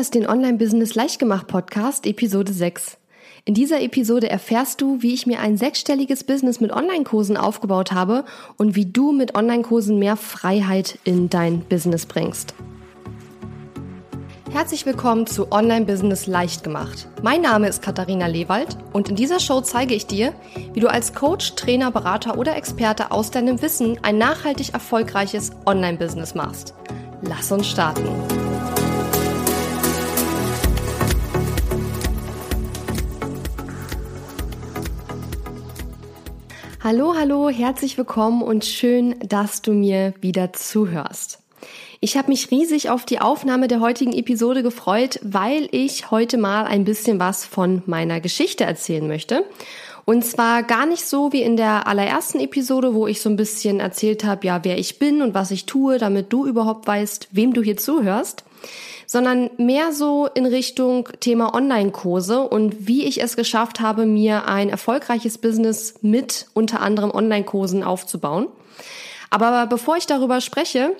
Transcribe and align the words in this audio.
hörst 0.00 0.14
den 0.14 0.26
Online-Business 0.26 0.94
Leichtgemacht 0.94 1.46
Podcast, 1.46 2.06
Episode 2.06 2.54
6. 2.54 2.96
In 3.44 3.52
dieser 3.52 3.82
Episode 3.82 4.30
erfährst 4.30 4.80
du, 4.80 5.02
wie 5.02 5.12
ich 5.12 5.26
mir 5.26 5.40
ein 5.40 5.58
sechsstelliges 5.58 6.24
Business 6.24 6.58
mit 6.58 6.72
Online-Kursen 6.72 7.36
aufgebaut 7.36 7.92
habe 7.92 8.24
und 8.56 8.76
wie 8.76 8.86
du 8.86 9.12
mit 9.12 9.34
Online-Kursen 9.34 9.98
mehr 9.98 10.16
Freiheit 10.16 10.98
in 11.04 11.28
dein 11.28 11.60
Business 11.60 12.06
bringst. 12.06 12.54
Herzlich 14.50 14.86
willkommen 14.86 15.26
zu 15.26 15.52
Online 15.52 15.84
Business 15.84 16.26
leicht 16.26 16.64
gemacht. 16.64 17.06
Mein 17.22 17.42
Name 17.42 17.68
ist 17.68 17.82
Katharina 17.82 18.26
Lewald 18.26 18.78
und 18.94 19.10
in 19.10 19.16
dieser 19.16 19.38
Show 19.38 19.60
zeige 19.60 19.94
ich 19.94 20.06
dir, 20.06 20.32
wie 20.72 20.80
du 20.80 20.88
als 20.88 21.12
Coach, 21.12 21.56
Trainer, 21.56 21.90
Berater 21.90 22.38
oder 22.38 22.56
Experte 22.56 23.10
aus 23.10 23.30
deinem 23.30 23.60
Wissen 23.60 23.98
ein 24.00 24.16
nachhaltig 24.16 24.72
erfolgreiches 24.72 25.50
Online 25.66 25.98
Business 25.98 26.34
machst. 26.34 26.72
Lass 27.20 27.52
uns 27.52 27.68
starten. 27.68 28.08
Hallo, 36.82 37.14
hallo, 37.14 37.50
herzlich 37.50 37.98
willkommen 37.98 38.40
und 38.40 38.64
schön, 38.64 39.14
dass 39.20 39.60
du 39.60 39.72
mir 39.72 40.14
wieder 40.22 40.54
zuhörst. 40.54 41.38
Ich 42.00 42.16
habe 42.16 42.28
mich 42.28 42.50
riesig 42.50 42.88
auf 42.88 43.04
die 43.04 43.20
Aufnahme 43.20 43.68
der 43.68 43.80
heutigen 43.80 44.14
Episode 44.14 44.62
gefreut, 44.62 45.20
weil 45.22 45.68
ich 45.72 46.10
heute 46.10 46.38
mal 46.38 46.64
ein 46.64 46.84
bisschen 46.84 47.20
was 47.20 47.44
von 47.44 47.82
meiner 47.84 48.22
Geschichte 48.22 48.64
erzählen 48.64 49.06
möchte. 49.06 49.44
Und 50.06 50.24
zwar 50.24 50.62
gar 50.62 50.86
nicht 50.86 51.04
so 51.04 51.34
wie 51.34 51.42
in 51.42 51.58
der 51.58 51.86
allerersten 51.86 52.40
Episode, 52.40 52.94
wo 52.94 53.06
ich 53.06 53.20
so 53.20 53.28
ein 53.28 53.36
bisschen 53.36 53.78
erzählt 53.78 54.24
habe, 54.24 54.46
ja, 54.46 54.60
wer 54.62 54.78
ich 54.78 54.98
bin 54.98 55.20
und 55.20 55.34
was 55.34 55.50
ich 55.50 55.66
tue, 55.66 55.98
damit 55.98 56.32
du 56.32 56.46
überhaupt 56.46 56.86
weißt, 56.86 57.28
wem 57.30 57.52
du 57.52 57.62
hier 57.62 57.76
zuhörst, 57.76 58.42
sondern 59.12 59.50
mehr 59.56 59.92
so 59.92 60.28
in 60.34 60.46
Richtung 60.46 61.08
Thema 61.18 61.52
Online-Kurse 61.52 62.42
und 62.42 62.86
wie 62.86 63.04
ich 63.04 63.20
es 63.20 63.34
geschafft 63.34 63.80
habe, 63.80 64.06
mir 64.06 64.46
ein 64.46 64.68
erfolgreiches 64.68 65.36
Business 65.36 65.94
mit 66.00 66.46
unter 66.54 66.80
anderem 66.80 67.10
Online-Kursen 67.10 67.82
aufzubauen. 67.82 68.46
Aber 69.28 69.66
bevor 69.66 69.96
ich 69.96 70.06
darüber 70.06 70.40
spreche, 70.40 70.92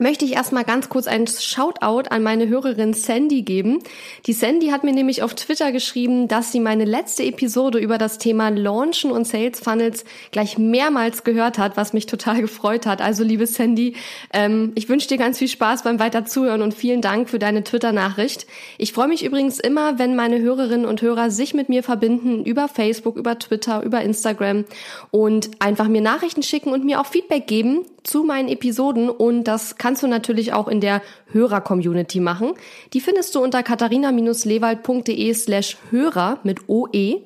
möchte 0.00 0.24
ich 0.24 0.32
erstmal 0.32 0.64
ganz 0.64 0.88
kurz 0.88 1.06
ein 1.06 1.26
Shoutout 1.26 2.08
an 2.08 2.22
meine 2.22 2.48
Hörerin 2.48 2.94
Sandy 2.94 3.42
geben. 3.42 3.78
Die 4.26 4.32
Sandy 4.32 4.68
hat 4.68 4.82
mir 4.82 4.92
nämlich 4.92 5.22
auf 5.22 5.34
Twitter 5.34 5.72
geschrieben, 5.72 6.26
dass 6.26 6.52
sie 6.52 6.58
meine 6.58 6.86
letzte 6.86 7.22
Episode 7.22 7.78
über 7.78 7.98
das 7.98 8.16
Thema 8.18 8.48
Launchen 8.48 9.12
und 9.12 9.26
Sales 9.26 9.60
Funnels 9.60 10.04
gleich 10.32 10.56
mehrmals 10.56 11.22
gehört 11.22 11.58
hat, 11.58 11.76
was 11.76 11.92
mich 11.92 12.06
total 12.06 12.40
gefreut 12.40 12.86
hat. 12.86 13.02
Also 13.02 13.22
liebe 13.22 13.46
Sandy, 13.46 13.94
ähm, 14.32 14.72
ich 14.74 14.88
wünsche 14.88 15.06
dir 15.06 15.18
ganz 15.18 15.38
viel 15.38 15.48
Spaß 15.48 15.82
beim 15.82 15.98
weiter 16.00 16.24
zuhören 16.24 16.62
und 16.62 16.72
vielen 16.72 17.02
Dank 17.02 17.28
für 17.28 17.38
deine 17.38 17.62
Twitter-Nachricht. 17.62 18.46
Ich 18.78 18.94
freue 18.94 19.08
mich 19.08 19.22
übrigens 19.22 19.60
immer, 19.60 19.98
wenn 19.98 20.16
meine 20.16 20.40
Hörerinnen 20.40 20.86
und 20.86 21.02
Hörer 21.02 21.30
sich 21.30 21.52
mit 21.52 21.68
mir 21.68 21.82
verbinden 21.82 22.44
über 22.44 22.68
Facebook, 22.68 23.16
über 23.16 23.38
Twitter, 23.38 23.82
über 23.82 24.00
Instagram 24.00 24.64
und 25.10 25.50
einfach 25.58 25.88
mir 25.88 26.00
Nachrichten 26.00 26.42
schicken 26.42 26.72
und 26.72 26.86
mir 26.86 27.00
auch 27.00 27.06
Feedback 27.06 27.46
geben 27.46 27.84
zu 28.02 28.24
meinen 28.24 28.48
Episoden 28.48 29.10
und 29.10 29.44
das 29.44 29.76
kannst 29.90 30.04
du 30.04 30.06
natürlich 30.06 30.52
auch 30.52 30.68
in 30.68 30.80
der 30.80 31.02
Hörer-Community 31.32 32.20
machen. 32.20 32.52
Die 32.92 33.00
findest 33.00 33.34
du 33.34 33.42
unter 33.42 33.64
katharina-lewald.de 33.64 35.34
slash 35.34 35.78
Hörer 35.90 36.38
mit 36.44 36.68
OE 36.68 37.22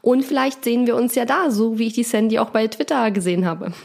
und 0.00 0.24
vielleicht 0.24 0.64
sehen 0.64 0.86
wir 0.86 0.96
uns 0.96 1.14
ja 1.14 1.26
da, 1.26 1.50
so 1.50 1.78
wie 1.78 1.88
ich 1.88 1.92
die 1.92 2.04
Sandy 2.04 2.38
auch 2.38 2.48
bei 2.48 2.68
Twitter 2.68 3.10
gesehen 3.10 3.44
habe. 3.44 3.72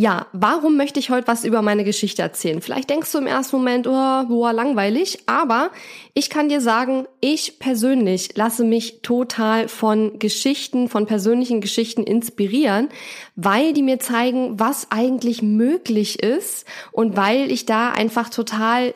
Ja, 0.00 0.28
warum 0.32 0.78
möchte 0.78 0.98
ich 0.98 1.10
heute 1.10 1.26
was 1.26 1.44
über 1.44 1.60
meine 1.60 1.84
Geschichte 1.84 2.22
erzählen? 2.22 2.62
Vielleicht 2.62 2.88
denkst 2.88 3.12
du 3.12 3.18
im 3.18 3.26
ersten 3.26 3.56
Moment, 3.56 3.86
oh, 3.86 3.90
boah, 3.90 4.50
langweilig, 4.50 5.24
aber 5.26 5.70
ich 6.14 6.30
kann 6.30 6.48
dir 6.48 6.62
sagen, 6.62 7.06
ich 7.20 7.58
persönlich 7.58 8.34
lasse 8.34 8.64
mich 8.64 9.02
total 9.02 9.68
von 9.68 10.18
Geschichten, 10.18 10.88
von 10.88 11.04
persönlichen 11.04 11.60
Geschichten 11.60 12.02
inspirieren, 12.02 12.88
weil 13.36 13.74
die 13.74 13.82
mir 13.82 13.98
zeigen, 14.00 14.58
was 14.58 14.90
eigentlich 14.90 15.42
möglich 15.42 16.22
ist 16.22 16.64
und 16.92 17.18
weil 17.18 17.52
ich 17.52 17.66
da 17.66 17.90
einfach 17.90 18.30
total 18.30 18.94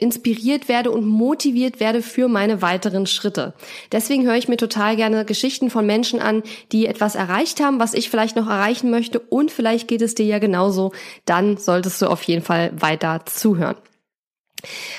inspiriert 0.00 0.68
werde 0.68 0.90
und 0.90 1.06
motiviert 1.06 1.80
werde 1.80 2.02
für 2.02 2.28
meine 2.28 2.62
weiteren 2.62 3.06
Schritte. 3.06 3.54
Deswegen 3.92 4.24
höre 4.24 4.36
ich 4.36 4.48
mir 4.48 4.56
total 4.56 4.96
gerne 4.96 5.24
Geschichten 5.24 5.70
von 5.70 5.86
Menschen 5.86 6.20
an, 6.20 6.42
die 6.72 6.86
etwas 6.86 7.14
erreicht 7.14 7.60
haben, 7.60 7.78
was 7.78 7.94
ich 7.94 8.10
vielleicht 8.10 8.36
noch 8.36 8.48
erreichen 8.48 8.90
möchte 8.90 9.20
und 9.20 9.50
vielleicht 9.50 9.88
geht 9.88 10.02
es 10.02 10.14
dir 10.14 10.26
ja 10.26 10.38
genauso. 10.38 10.92
Dann 11.24 11.56
solltest 11.56 12.00
du 12.02 12.06
auf 12.06 12.22
jeden 12.24 12.42
Fall 12.42 12.72
weiter 12.80 13.22
zuhören. 13.26 13.76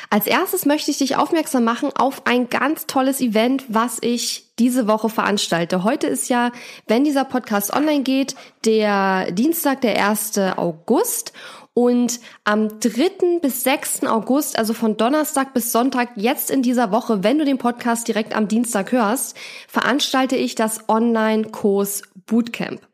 Als 0.09 0.27
erstes 0.27 0.65
möchte 0.65 0.91
ich 0.91 0.97
dich 0.97 1.15
aufmerksam 1.15 1.63
machen 1.63 1.91
auf 1.95 2.25
ein 2.25 2.49
ganz 2.49 2.87
tolles 2.87 3.21
Event, 3.21 3.65
was 3.67 3.97
ich 4.01 4.55
diese 4.59 4.87
Woche 4.87 5.09
veranstalte. 5.09 5.83
Heute 5.83 6.07
ist 6.07 6.29
ja, 6.29 6.51
wenn 6.87 7.03
dieser 7.03 7.25
Podcast 7.25 7.73
online 7.73 8.03
geht, 8.03 8.35
der 8.65 9.31
Dienstag, 9.31 9.81
der 9.81 10.09
1. 10.09 10.37
August. 10.57 11.33
Und 11.73 12.19
am 12.43 12.79
3. 12.79 13.39
bis 13.41 13.63
6. 13.63 14.03
August, 14.03 14.59
also 14.59 14.73
von 14.73 14.97
Donnerstag 14.97 15.53
bis 15.53 15.71
Sonntag, 15.71 16.09
jetzt 16.15 16.51
in 16.51 16.61
dieser 16.61 16.91
Woche, 16.91 17.23
wenn 17.23 17.39
du 17.39 17.45
den 17.45 17.57
Podcast 17.57 18.07
direkt 18.07 18.35
am 18.35 18.49
Dienstag 18.49 18.91
hörst, 18.91 19.37
veranstalte 19.69 20.35
ich 20.35 20.55
das 20.55 20.89
Online-Kurs 20.89 22.01
Bootcamp. 22.25 22.90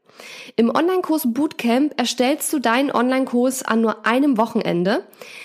Im 0.56 0.70
Online-Kurs 0.70 1.34
Bootcamp 1.34 1.94
erstellst 1.98 2.52
du 2.54 2.60
deinen 2.60 2.92
Online-Kurs 2.92 3.64
an 3.64 3.82
nur 3.82 4.06
einem 4.06 4.38
Wochenende. 4.38 5.04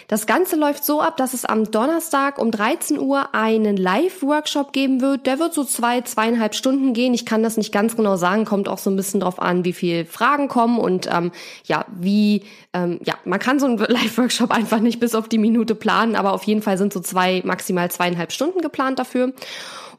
Das 0.08 0.26
Ganze 0.26 0.56
läuft 0.56 0.84
so 0.84 1.00
ab, 1.00 1.16
dass 1.16 1.34
es 1.34 1.44
am 1.44 1.70
Donnerstag 1.70 2.38
um 2.38 2.50
13 2.50 2.98
Uhr 2.98 3.34
einen 3.34 3.76
Live-Workshop 3.76 4.72
geben 4.72 5.00
wird. 5.00 5.26
Der 5.26 5.38
wird 5.38 5.54
so 5.54 5.64
zwei, 5.64 6.00
zweieinhalb 6.02 6.54
Stunden 6.54 6.92
gehen. 6.92 7.14
Ich 7.14 7.26
kann 7.26 7.42
das 7.42 7.56
nicht 7.56 7.72
ganz 7.72 7.96
genau 7.96 8.16
sagen, 8.16 8.44
kommt 8.44 8.68
auch 8.68 8.78
so 8.78 8.90
ein 8.90 8.96
bisschen 8.96 9.20
drauf 9.20 9.40
an, 9.40 9.64
wie 9.64 9.72
viel 9.72 10.04
Fragen 10.04 10.48
kommen 10.48 10.78
und 10.78 11.08
ähm, 11.12 11.32
ja, 11.64 11.86
wie, 11.98 12.44
ähm, 12.72 13.00
ja, 13.04 13.14
man 13.24 13.38
kann 13.38 13.58
so 13.58 13.66
einen 13.66 13.78
Live-Workshop 13.88 14.50
einfach 14.50 14.80
nicht 14.80 15.00
bis 15.00 15.14
auf 15.14 15.28
die 15.28 15.38
Minute 15.38 15.74
planen, 15.74 16.16
aber 16.16 16.32
auf 16.32 16.44
jeden 16.44 16.62
Fall 16.62 16.78
sind 16.78 16.92
so 16.92 17.00
zwei, 17.00 17.42
maximal 17.44 17.90
zweieinhalb 17.90 18.32
Stunden 18.32 18.60
geplant 18.60 18.98
dafür. 18.98 19.32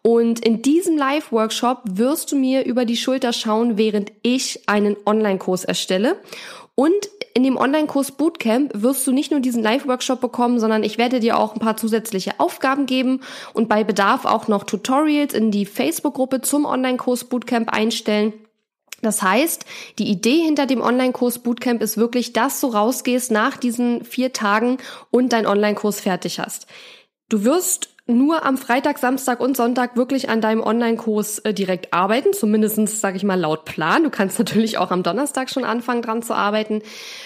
Und 0.04 0.46
in 0.46 0.62
diesem 0.62 0.98
Live-Workshop 0.98 1.84
wirst 1.86 2.32
du 2.32 2.36
mir 2.36 2.66
über 2.66 2.84
die 2.84 2.98
Schulter 2.98 3.32
schauen, 3.32 3.78
während 3.78 4.12
ich 4.22 4.68
einen 4.68 4.98
Online-Kurs 5.06 5.64
erstelle. 5.64 6.18
Und 6.76 7.10
in 7.34 7.44
dem 7.44 7.56
Online-Kurs 7.56 8.12
Bootcamp 8.12 8.72
wirst 8.76 9.08
du 9.08 9.14
nicht 9.14 9.32
nur 9.32 9.40
diesen 9.40 9.64
Live-Workshop 9.64 10.20
bekommen, 10.20 10.60
sondern 10.60 10.84
ich 10.84 10.98
werde 10.98 11.22
dir 11.22 11.40
auch 11.40 11.54
ein 11.54 11.60
paar 11.60 11.78
zusätzliche 11.78 12.40
Aufgaben 12.40 12.86
geben 12.86 13.22
und 13.54 13.70
bei 13.70 13.86
Bedarf 13.86 14.26
auch 14.26 14.50
noch 14.50 14.66
Tutorials 14.66 15.34
in 15.34 15.52
die 15.52 15.66
Facebook-Gruppe 15.66 16.42
zum 16.42 16.66
Online-Kurs 16.66 17.24
Bootcamp 17.26 17.70
einstellen. 17.72 18.34
Das 19.02 19.22
heißt, 19.22 19.66
die 20.00 20.10
Idee 20.10 20.42
hinter 20.42 20.66
dem 20.66 20.82
Online-Kurs 20.82 21.40
Bootcamp 21.40 21.82
ist 21.82 21.98
wirklich, 21.98 22.34
dass 22.34 22.60
du 22.60 22.68
rausgehst 22.68 23.32
nach 23.32 23.56
diesen 23.56 24.04
vier 24.04 24.34
Tagen 24.34 24.78
und 25.12 25.32
dein 25.32 25.46
Online-Kurs 25.46 26.02
fertig 26.02 26.40
hast. 26.40 26.68
Du 27.30 27.46
wirst 27.46 27.93
nur 28.06 28.46
am 28.46 28.58
Freitag, 28.58 29.00
Samstag 29.00 29.40
und 29.40 29.56
Sonntag 29.56 29.96
wirklich 29.96 30.30
an 30.30 30.42
deinem 30.42 30.62
Online-Kurs 30.62 31.40
äh, 31.40 31.54
direkt 31.54 31.94
arbeiten, 31.94 32.34
zumindestens 32.34 33.00
sage 33.00 33.16
ich 33.16 33.24
mal 33.24 33.40
laut 33.40 33.64
Plan. 33.64 34.04
Du 34.04 34.10
kannst 34.10 34.38
natürlich 34.40 34.78
auch 34.78 34.92
am 34.92 35.04
Donnerstag 35.04 35.50
schon 35.50 35.64
anfangen 35.64 36.02
dran 36.02 36.22
zu 36.22 36.36
arbeiten, 36.36 36.82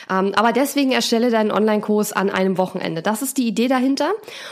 ähm, 0.10 0.34
aber 0.36 0.54
deswegen 0.54 0.92
erstelle 0.92 1.32
deinen 1.32 1.50
Online-Kurs 1.52 2.14
an 2.14 2.30
einem 2.30 2.60
Wochenende. 2.60 3.02
Das 3.02 3.24
ist 3.24 3.40
die 3.40 3.48
Idee 3.48 3.68
dahinter. 3.68 4.12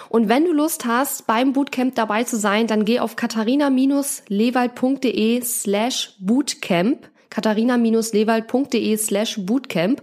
Und 0.09 0.27
wenn 0.27 0.45
du 0.45 0.51
Lust 0.51 0.85
hast, 0.85 1.27
beim 1.27 1.53
Bootcamp 1.53 1.93
dabei 1.93 2.23
zu 2.23 2.37
sein, 2.37 2.65
dann 2.65 2.85
geh 2.85 2.99
auf 2.99 3.15
katharina-lewald.de 3.15 5.41
slash 5.43 6.15
Bootcamp 6.19 7.07
katharina-lewald.de 7.29 8.97
slash 8.97 9.45
Bootcamp 9.45 10.01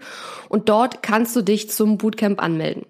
und 0.51 0.69
dort 0.69 1.03
kannst 1.03 1.35
du 1.35 1.43
dich 1.43 1.71
zum 1.71 1.97
Bootcamp 1.97 2.43
anmelden. 2.43 2.85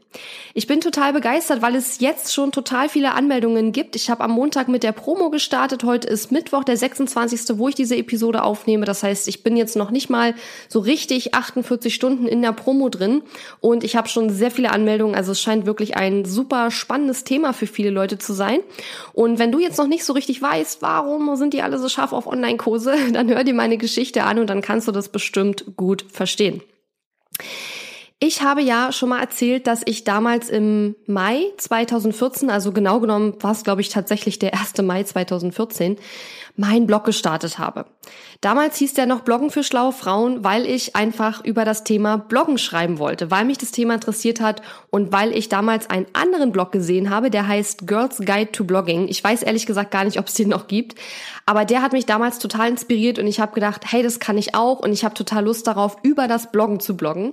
Ich 0.55 0.67
bin 0.67 0.81
total 0.81 1.12
begeistert, 1.12 1.62
weil 1.62 1.75
es 1.75 2.00
jetzt 2.00 2.34
schon 2.34 2.53
total 2.53 2.89
viele 2.89 3.13
Anmeldungen 3.13 3.72
gibt. 3.72 3.97
Ich 3.97 4.10
habe 4.10 4.22
am 4.22 4.33
Montag 4.33 4.69
mit 4.69 4.83
der 4.83 4.92
Promo 4.92 5.31
gestartet. 5.31 5.84
Heute 5.84 6.09
ist 6.09 6.31
Mittwoch, 6.31 6.65
der 6.65 6.77
26., 6.77 7.59
wo 7.59 7.69
ich 7.69 7.75
diese 7.75 7.97
Episode 7.97 8.42
aufnehme. 8.42 8.84
Das 8.84 9.03
heißt, 9.03 9.28
ich 9.28 9.42
bin 9.42 9.57
jetzt 9.57 9.77
noch 9.77 9.91
nicht 9.91 10.10
mal 10.10 10.34
so 10.69 10.81
richtig 10.81 11.34
48 11.34 11.95
Stunden 11.95 12.27
in 12.27 12.42
der 12.42 12.53
Promo 12.53 12.89
drin 12.89 13.22
und 13.60 13.84
ich 13.84 13.97
habe 13.97 14.09
schon 14.09 14.31
sehr 14.31 14.51
viele 14.51 14.71
Anmeldungen. 14.72 15.15
Also 15.15 15.33
es 15.33 15.41
scheint 15.41 15.66
wirklich 15.66 15.97
ein 15.97 16.25
super 16.25 16.71
spannendes 16.71 17.25
Thema 17.25 17.53
für 17.53 17.66
viele 17.66 17.91
Leute 17.91 18.19
zu 18.19 18.33
sein. 18.34 18.60
Und 19.13 19.39
wenn 19.39 19.53
du 19.53 19.59
jetzt 19.59 19.78
noch 19.78 19.86
nicht 19.86 20.04
so 20.04 20.13
richtig 20.13 20.42
weißt, 20.42 20.83
warum 20.83 21.34
sind 21.36 21.54
die 21.54 21.63
alle 21.63 21.78
so 21.78 21.89
scharf 21.89 22.13
auf 22.13 22.27
Online-Kurse, 22.27 22.95
dann 23.13 23.28
hör 23.28 23.45
dir 23.45 23.54
meine 23.54 23.78
Geschichte 23.78 24.25
an 24.25 24.39
und 24.39 24.48
dann 24.48 24.60
kannst 24.60 24.89
du 24.89 24.92
das 24.92 25.09
bestimmt 25.09 25.77
gut 25.77 26.04
verstehen. 26.10 26.63
Ich 28.24 28.41
habe 28.41 28.63
ja 28.63 28.92
schon 28.92 29.09
mal 29.09 29.21
erzählt, 29.21 29.66
dass 29.66 29.83
ich 29.84 30.04
damals 30.04 30.48
im 30.48 30.95
Mai 31.09 31.42
2014, 31.57 32.51
also 32.51 32.71
genau 32.71 33.01
genommen 33.01 33.34
war 33.41 33.51
es, 33.51 33.65
glaube 33.65 33.80
ich, 33.80 33.89
tatsächlich 33.89 34.39
der 34.39 34.54
1. 34.54 34.80
Mai 34.83 35.03
2014, 35.03 35.97
meinen 36.57 36.87
Blog 36.87 37.04
gestartet 37.04 37.59
habe. 37.59 37.87
Damals 38.41 38.77
hieß 38.77 38.95
der 38.95 39.07
noch 39.07 39.21
Bloggen 39.21 39.51
für 39.51 39.63
schlaue 39.63 39.93
Frauen, 39.93 40.45
weil 40.45 40.66
ich 40.66 40.97
einfach 40.97 41.45
über 41.45 41.65
das 41.65 41.84
Thema 41.84 42.19
Bloggen 42.19 42.59
schreiben 42.59 42.99
wollte, 42.99 43.31
weil 43.31 43.45
mich 43.45 43.59
das 43.59 43.71
Thema 43.71 43.95
interessiert 43.95 44.41
hat 44.41 44.60
und 44.91 45.13
weil 45.13 45.33
ich 45.33 45.49
damals 45.49 45.89
einen 45.89 46.07
anderen 46.13 46.53
Blog 46.53 46.72
gesehen 46.72 47.10
habe, 47.10 47.31
der 47.31 47.47
heißt 47.47 47.87
Girls 47.87 48.19
Guide 48.19 48.53
to 48.53 48.65
Blogging. 48.65 49.09
Ich 49.09 49.22
weiß 49.22 49.43
ehrlich 49.43 49.66
gesagt 49.66 49.93
gar 49.93 50.04
nicht, 50.04 50.19
ob 50.19 50.27
es 50.27 50.34
den 50.34 50.49
noch 50.49 50.66
gibt, 50.66 50.97
aber 51.47 51.65
der 51.65 51.83
hat 51.83 51.93
mich 51.93 52.07
damals 52.07 52.39
total 52.39 52.69
inspiriert 52.69 53.19
und 53.19 53.27
ich 53.27 53.41
habe 53.41 53.55
gedacht, 53.55 53.84
hey, 53.91 54.03
das 54.03 54.21
kann 54.21 54.37
ich 54.37 54.55
auch 54.55 54.81
und 54.81 54.93
ich 54.93 55.05
habe 55.05 55.15
total 55.15 55.45
Lust 55.45 55.66
darauf, 55.66 55.97
über 56.03 56.27
das 56.28 56.51
Bloggen 56.51 56.81
zu 56.81 56.97
bloggen. 56.97 57.33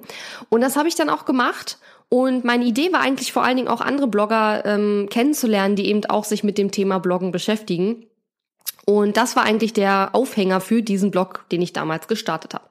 Und 0.50 0.62
das 0.62 0.78
habe 0.78 0.88
ich 0.88 0.96
dann 0.96 1.10
auch 1.10 1.26
gemacht. 1.26 1.80
Und 2.10 2.44
meine 2.44 2.66
Idee 2.66 2.92
war 2.92 3.02
eigentlich 3.02 3.32
vor 3.32 3.44
allen 3.44 3.58
Dingen 3.58 3.68
auch 3.68 3.82
andere 3.82 4.08
Blogger 4.08 4.66
ähm, 4.66 5.08
kennenzulernen, 5.12 5.76
die 5.76 5.88
eben 5.88 6.06
auch 6.06 6.24
sich 6.24 6.44
mit 6.44 6.58
dem 6.58 6.72
Thema 6.72 7.00
Bloggen 7.00 7.32
beschäftigen. 7.32 8.08
Und 8.90 9.18
das 9.18 9.36
war 9.36 9.44
eigentlich 9.44 9.74
der 9.74 10.10
Aufhänger 10.14 10.62
für 10.62 10.82
diesen 10.82 11.12
Blog, 11.12 11.46
den 11.52 11.62
ich 11.62 11.74
damals 11.74 12.08
gestartet 12.08 12.56
habe. 12.56 12.64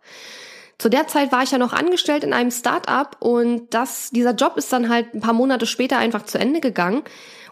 Zu 0.76 0.88
der 0.88 1.06
Zeit 1.06 1.30
war 1.30 1.44
ich 1.44 1.52
ja 1.52 1.58
noch 1.58 1.72
angestellt 1.72 2.24
in 2.24 2.32
einem 2.32 2.50
Start-up 2.50 3.18
und 3.20 3.72
das, 3.72 4.10
dieser 4.10 4.34
Job 4.34 4.56
ist 4.56 4.72
dann 4.72 4.88
halt 4.88 5.14
ein 5.14 5.20
paar 5.20 5.32
Monate 5.32 5.64
später 5.64 5.96
einfach 5.96 6.24
zu 6.24 6.36
Ende 6.36 6.60
gegangen. 6.60 7.02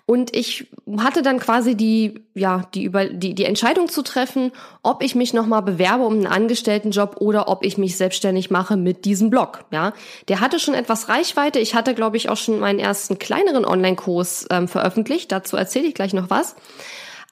Und 0.05 0.35
ich 0.35 0.67
hatte 0.99 1.23
dann 1.23 1.39
quasi 1.39 1.77
die, 1.77 2.25
ja, 2.35 2.63
die 2.75 2.83
über, 2.83 3.05
die, 3.05 3.37
die 3.37 3.45
Entscheidung 3.45 3.89
zu 3.89 4.03
treffen, 4.03 4.51
ob 4.83 5.01
ich 5.01 5.15
mich 5.15 5.33
nochmal 5.33 5.63
bewerbe 5.63 6.05
um 6.05 6.15
einen 6.15 6.27
Angestelltenjob 6.27 7.21
oder 7.21 7.49
ob 7.49 7.65
ich 7.65 7.79
mich 7.79 7.97
selbstständig 7.97 8.51
mache 8.51 8.77
mit 8.77 9.05
diesem 9.05 9.31
Blog, 9.31 9.65
ja. 9.71 9.93
Der 10.27 10.41
hatte 10.41 10.59
schon 10.59 10.75
etwas 10.75 11.09
Reichweite. 11.09 11.61
Ich 11.61 11.77
hatte, 11.77 11.95
glaube 11.95 12.17
ich, 12.17 12.31
auch 12.31 12.37
schon 12.37 12.59
meinen 12.59 12.81
ersten 12.81 13.21
kleineren 13.21 13.65
Online-Kurs 13.65 14.47
ähm, 14.51 14.67
veröffentlicht. 14.67 15.31
Dazu 15.31 15.57
erzähle 15.57 15.87
ich 15.87 15.95
gleich 15.95 16.15
noch 16.15 16.31
was. 16.31 16.57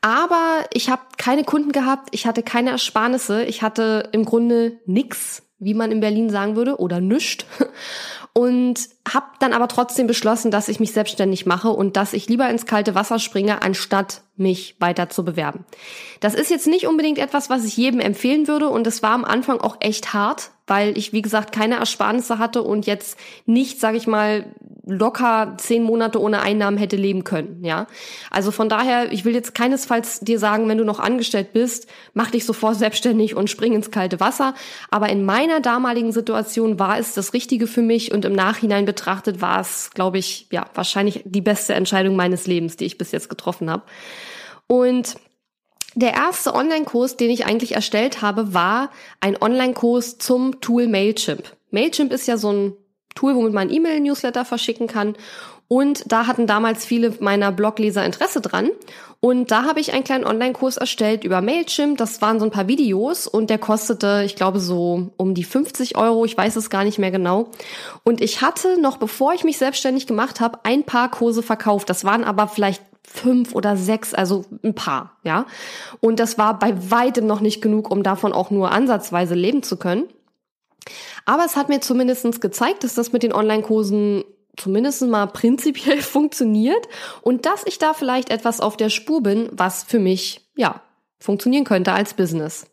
Aber 0.05 0.67
ich 0.71 0.91
habe 0.91 1.01
keine 1.17 1.45
Kunden 1.45 1.73
gehabt, 1.73 2.11
ich 2.11 2.27
hatte 2.27 2.43
keine 2.43 2.69
Ersparnisse, 2.69 3.43
ich 3.45 3.63
hatte 3.63 4.11
im 4.13 4.27
Grunde 4.27 4.79
nix, 4.85 5.45
wie 5.59 5.73
man 5.73 5.91
in 5.91 6.01
Berlin 6.01 6.29
sagen 6.29 6.57
würde, 6.57 6.79
oder 6.79 7.01
nüscht 7.01 7.47
und 8.35 8.87
habe 9.11 9.25
dann 9.41 9.55
aber 9.55 9.67
trotzdem 9.67 10.07
beschlossen, 10.07 10.51
dass 10.51 10.69
ich 10.69 10.79
mich 10.79 10.93
selbstständig 10.93 11.47
mache 11.47 11.71
und 11.71 11.97
dass 11.97 12.13
ich 12.13 12.29
lieber 12.29 12.51
ins 12.51 12.67
kalte 12.67 12.95
Wasser 12.95 13.19
springe, 13.19 13.63
anstatt 13.63 14.21
mich 14.37 14.77
weiter 14.79 15.09
zu 15.09 15.25
bewerben. 15.25 15.65
Das 16.21 16.35
ist 16.35 16.51
jetzt 16.51 16.67
nicht 16.67 16.87
unbedingt 16.87 17.19
etwas, 17.19 17.49
was 17.49 17.65
ich 17.65 17.75
jedem 17.75 18.01
empfehlen 18.01 18.47
würde 18.47 18.69
und 18.69 18.87
es 18.87 19.03
war 19.03 19.13
am 19.13 19.25
Anfang 19.25 19.59
auch 19.59 19.79
echt 19.81 20.13
hart, 20.13 20.51
weil 20.67 20.97
ich, 20.97 21.13
wie 21.13 21.23
gesagt, 21.23 21.53
keine 21.53 21.77
Ersparnisse 21.77 22.39
hatte 22.39 22.63
und 22.63 22.87
jetzt 22.87 23.19
nicht, 23.45 23.81
sage 23.81 23.97
ich 23.97 24.07
mal, 24.07 24.47
locker 24.87 25.55
zehn 25.59 25.83
Monate 25.83 26.21
ohne 26.21 26.41
Einnahmen 26.41 26.77
hätte 26.77 26.97
leben 26.97 27.25
können, 27.25 27.65
ja. 27.65 27.87
Also 28.31 28.51
von 28.51 28.69
daher, 28.69 29.13
ich 29.13 29.25
will 29.25 29.35
jetzt 29.35 29.55
keinesfalls 29.55 30.21
dir 30.21 30.39
sagen, 30.39 30.69
wenn 30.69 30.79
du 30.79 30.85
noch 30.85 31.01
angestellt 31.01 31.53
bist, 31.53 31.89
mach 32.13 32.31
dich 32.31 32.45
sofort 32.45 32.77
selbstständig 32.79 33.35
und 33.35 33.51
spring 33.51 33.75
ins 33.75 33.91
kalte 33.91 34.21
Wasser. 34.21 34.55
Aber 34.91 35.09
in 35.09 35.25
meiner 35.25 35.61
damaligen 35.61 36.13
Situation 36.13 36.79
war 36.79 36.99
es 36.99 37.15
das 37.15 37.33
Richtige 37.33 37.67
für 37.67 37.83
mich 37.83 38.13
und 38.13 38.25
im 38.25 38.35
Nachhinein 38.35 38.85
betrachtet 38.85 39.41
war 39.41 39.61
es, 39.61 39.91
glaube 39.91 40.19
ich, 40.19 40.47
ja, 40.51 40.67
wahrscheinlich 40.75 41.23
die 41.25 41.41
beste 41.41 41.75
Entscheidung 41.75 42.17
meines 42.17 42.47
Lebens, 42.47 42.77
die 42.77 42.85
ich 42.85 42.99
bis 42.99 43.13
jetzt 43.13 43.29
getroffen 43.29 43.71
habe. 43.71 43.83
Und 44.67 45.17
der 45.95 46.15
erste 46.15 46.55
Online-Kurs, 46.55 47.17
den 47.17 47.31
ich 47.31 47.47
eigentlich 47.47 47.75
erstellt 47.75 48.23
habe, 48.23 48.55
war 48.55 48.91
ein 49.21 49.41
Online-Kurs 49.41 50.19
zum 50.19 50.61
Tool 50.61 50.87
Mailchimp. 50.89 51.45
Mailchimp 51.71 52.13
ist 52.13 52.27
ja 52.27 52.37
so 52.37 52.53
ein 52.53 52.73
Tool, 53.15 53.35
womit 53.37 53.53
man 53.53 53.71
E-Mail-Newsletter 53.71 54.45
verschicken 54.45 54.87
kann. 54.87 55.15
Und 55.69 56.13
da 56.13 56.27
hatten 56.27 56.47
damals 56.47 56.85
viele 56.85 57.15
meiner 57.21 57.51
Blogleser 57.51 58.05
Interesse 58.05 58.41
dran. 58.41 58.71
Und 59.21 59.51
da 59.51 59.65
habe 59.65 59.81
ich 59.81 59.95
einen 59.95 60.05
kleinen 60.05 60.27
Online-Kurs 60.27 60.77
erstellt 60.77 61.25
über 61.25 61.41
Mailchimp. 61.41 61.97
Das 61.97 62.21
waren 62.21 62.39
so 62.39 62.45
ein 62.45 62.51
paar 62.51 62.69
Videos 62.69 63.27
und 63.27 63.49
der 63.49 63.57
kostete, 63.57 64.23
ich 64.27 64.37
glaube, 64.37 64.61
so 64.61 65.11
um 65.17 65.33
die 65.33 65.45
50 65.45 65.97
Euro. 65.97 66.27
Ich 66.27 66.37
weiß 66.37 66.57
es 66.57 66.69
gar 66.69 66.85
nicht 66.85 66.99
mehr 66.99 67.11
genau. 67.11 67.49
Und 68.03 68.21
ich 68.21 68.43
hatte 68.43 68.79
noch, 68.79 68.99
bevor 68.99 69.33
ich 69.33 69.43
mich 69.43 69.57
selbstständig 69.57 70.07
gemacht 70.07 70.41
habe, 70.41 70.59
ein 70.65 70.85
paar 70.85 71.11
Kurse 71.11 71.43
verkauft. 71.43 71.89
Das 71.89 72.05
waren 72.05 72.25
aber 72.25 72.49
vielleicht 72.49 72.83
fünf 73.07 73.55
oder 73.55 73.77
sechs, 73.77 74.15
also 74.15 74.45
ein 74.63 74.75
paar, 74.75 75.19
ja. 75.23 75.47
Und 76.01 76.21
das 76.21 76.39
war 76.39 76.59
bei 76.59 76.91
weitem 76.91 77.27
noch 77.27 77.41
nicht 77.41 77.61
genug, 77.61 77.91
um 77.91 78.03
davon 78.03 78.33
auch 78.33 78.51
nur 78.51 78.73
ansatzweise 78.73 79.35
leben 79.35 79.63
zu 79.63 79.77
können. 79.77 80.09
Aber 81.25 81.45
es 81.45 81.57
hat 81.57 81.69
mir 81.69 81.81
zumindestens 81.81 82.41
gezeigt, 82.41 82.85
dass 82.85 82.95
das 82.95 83.13
mit 83.13 83.23
den 83.23 83.33
Online-Kursen 83.33 84.25
zumindest 84.57 85.03
mal 85.03 85.27
prinzipiell 85.27 86.01
funktioniert 86.03 86.89
und 87.23 87.47
dass 87.47 87.67
ich 87.67 87.79
da 87.79 87.95
vielleicht 87.95 88.31
etwas 88.31 88.61
auf 88.61 88.77
der 88.77 88.91
Spur 88.91 89.23
bin, 89.23 89.49
was 89.53 89.83
für 89.83 89.99
mich, 89.99 90.49
ja, 90.57 90.83
funktionieren 91.19 91.65
könnte 91.65 91.93
als 91.93 92.15
Business. 92.15 92.67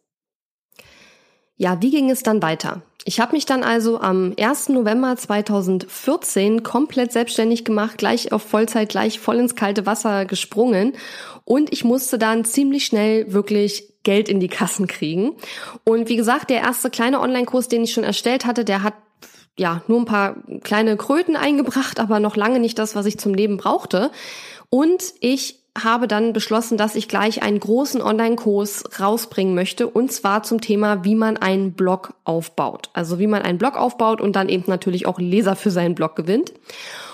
Ja, 1.62 1.80
wie 1.80 1.92
ging 1.92 2.10
es 2.10 2.24
dann 2.24 2.42
weiter? 2.42 2.81
Ich 3.06 3.19
habe 3.19 3.34
mich 3.34 3.46
dann 3.46 3.62
also 3.62 4.02
am 4.02 4.34
1. 4.36 4.69
November 4.69 5.16
2014 5.16 6.63
komplett 6.63 7.12
selbstständig 7.12 7.63
gemacht, 7.63 8.00
gleich 8.00 8.31
auf 8.31 8.42
Vollzeit, 8.42 8.90
gleich 8.90 9.19
voll 9.19 9.38
ins 9.38 9.54
kalte 9.54 9.86
Wasser 9.86 10.25
gesprungen 10.25 10.94
und 11.46 11.72
ich 11.72 11.84
musste 11.84 12.18
dann 12.18 12.46
ziemlich 12.46 12.86
schnell 12.86 13.31
wirklich 13.31 13.94
Geld 14.02 14.28
in 14.28 14.40
die 14.40 14.48
Kassen 14.48 14.88
kriegen. 14.88 15.34
Und 15.84 16.10
wie 16.10 16.16
gesagt, 16.16 16.50
der 16.50 16.62
erste 16.62 16.90
kleine 16.90 17.19
Online-Kurs, 17.19 17.68
den 17.68 17.84
ich 17.84 17.94
schon 17.94 18.04
erstellt 18.04 18.48
hatte, 18.48 18.66
der 18.66 18.81
hat 18.81 18.96
ja 19.56 19.84
nur 19.86 20.00
ein 20.00 20.06
paar 20.06 20.38
kleine 20.63 20.98
Kröten 20.98 21.36
eingebracht, 21.36 22.00
aber 22.00 22.19
noch 22.19 22.36
lange 22.36 22.60
nicht 22.60 22.80
das, 22.80 22.96
was 22.96 23.06
ich 23.06 23.19
zum 23.19 23.36
Leben 23.36 23.58
brauchte. 23.58 24.10
Und 24.72 25.13
ich 25.19 25.61
habe 25.80 26.08
dann 26.08 26.34
beschlossen, 26.34 26.78
dass 26.78 26.96
ich 26.96 27.08
gleich 27.08 27.44
einen 27.44 27.60
großen 27.60 28.02
Online-Kurs 28.02 29.00
rausbringen 29.00 29.56
möchte 29.56 29.88
und 29.88 30.12
zwar 30.12 30.44
zum 30.44 30.60
Thema, 30.60 31.06
wie 31.06 31.16
man 31.16 31.38
einen 31.38 31.74
Blog 31.74 32.14
aufbaut. 32.26 32.90
Also 32.94 33.20
wie 33.20 33.28
man 33.28 33.42
einen 33.42 33.58
Blog 33.58 33.78
aufbaut 33.78 34.20
und 34.20 34.36
dann 34.36 34.50
eben 34.50 34.66
natürlich 34.68 35.06
auch 35.06 35.18
Leser 35.18 35.56
für 35.56 35.72
seinen 35.72 35.96
Blog 35.96 36.16
gewinnt. 36.16 36.52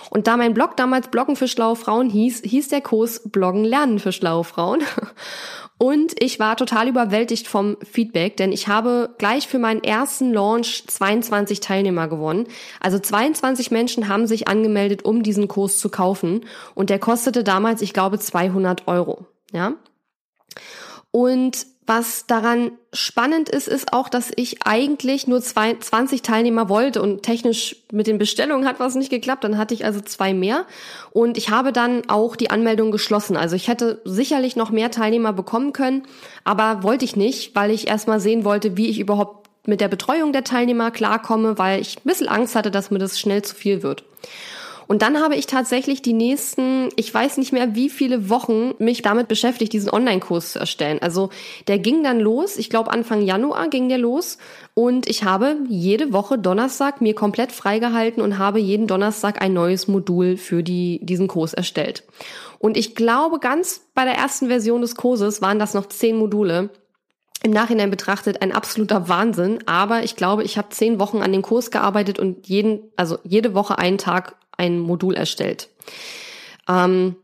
Und 0.10 0.28
da 0.28 0.38
mein 0.38 0.54
Blog 0.54 0.78
damals 0.78 1.10
Bloggen 1.10 1.36
für 1.36 1.48
schlaue 1.48 1.76
Frauen 1.76 2.10
hieß, 2.10 2.42
hieß 2.44 2.70
der 2.70 2.82
Kurs 2.82 3.22
Bloggen 3.26 3.64
lernen 3.64 4.00
für 4.00 4.12
schlaue 4.12 4.44
Frauen. 4.44 4.82
Und 5.80 6.22
ich 6.22 6.40
war 6.40 6.58
total 6.58 6.88
überwältigt 6.88 7.48
vom 7.48 7.78
Feedback, 7.84 8.36
denn 8.38 8.52
ich 8.52 8.68
habe 8.68 9.14
gleich 9.20 9.48
für 9.48 9.60
meinen 9.60 9.84
ersten 9.84 10.34
Launch 10.34 10.88
22 10.88 11.60
Teilnehmer 11.60 12.08
gewonnen. 12.08 12.48
Also 12.80 12.98
22 12.98 13.70
Menschen 13.70 14.08
haben 14.08 14.26
sich 14.26 14.48
angemeldet, 14.48 15.06
um 15.06 15.22
diesen 15.22 15.48
Kurs 15.48 15.78
zu 15.78 15.90
kaufen. 15.90 16.46
Und 16.74 16.90
der 16.90 16.98
kostete 16.98 17.44
damals, 17.44 17.84
ich 17.84 17.94
glaube, 17.94 18.18
200 18.18 18.88
Euro. 18.88 19.28
Ja. 19.52 19.74
Und 21.12 21.68
was 21.88 22.26
daran 22.28 22.72
spannend 22.92 23.48
ist, 23.48 23.70
ist 23.70 23.94
auch, 23.94 24.10
dass 24.10 24.32
ich 24.36 24.66
eigentlich 24.66 25.26
nur 25.26 25.42
zwei, 25.42 25.74
20 25.80 26.22
Teilnehmer 26.22 26.68
wollte 26.68 27.02
und 27.02 27.24
technisch 27.24 27.78
mit 27.94 28.08
den 28.08 28.18
Bestellungen 28.18 28.68
hat 28.68 28.82
was 28.82 28.96
nicht 28.96 29.10
geklappt. 29.10 29.46
Dann 29.46 29.58
hatte 29.58 29.74
ich 29.74 29.86
also 29.86 30.02
zwei 30.02 30.34
mehr 30.34 30.66
und 31.12 31.38
ich 31.38 31.50
habe 31.50 31.72
dann 31.72 32.10
auch 32.10 32.36
die 32.36 32.50
Anmeldung 32.50 32.92
geschlossen. 32.92 33.38
Also 33.38 33.56
ich 33.56 33.70
hätte 33.70 34.02
sicherlich 34.04 34.58
noch 34.58 34.70
mehr 34.70 34.92
Teilnehmer 34.92 35.32
bekommen 35.32 35.72
können, 35.72 36.04
aber 36.44 36.84
wollte 36.84 37.06
ich 37.06 37.16
nicht, 37.16 37.56
weil 37.56 37.72
ich 37.72 37.88
erstmal 37.88 38.20
sehen 38.20 38.44
wollte, 38.44 38.76
wie 38.76 38.90
ich 38.90 39.00
überhaupt 39.00 39.48
mit 39.66 39.80
der 39.80 39.88
Betreuung 39.88 40.34
der 40.34 40.44
Teilnehmer 40.44 40.92
klarkomme, 40.92 41.58
weil 41.58 41.80
ich 41.80 41.98
ein 41.98 42.08
bisschen 42.08 42.28
Angst 42.28 42.56
hatte, 42.56 42.70
dass 42.70 42.92
mir 42.92 43.00
das 43.00 43.18
schnell 43.18 43.44
zu 43.44 43.56
viel 43.56 43.82
wird. 43.82 44.04
Und 44.88 45.02
dann 45.02 45.22
habe 45.22 45.36
ich 45.36 45.48
tatsächlich 45.48 46.02
die 46.02 46.14
nächsten, 46.14 46.90
ich 46.96 47.14
weiß 47.14 47.38
nicht 47.38 47.52
mehr 47.52 47.76
wie 47.76 47.90
viele 47.90 48.30
Wochen 48.30 48.74
mich 48.80 49.02
damit 49.02 49.28
beschäftigt, 49.28 49.74
diesen 49.74 49.90
Online-Kurs 49.90 50.54
zu 50.54 50.60
erstellen. 50.60 51.00
Also 51.02 51.30
der 51.68 51.78
ging 51.78 52.04
dann 52.04 52.20
los, 52.20 52.58
ich 52.58 52.70
glaube 52.70 52.92
Anfang 52.92 53.22
Januar 53.22 53.70
ging 53.70 53.90
der 53.90 53.98
los 53.98 54.38
und 54.74 55.08
ich 55.10 55.24
habe 55.24 55.58
jede 55.68 56.14
Woche 56.14 56.38
Donnerstag 56.38 57.02
mir 57.02 57.14
komplett 57.14 57.52
freigehalten 57.52 58.22
und 58.24 58.38
habe 58.38 58.60
jeden 58.60 58.88
Donnerstag 58.88 59.42
ein 59.42 59.54
neues 59.54 59.88
Modul 59.88 60.38
für 60.38 60.64
die, 60.64 61.00
diesen 61.04 61.28
Kurs 61.28 61.54
erstellt. 61.54 62.04
Und 62.60 62.78
ich 62.78 62.96
glaube, 62.96 63.40
ganz 63.40 63.82
bei 63.94 64.06
der 64.06 64.16
ersten 64.16 64.48
Version 64.48 64.82
des 64.82 64.96
Kurses 64.96 65.42
waren 65.42 65.60
das 65.60 65.74
noch 65.74 65.88
zehn 65.88 66.18
Module 66.18 66.70
im 67.44 67.52
Nachhinein 67.52 67.92
betrachtet 67.92 68.42
ein 68.42 68.52
absoluter 68.52 69.10
Wahnsinn, 69.10 69.60
aber 69.68 70.04
ich 70.04 70.16
glaube, 70.16 70.44
ich 70.44 70.58
habe 70.58 70.70
zehn 70.70 71.00
Wochen 71.00 71.22
an 71.22 71.32
dem 71.32 71.44
Kurs 71.44 71.70
gearbeitet 71.70 72.18
und 72.18 72.48
jeden, 72.48 72.92
also 72.96 73.20
jede 73.24 73.54
Woche 73.54 73.78
einen 73.78 74.00
Tag 74.00 74.36
ein 74.58 74.80
Modul 74.80 75.16
erstellt. 75.16 75.70
Ähm, 76.68 77.16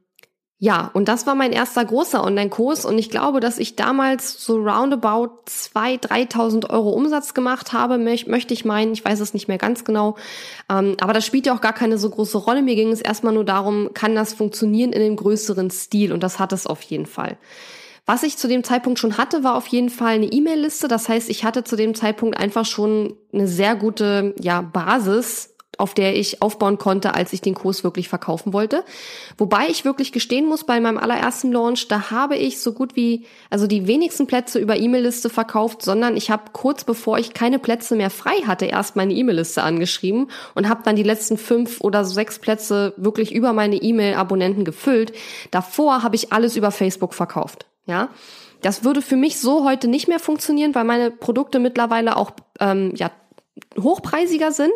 ja, 0.65 0.91
und 0.93 1.09
das 1.09 1.27
war 1.27 1.35
mein 1.35 1.51
erster 1.51 1.83
großer 1.83 2.23
Online-Kurs 2.23 2.85
und 2.85 2.97
ich 2.97 3.09
glaube, 3.09 3.41
dass 3.41 3.59
ich 3.59 3.75
damals 3.75 4.45
so 4.45 4.55
roundabout 4.55 5.43
2.000, 5.45 6.07
3.000 6.07 6.69
Euro 6.69 6.91
Umsatz 6.91 7.33
gemacht 7.33 7.73
habe, 7.73 7.97
möchte 7.97 8.53
ich 8.53 8.63
meinen, 8.63 8.93
ich 8.93 9.03
weiß 9.03 9.19
es 9.19 9.33
nicht 9.33 9.49
mehr 9.49 9.57
ganz 9.57 9.83
genau, 9.83 10.15
ähm, 10.69 10.95
aber 11.01 11.11
das 11.11 11.25
spielt 11.25 11.47
ja 11.47 11.53
auch 11.53 11.59
gar 11.59 11.73
keine 11.73 11.97
so 11.97 12.09
große 12.09 12.37
Rolle. 12.37 12.61
Mir 12.61 12.75
ging 12.75 12.93
es 12.93 13.01
erstmal 13.01 13.33
nur 13.33 13.43
darum, 13.43 13.89
kann 13.93 14.15
das 14.15 14.33
funktionieren 14.33 14.93
in 14.93 15.01
einem 15.01 15.17
größeren 15.17 15.69
Stil 15.69 16.13
und 16.13 16.23
das 16.23 16.39
hat 16.39 16.53
es 16.53 16.65
auf 16.65 16.81
jeden 16.83 17.07
Fall. 17.07 17.37
Was 18.05 18.23
ich 18.23 18.37
zu 18.37 18.47
dem 18.47 18.63
Zeitpunkt 18.63 18.99
schon 18.99 19.17
hatte, 19.17 19.43
war 19.43 19.55
auf 19.55 19.67
jeden 19.67 19.89
Fall 19.89 20.15
eine 20.15 20.25
E-Mail-Liste. 20.27 20.87
Das 20.87 21.07
heißt, 21.07 21.29
ich 21.29 21.43
hatte 21.43 21.63
zu 21.65 21.75
dem 21.75 21.95
Zeitpunkt 21.95 22.37
einfach 22.37 22.65
schon 22.65 23.17
eine 23.33 23.47
sehr 23.47 23.75
gute 23.75 24.33
ja, 24.39 24.61
Basis 24.61 25.52
auf 25.77 25.93
der 25.93 26.15
ich 26.15 26.41
aufbauen 26.41 26.77
konnte, 26.77 27.15
als 27.15 27.33
ich 27.33 27.41
den 27.41 27.55
Kurs 27.55 27.83
wirklich 27.83 28.07
verkaufen 28.09 28.53
wollte. 28.53 28.83
Wobei 29.37 29.67
ich 29.69 29.85
wirklich 29.85 30.11
gestehen 30.11 30.45
muss, 30.45 30.65
bei 30.65 30.79
meinem 30.79 30.97
allerersten 30.97 31.51
Launch, 31.51 31.87
da 31.87 32.11
habe 32.11 32.35
ich 32.35 32.61
so 32.61 32.73
gut 32.73 32.95
wie, 32.95 33.25
also 33.49 33.65
die 33.65 33.87
wenigsten 33.87 34.27
Plätze 34.27 34.59
über 34.59 34.77
E-Mail-Liste 34.77 35.29
verkauft, 35.29 35.81
sondern 35.81 36.15
ich 36.15 36.29
habe 36.29 36.43
kurz 36.53 36.83
bevor 36.83 37.17
ich 37.17 37.33
keine 37.33 37.59
Plätze 37.59 37.95
mehr 37.95 38.09
frei 38.09 38.35
hatte, 38.45 38.65
erst 38.65 38.95
meine 38.95 39.13
E-Mail-Liste 39.13 39.63
angeschrieben 39.63 40.29
und 40.53 40.69
habe 40.69 40.83
dann 40.83 40.95
die 40.95 41.03
letzten 41.03 41.37
fünf 41.37 41.81
oder 41.81 42.05
sechs 42.05 42.39
Plätze 42.39 42.93
wirklich 42.97 43.33
über 43.33 43.53
meine 43.53 43.77
E-Mail-Abonnenten 43.77 44.65
gefüllt. 44.65 45.13
Davor 45.51 46.03
habe 46.03 46.15
ich 46.15 46.31
alles 46.31 46.55
über 46.55 46.71
Facebook 46.71 47.13
verkauft. 47.13 47.65
Ja, 47.85 48.09
das 48.61 48.85
würde 48.85 49.01
für 49.01 49.17
mich 49.17 49.39
so 49.39 49.65
heute 49.65 49.89
nicht 49.89 50.07
mehr 50.07 50.19
funktionieren, 50.19 50.73
weil 50.73 50.85
meine 50.85 51.11
Produkte 51.11 51.59
mittlerweile 51.59 52.15
auch 52.15 52.31
ähm, 52.59 52.93
ja 52.95 53.11
hochpreisiger 53.77 54.51
sind 54.51 54.71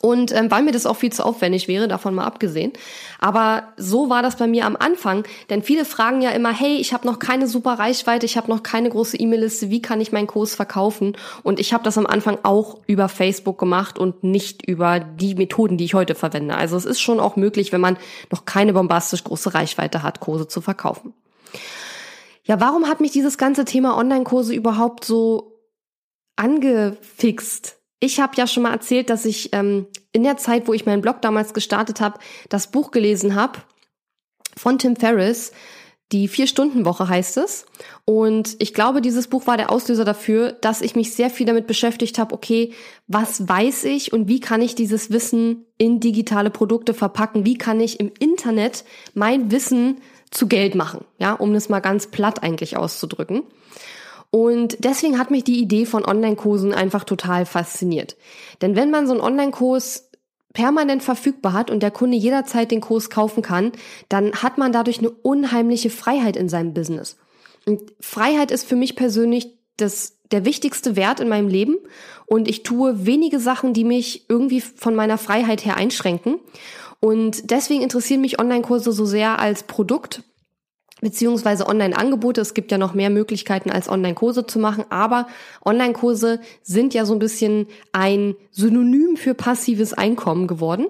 und 0.00 0.32
ähm, 0.32 0.50
weil 0.50 0.62
mir 0.62 0.70
das 0.70 0.86
auch 0.86 0.96
viel 0.96 1.12
zu 1.12 1.24
aufwendig 1.24 1.66
wäre, 1.66 1.88
davon 1.88 2.14
mal 2.14 2.24
abgesehen. 2.24 2.72
Aber 3.18 3.64
so 3.76 4.08
war 4.08 4.22
das 4.22 4.36
bei 4.36 4.46
mir 4.46 4.64
am 4.64 4.76
Anfang, 4.76 5.24
denn 5.50 5.62
viele 5.62 5.84
fragen 5.84 6.22
ja 6.22 6.30
immer, 6.30 6.52
hey, 6.52 6.76
ich 6.76 6.92
habe 6.92 7.06
noch 7.06 7.18
keine 7.18 7.48
super 7.48 7.74
Reichweite, 7.74 8.24
ich 8.24 8.36
habe 8.36 8.48
noch 8.48 8.62
keine 8.62 8.90
große 8.90 9.16
E-Mail-Liste, 9.16 9.70
wie 9.70 9.82
kann 9.82 10.00
ich 10.00 10.12
meinen 10.12 10.28
Kurs 10.28 10.54
verkaufen? 10.54 11.16
Und 11.42 11.58
ich 11.58 11.72
habe 11.72 11.82
das 11.82 11.98
am 11.98 12.06
Anfang 12.06 12.38
auch 12.44 12.78
über 12.86 13.08
Facebook 13.08 13.58
gemacht 13.58 13.98
und 13.98 14.22
nicht 14.22 14.64
über 14.64 15.00
die 15.00 15.34
Methoden, 15.34 15.76
die 15.76 15.84
ich 15.84 15.94
heute 15.94 16.14
verwende. 16.14 16.54
Also 16.54 16.76
es 16.76 16.84
ist 16.84 17.00
schon 17.00 17.18
auch 17.18 17.34
möglich, 17.34 17.72
wenn 17.72 17.80
man 17.80 17.98
noch 18.30 18.44
keine 18.44 18.74
bombastisch 18.74 19.24
große 19.24 19.54
Reichweite 19.54 20.04
hat, 20.04 20.20
Kurse 20.20 20.46
zu 20.46 20.60
verkaufen. 20.60 21.12
Ja, 22.44 22.60
warum 22.60 22.86
hat 22.86 23.00
mich 23.00 23.10
dieses 23.10 23.36
ganze 23.36 23.64
Thema 23.64 23.96
Online-Kurse 23.96 24.54
überhaupt 24.54 25.04
so 25.04 25.60
angefixt? 26.36 27.77
Ich 28.00 28.20
habe 28.20 28.36
ja 28.36 28.46
schon 28.46 28.62
mal 28.62 28.72
erzählt, 28.72 29.10
dass 29.10 29.24
ich 29.24 29.52
ähm, 29.52 29.86
in 30.12 30.22
der 30.22 30.36
Zeit, 30.36 30.68
wo 30.68 30.72
ich 30.72 30.86
meinen 30.86 31.02
Blog 31.02 31.20
damals 31.20 31.52
gestartet 31.52 32.00
habe, 32.00 32.20
das 32.48 32.70
Buch 32.70 32.90
gelesen 32.90 33.34
habe 33.34 33.58
von 34.56 34.78
Tim 34.78 34.96
Ferriss. 34.96 35.52
Die 36.10 36.26
Vier-Stunden-Woche 36.26 37.06
heißt 37.06 37.36
es. 37.36 37.66
Und 38.06 38.56
ich 38.60 38.72
glaube, 38.72 39.02
dieses 39.02 39.28
Buch 39.28 39.46
war 39.46 39.58
der 39.58 39.70
Auslöser 39.70 40.06
dafür, 40.06 40.52
dass 40.52 40.80
ich 40.80 40.96
mich 40.96 41.12
sehr 41.12 41.28
viel 41.28 41.44
damit 41.44 41.66
beschäftigt 41.66 42.18
habe, 42.18 42.34
okay, 42.34 42.72
was 43.08 43.46
weiß 43.46 43.84
ich 43.84 44.12
und 44.12 44.26
wie 44.26 44.40
kann 44.40 44.62
ich 44.62 44.74
dieses 44.74 45.10
Wissen 45.10 45.66
in 45.76 46.00
digitale 46.00 46.48
Produkte 46.48 46.94
verpacken? 46.94 47.44
Wie 47.44 47.58
kann 47.58 47.78
ich 47.80 48.00
im 48.00 48.10
Internet 48.18 48.84
mein 49.12 49.50
Wissen 49.50 50.00
zu 50.30 50.46
Geld 50.46 50.74
machen? 50.74 51.04
Ja, 51.18 51.34
um 51.34 51.52
das 51.52 51.68
mal 51.68 51.80
ganz 51.80 52.06
platt 52.06 52.42
eigentlich 52.42 52.78
auszudrücken. 52.78 53.42
Und 54.30 54.84
deswegen 54.84 55.18
hat 55.18 55.30
mich 55.30 55.44
die 55.44 55.60
Idee 55.60 55.86
von 55.86 56.04
Online-Kursen 56.04 56.74
einfach 56.74 57.04
total 57.04 57.46
fasziniert. 57.46 58.16
Denn 58.60 58.76
wenn 58.76 58.90
man 58.90 59.06
so 59.06 59.12
einen 59.12 59.22
Online-Kurs 59.22 60.10
permanent 60.52 61.02
verfügbar 61.02 61.52
hat 61.52 61.70
und 61.70 61.82
der 61.82 61.90
Kunde 61.90 62.16
jederzeit 62.16 62.70
den 62.70 62.80
Kurs 62.80 63.10
kaufen 63.10 63.42
kann, 63.42 63.72
dann 64.08 64.32
hat 64.42 64.58
man 64.58 64.72
dadurch 64.72 64.98
eine 64.98 65.10
unheimliche 65.10 65.90
Freiheit 65.90 66.36
in 66.36 66.48
seinem 66.48 66.74
Business. 66.74 67.16
Und 67.66 67.92
Freiheit 68.00 68.50
ist 68.50 68.66
für 68.66 68.76
mich 68.76 68.96
persönlich 68.96 69.54
das, 69.76 70.16
der 70.30 70.44
wichtigste 70.44 70.96
Wert 70.96 71.20
in 71.20 71.28
meinem 71.28 71.48
Leben 71.48 71.76
und 72.26 72.48
ich 72.48 72.62
tue 72.62 73.06
wenige 73.06 73.40
Sachen, 73.40 73.72
die 73.72 73.84
mich 73.84 74.28
irgendwie 74.28 74.60
von 74.60 74.94
meiner 74.94 75.18
Freiheit 75.18 75.64
her 75.64 75.76
einschränken. 75.76 76.40
Und 77.00 77.50
deswegen 77.50 77.82
interessieren 77.82 78.20
mich 78.20 78.40
Online-Kurse 78.40 78.92
so 78.92 79.04
sehr 79.04 79.38
als 79.38 79.62
Produkt 79.62 80.24
beziehungsweise 81.00 81.66
Online-Angebote. 81.66 82.40
Es 82.40 82.54
gibt 82.54 82.72
ja 82.72 82.78
noch 82.78 82.94
mehr 82.94 83.10
Möglichkeiten 83.10 83.70
als 83.70 83.88
Online-Kurse 83.88 84.46
zu 84.46 84.58
machen, 84.58 84.84
aber 84.90 85.26
Online-Kurse 85.64 86.40
sind 86.62 86.94
ja 86.94 87.04
so 87.04 87.12
ein 87.14 87.18
bisschen 87.18 87.66
ein 87.92 88.36
Synonym 88.50 89.16
für 89.16 89.34
passives 89.34 89.92
Einkommen 89.92 90.46
geworden. 90.46 90.86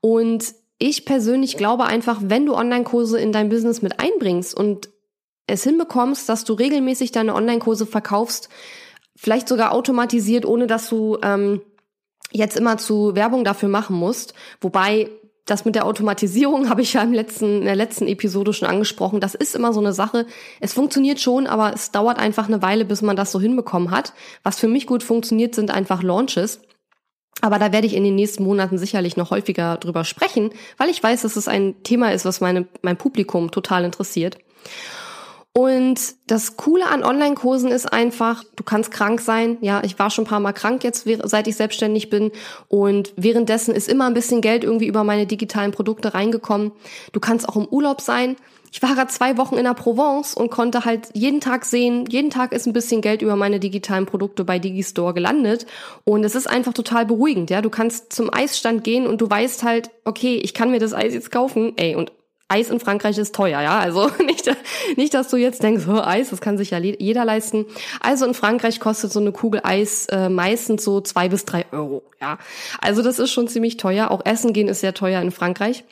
Und 0.00 0.54
ich 0.78 1.04
persönlich 1.04 1.56
glaube 1.56 1.84
einfach, 1.84 2.20
wenn 2.22 2.46
du 2.46 2.54
Online-Kurse 2.54 3.18
in 3.18 3.32
dein 3.32 3.48
Business 3.48 3.82
mit 3.82 4.00
einbringst 4.00 4.54
und 4.54 4.90
es 5.46 5.62
hinbekommst, 5.62 6.28
dass 6.28 6.44
du 6.44 6.54
regelmäßig 6.54 7.12
deine 7.12 7.34
Online-Kurse 7.34 7.86
verkaufst, 7.86 8.48
vielleicht 9.16 9.48
sogar 9.48 9.72
automatisiert, 9.72 10.46
ohne 10.46 10.66
dass 10.66 10.88
du 10.88 11.18
ähm, 11.22 11.60
jetzt 12.32 12.56
immer 12.56 12.78
zu 12.78 13.14
Werbung 13.14 13.44
dafür 13.44 13.68
machen 13.68 13.96
musst. 13.96 14.34
Wobei 14.60 15.10
das 15.46 15.64
mit 15.64 15.74
der 15.74 15.86
Automatisierung 15.86 16.68
habe 16.70 16.82
ich 16.82 16.94
ja 16.94 17.02
im 17.02 17.12
letzten, 17.12 17.58
in 17.58 17.64
der 17.64 17.76
letzten 17.76 18.06
Episode 18.06 18.52
schon 18.52 18.68
angesprochen. 18.68 19.20
Das 19.20 19.34
ist 19.34 19.54
immer 19.54 19.72
so 19.72 19.80
eine 19.80 19.92
Sache. 19.92 20.26
Es 20.60 20.72
funktioniert 20.72 21.20
schon, 21.20 21.46
aber 21.46 21.72
es 21.74 21.90
dauert 21.90 22.18
einfach 22.18 22.48
eine 22.48 22.62
Weile, 22.62 22.84
bis 22.84 23.02
man 23.02 23.16
das 23.16 23.32
so 23.32 23.40
hinbekommen 23.40 23.90
hat. 23.90 24.12
Was 24.42 24.58
für 24.58 24.68
mich 24.68 24.86
gut 24.86 25.02
funktioniert, 25.02 25.54
sind 25.54 25.70
einfach 25.70 26.02
Launches. 26.02 26.60
Aber 27.40 27.58
da 27.58 27.72
werde 27.72 27.86
ich 27.86 27.94
in 27.94 28.04
den 28.04 28.14
nächsten 28.14 28.44
Monaten 28.44 28.78
sicherlich 28.78 29.16
noch 29.16 29.30
häufiger 29.30 29.76
drüber 29.76 30.04
sprechen, 30.04 30.50
weil 30.78 30.88
ich 30.88 31.02
weiß, 31.02 31.22
dass 31.22 31.36
es 31.36 31.48
ein 31.48 31.82
Thema 31.82 32.12
ist, 32.12 32.24
was 32.24 32.40
meine, 32.40 32.66
mein 32.82 32.96
Publikum 32.96 33.50
total 33.50 33.84
interessiert. 33.84 34.38
Und 35.56 36.16
das 36.26 36.56
Coole 36.56 36.88
an 36.88 37.04
Online-Kursen 37.04 37.70
ist 37.70 37.92
einfach, 37.92 38.42
du 38.56 38.64
kannst 38.64 38.90
krank 38.90 39.20
sein. 39.20 39.56
Ja, 39.60 39.82
ich 39.84 39.96
war 40.00 40.10
schon 40.10 40.24
ein 40.24 40.28
paar 40.28 40.40
Mal 40.40 40.52
krank 40.52 40.82
jetzt, 40.82 41.06
seit 41.22 41.46
ich 41.46 41.54
selbstständig 41.54 42.10
bin. 42.10 42.32
Und 42.66 43.12
währenddessen 43.16 43.72
ist 43.72 43.88
immer 43.88 44.06
ein 44.06 44.14
bisschen 44.14 44.40
Geld 44.40 44.64
irgendwie 44.64 44.88
über 44.88 45.04
meine 45.04 45.26
digitalen 45.26 45.70
Produkte 45.70 46.12
reingekommen. 46.12 46.72
Du 47.12 47.20
kannst 47.20 47.48
auch 47.48 47.54
im 47.54 47.66
Urlaub 47.66 48.00
sein. 48.00 48.34
Ich 48.72 48.82
war 48.82 48.96
gerade 48.96 49.12
zwei 49.12 49.36
Wochen 49.36 49.56
in 49.56 49.62
der 49.62 49.74
Provence 49.74 50.34
und 50.34 50.50
konnte 50.50 50.84
halt 50.84 51.10
jeden 51.12 51.40
Tag 51.40 51.64
sehen, 51.64 52.06
jeden 52.08 52.30
Tag 52.30 52.50
ist 52.50 52.66
ein 52.66 52.72
bisschen 52.72 53.00
Geld 53.00 53.22
über 53.22 53.36
meine 53.36 53.60
digitalen 53.60 54.06
Produkte 54.06 54.42
bei 54.42 54.58
Digistore 54.58 55.14
gelandet. 55.14 55.66
Und 56.02 56.24
es 56.24 56.34
ist 56.34 56.50
einfach 56.50 56.72
total 56.72 57.06
beruhigend, 57.06 57.50
ja. 57.50 57.62
Du 57.62 57.70
kannst 57.70 58.12
zum 58.12 58.34
Eisstand 58.34 58.82
gehen 58.82 59.06
und 59.06 59.20
du 59.20 59.30
weißt 59.30 59.62
halt, 59.62 59.90
okay, 60.04 60.34
ich 60.34 60.52
kann 60.52 60.72
mir 60.72 60.80
das 60.80 60.92
Eis 60.92 61.14
jetzt 61.14 61.30
kaufen. 61.30 61.74
Ey, 61.76 61.94
und 61.94 62.10
Eis 62.48 62.70
in 62.70 62.78
Frankreich 62.78 63.16
ist 63.18 63.34
teuer, 63.34 63.60
ja. 63.60 63.78
Also 63.78 64.10
nicht, 64.24 64.50
nicht, 64.96 65.14
dass 65.14 65.28
du 65.28 65.36
jetzt 65.36 65.62
denkst, 65.62 65.84
oh, 65.88 66.00
Eis, 66.00 66.30
das 66.30 66.40
kann 66.40 66.58
sich 66.58 66.70
ja 66.70 66.78
jeder 66.78 67.24
leisten. 67.24 67.66
Also 68.00 68.26
in 68.26 68.34
Frankreich 68.34 68.80
kostet 68.80 69.12
so 69.12 69.20
eine 69.20 69.32
Kugel 69.32 69.60
Eis 69.64 70.06
äh, 70.06 70.28
meistens 70.28 70.84
so 70.84 71.00
zwei 71.00 71.28
bis 71.28 71.44
drei 71.44 71.66
Euro, 71.72 72.02
ja. 72.20 72.38
Also 72.80 73.02
das 73.02 73.18
ist 73.18 73.30
schon 73.30 73.48
ziemlich 73.48 73.76
teuer. 73.76 74.10
Auch 74.10 74.24
Essen 74.24 74.52
gehen 74.52 74.68
ist 74.68 74.80
sehr 74.80 74.94
teuer 74.94 75.20
in 75.20 75.30
Frankreich. 75.30 75.84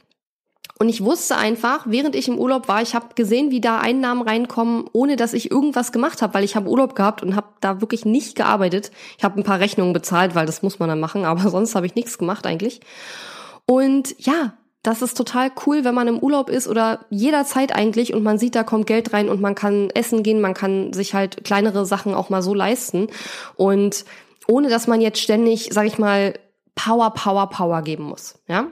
Und 0.78 0.88
ich 0.88 1.04
wusste 1.04 1.36
einfach, 1.36 1.86
während 1.86 2.16
ich 2.16 2.26
im 2.26 2.38
Urlaub 2.38 2.66
war, 2.66 2.82
ich 2.82 2.96
habe 2.96 3.14
gesehen, 3.14 3.52
wie 3.52 3.60
da 3.60 3.78
Einnahmen 3.78 4.22
reinkommen, 4.22 4.84
ohne 4.92 5.14
dass 5.14 5.32
ich 5.32 5.48
irgendwas 5.48 5.92
gemacht 5.92 6.22
habe, 6.22 6.34
weil 6.34 6.42
ich 6.42 6.56
habe 6.56 6.68
Urlaub 6.68 6.96
gehabt 6.96 7.22
und 7.22 7.36
habe 7.36 7.46
da 7.60 7.80
wirklich 7.80 8.04
nicht 8.04 8.34
gearbeitet. 8.34 8.90
Ich 9.16 9.22
habe 9.22 9.38
ein 9.38 9.44
paar 9.44 9.60
Rechnungen 9.60 9.92
bezahlt, 9.92 10.34
weil 10.34 10.44
das 10.44 10.62
muss 10.62 10.80
man 10.80 10.88
dann 10.88 10.98
machen, 10.98 11.24
aber 11.24 11.48
sonst 11.50 11.76
habe 11.76 11.86
ich 11.86 11.94
nichts 11.94 12.18
gemacht 12.18 12.46
eigentlich. 12.46 12.80
Und 13.64 14.16
ja, 14.18 14.54
das 14.82 15.00
ist 15.00 15.16
total 15.16 15.50
cool, 15.66 15.84
wenn 15.84 15.94
man 15.94 16.08
im 16.08 16.18
Urlaub 16.18 16.50
ist 16.50 16.66
oder 16.66 17.06
jederzeit 17.10 17.74
eigentlich 17.74 18.14
und 18.14 18.22
man 18.22 18.38
sieht, 18.38 18.54
da 18.54 18.64
kommt 18.64 18.86
Geld 18.86 19.12
rein 19.12 19.28
und 19.28 19.40
man 19.40 19.54
kann 19.54 19.90
essen 19.90 20.22
gehen, 20.22 20.40
man 20.40 20.54
kann 20.54 20.92
sich 20.92 21.14
halt 21.14 21.44
kleinere 21.44 21.86
Sachen 21.86 22.14
auch 22.14 22.30
mal 22.30 22.42
so 22.42 22.52
leisten 22.52 23.08
und 23.56 24.04
ohne 24.48 24.68
dass 24.68 24.88
man 24.88 25.00
jetzt 25.00 25.20
ständig, 25.20 25.68
sag 25.72 25.86
ich 25.86 25.98
mal, 25.98 26.34
Power, 26.74 27.10
Power, 27.14 27.48
Power 27.48 27.82
geben 27.82 28.04
muss, 28.04 28.40
ja. 28.48 28.66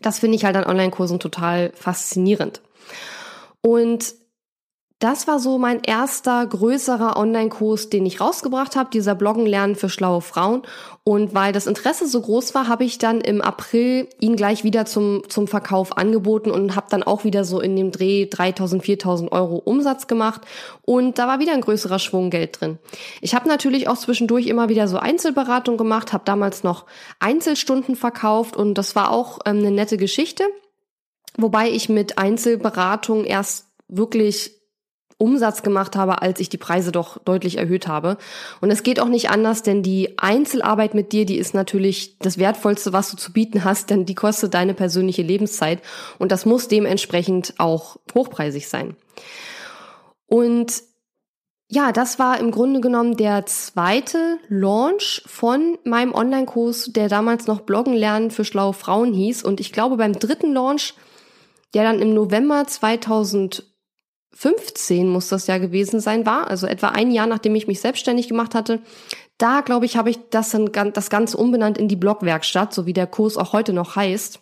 Das 0.00 0.18
finde 0.18 0.36
ich 0.36 0.44
halt 0.44 0.56
an 0.56 0.64
Online-Kursen 0.64 1.20
total 1.20 1.72
faszinierend. 1.76 2.60
Und 3.60 4.14
das 5.02 5.26
war 5.26 5.40
so 5.40 5.58
mein 5.58 5.80
erster 5.82 6.46
größerer 6.46 7.16
Online-Kurs, 7.16 7.90
den 7.90 8.06
ich 8.06 8.20
rausgebracht 8.20 8.76
habe, 8.76 8.90
dieser 8.90 9.16
Bloggen 9.16 9.46
lernen 9.46 9.74
für 9.74 9.88
schlaue 9.88 10.20
Frauen. 10.20 10.62
Und 11.02 11.34
weil 11.34 11.52
das 11.52 11.66
Interesse 11.66 12.06
so 12.06 12.20
groß 12.20 12.54
war, 12.54 12.68
habe 12.68 12.84
ich 12.84 12.98
dann 12.98 13.20
im 13.20 13.40
April 13.40 14.08
ihn 14.20 14.36
gleich 14.36 14.62
wieder 14.62 14.86
zum, 14.86 15.24
zum 15.28 15.48
Verkauf 15.48 15.96
angeboten 15.96 16.52
und 16.52 16.76
habe 16.76 16.86
dann 16.88 17.02
auch 17.02 17.24
wieder 17.24 17.44
so 17.44 17.60
in 17.60 17.74
dem 17.74 17.90
Dreh 17.90 18.26
3000, 18.26 18.84
4000 18.84 19.32
Euro 19.32 19.56
Umsatz 19.56 20.06
gemacht. 20.06 20.42
Und 20.82 21.18
da 21.18 21.26
war 21.26 21.40
wieder 21.40 21.54
ein 21.54 21.62
größerer 21.62 21.98
Schwung 21.98 22.30
Geld 22.30 22.60
drin. 22.60 22.78
Ich 23.20 23.34
habe 23.34 23.48
natürlich 23.48 23.88
auch 23.88 23.98
zwischendurch 23.98 24.46
immer 24.46 24.68
wieder 24.68 24.86
so 24.86 24.98
Einzelberatung 24.98 25.78
gemacht, 25.78 26.12
habe 26.12 26.22
damals 26.24 26.62
noch 26.62 26.86
Einzelstunden 27.18 27.96
verkauft 27.96 28.56
und 28.56 28.74
das 28.74 28.94
war 28.94 29.10
auch 29.10 29.40
ähm, 29.46 29.58
eine 29.58 29.72
nette 29.72 29.96
Geschichte. 29.96 30.44
Wobei 31.36 31.70
ich 31.70 31.88
mit 31.88 32.18
Einzelberatung 32.18 33.24
erst 33.24 33.66
wirklich 33.88 34.61
Umsatz 35.22 35.62
gemacht 35.62 35.94
habe, 35.94 36.20
als 36.20 36.40
ich 36.40 36.48
die 36.48 36.58
Preise 36.58 36.90
doch 36.90 37.18
deutlich 37.18 37.56
erhöht 37.56 37.86
habe. 37.86 38.18
Und 38.60 38.70
es 38.70 38.82
geht 38.82 38.98
auch 38.98 39.08
nicht 39.08 39.30
anders, 39.30 39.62
denn 39.62 39.82
die 39.82 40.18
Einzelarbeit 40.18 40.94
mit 40.94 41.12
dir, 41.12 41.24
die 41.24 41.38
ist 41.38 41.54
natürlich 41.54 42.18
das 42.18 42.38
Wertvollste, 42.38 42.92
was 42.92 43.10
du 43.10 43.16
zu 43.16 43.32
bieten 43.32 43.62
hast, 43.62 43.90
denn 43.90 44.04
die 44.04 44.16
kostet 44.16 44.52
deine 44.54 44.74
persönliche 44.74 45.22
Lebenszeit 45.22 45.80
und 46.18 46.32
das 46.32 46.44
muss 46.44 46.66
dementsprechend 46.66 47.54
auch 47.58 47.96
hochpreisig 48.14 48.68
sein. 48.68 48.96
Und 50.26 50.82
ja, 51.70 51.92
das 51.92 52.18
war 52.18 52.38
im 52.38 52.50
Grunde 52.50 52.80
genommen 52.80 53.16
der 53.16 53.46
zweite 53.46 54.38
Launch 54.48 55.22
von 55.24 55.78
meinem 55.84 56.12
Online-Kurs, 56.12 56.90
der 56.92 57.08
damals 57.08 57.46
noch 57.46 57.60
Bloggen 57.60 57.94
lernen 57.94 58.30
für 58.30 58.44
schlaue 58.44 58.74
Frauen 58.74 59.14
hieß. 59.14 59.42
Und 59.42 59.58
ich 59.58 59.72
glaube, 59.72 59.96
beim 59.96 60.12
dritten 60.12 60.52
Launch, 60.52 60.92
der 61.72 61.84
dann 61.84 62.00
im 62.00 62.12
November 62.12 62.66
2000 62.66 63.71
15 64.34 65.08
muss 65.08 65.28
das 65.28 65.46
ja 65.46 65.58
gewesen 65.58 66.00
sein, 66.00 66.26
war, 66.26 66.48
also 66.48 66.66
etwa 66.66 66.88
ein 66.88 67.10
Jahr 67.10 67.26
nachdem 67.26 67.54
ich 67.54 67.66
mich 67.66 67.80
selbstständig 67.80 68.28
gemacht 68.28 68.54
hatte, 68.54 68.80
Da, 69.38 69.60
glaube 69.60 69.86
ich, 69.86 69.96
habe 69.96 70.10
ich 70.10 70.18
das 70.30 70.50
dann 70.50 70.70
das 70.92 71.10
Ganze 71.10 71.36
umbenannt 71.36 71.76
in 71.76 71.88
die 71.88 71.96
Blogwerkstatt, 71.96 72.72
so 72.72 72.86
wie 72.86 72.92
der 72.92 73.08
Kurs 73.08 73.36
auch 73.36 73.52
heute 73.52 73.72
noch 73.72 73.96
heißt. 73.96 74.38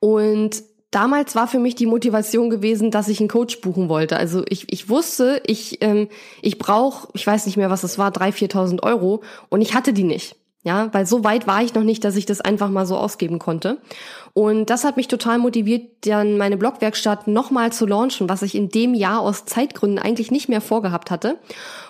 Und 0.00 0.64
damals 0.90 1.36
war 1.36 1.46
für 1.46 1.60
mich 1.60 1.76
die 1.76 1.86
Motivation 1.86 2.50
gewesen, 2.50 2.90
dass 2.90 3.06
ich 3.06 3.20
einen 3.20 3.28
Coach 3.28 3.60
buchen 3.60 3.88
wollte. 3.88 4.16
Also 4.16 4.42
ich, 4.48 4.72
ich 4.72 4.88
wusste, 4.88 5.40
ich, 5.46 5.82
ähm, 5.82 6.08
ich 6.42 6.58
brauche, 6.58 7.08
ich 7.14 7.24
weiß 7.24 7.46
nicht 7.46 7.56
mehr, 7.56 7.70
was 7.70 7.84
es 7.84 7.96
war, 7.96 8.10
3.000, 8.10 8.52
4.000 8.52 8.82
Euro 8.82 9.22
und 9.50 9.60
ich 9.60 9.74
hatte 9.74 9.92
die 9.92 10.04
nicht. 10.04 10.39
Ja, 10.62 10.92
weil 10.92 11.06
so 11.06 11.24
weit 11.24 11.46
war 11.46 11.62
ich 11.62 11.72
noch 11.72 11.84
nicht, 11.84 12.04
dass 12.04 12.16
ich 12.16 12.26
das 12.26 12.42
einfach 12.42 12.68
mal 12.68 12.84
so 12.84 12.98
ausgeben 12.98 13.38
konnte. 13.38 13.78
Und 14.34 14.68
das 14.68 14.84
hat 14.84 14.98
mich 14.98 15.08
total 15.08 15.38
motiviert, 15.38 15.88
dann 16.02 16.36
meine 16.36 16.58
Blogwerkstatt 16.58 17.26
nochmal 17.26 17.72
zu 17.72 17.86
launchen, 17.86 18.28
was 18.28 18.42
ich 18.42 18.54
in 18.54 18.68
dem 18.68 18.92
Jahr 18.92 19.20
aus 19.20 19.46
Zeitgründen 19.46 19.98
eigentlich 19.98 20.30
nicht 20.30 20.50
mehr 20.50 20.60
vorgehabt 20.60 21.10
hatte. 21.10 21.38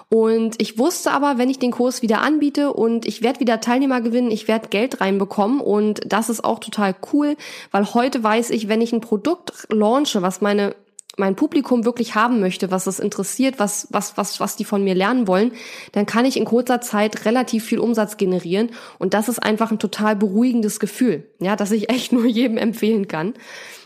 Und 0.09 0.61
ich 0.61 0.79
wusste 0.79 1.11
aber, 1.11 1.37
wenn 1.37 1.51
ich 1.51 1.59
den 1.59 1.73
Kurs 1.73 2.03
wieder 2.03 2.21
anbiete 2.21 2.73
und 2.73 3.07
ich 3.07 3.23
werde 3.23 3.41
wieder 3.41 3.61
Teilnehmer 3.61 4.01
gewinnen, 4.01 4.31
ich 4.31 4.49
werde 4.49 4.69
Geld 4.69 5.01
reinbekommen 5.01 5.61
und 5.61 6.01
das 6.07 6.29
ist 6.29 6.45
auch 6.45 6.61
total 6.61 6.95
cool, 7.13 7.37
weil 7.73 7.93
heute 7.95 8.23
weiß 8.23 8.51
ich, 8.51 8.69
wenn 8.69 8.81
ich 8.81 8.93
ein 8.93 9.01
Produkt 9.01 9.67
launche, 9.71 10.23
was 10.23 10.41
meine 10.41 10.75
mein 11.17 11.37
Publikum 11.37 11.85
wirklich 11.85 12.15
haben 12.15 12.41
möchte, 12.41 12.71
was 12.71 12.87
es 12.87 13.01
interessiert, 13.01 13.59
was, 13.59 13.89
was, 13.91 14.17
was, 14.17 14.41
was 14.41 14.57
die 14.57 14.65
von 14.65 14.83
mir 14.85 14.95
lernen 14.95 15.27
wollen, 15.27 15.53
dann 15.93 16.07
kann 16.07 16.25
ich 16.25 16.37
in 16.37 16.45
kurzer 16.45 16.81
Zeit 16.81 17.25
relativ 17.25 17.65
viel 17.65 17.79
Umsatz 17.79 18.17
generieren. 18.17 18.71
Und 18.99 19.15
das 19.15 19.29
ist 19.29 19.43
einfach 19.43 19.71
ein 19.71 19.79
total 19.79 20.17
beruhigendes 20.17 20.81
Gefühl, 20.81 21.29
ja, 21.41 21.57
dass 21.57 21.73
ich 21.73 21.91
echt 21.93 22.13
nur 22.13 22.27
jedem 22.27 22.57
empfehlen 22.57 23.09
kann. 23.09 23.35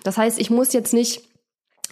Das 0.03 0.19
heißt, 0.19 0.39
ich 0.39 0.51
muss 0.51 0.73
jetzt 0.73 0.93
nicht 0.93 1.23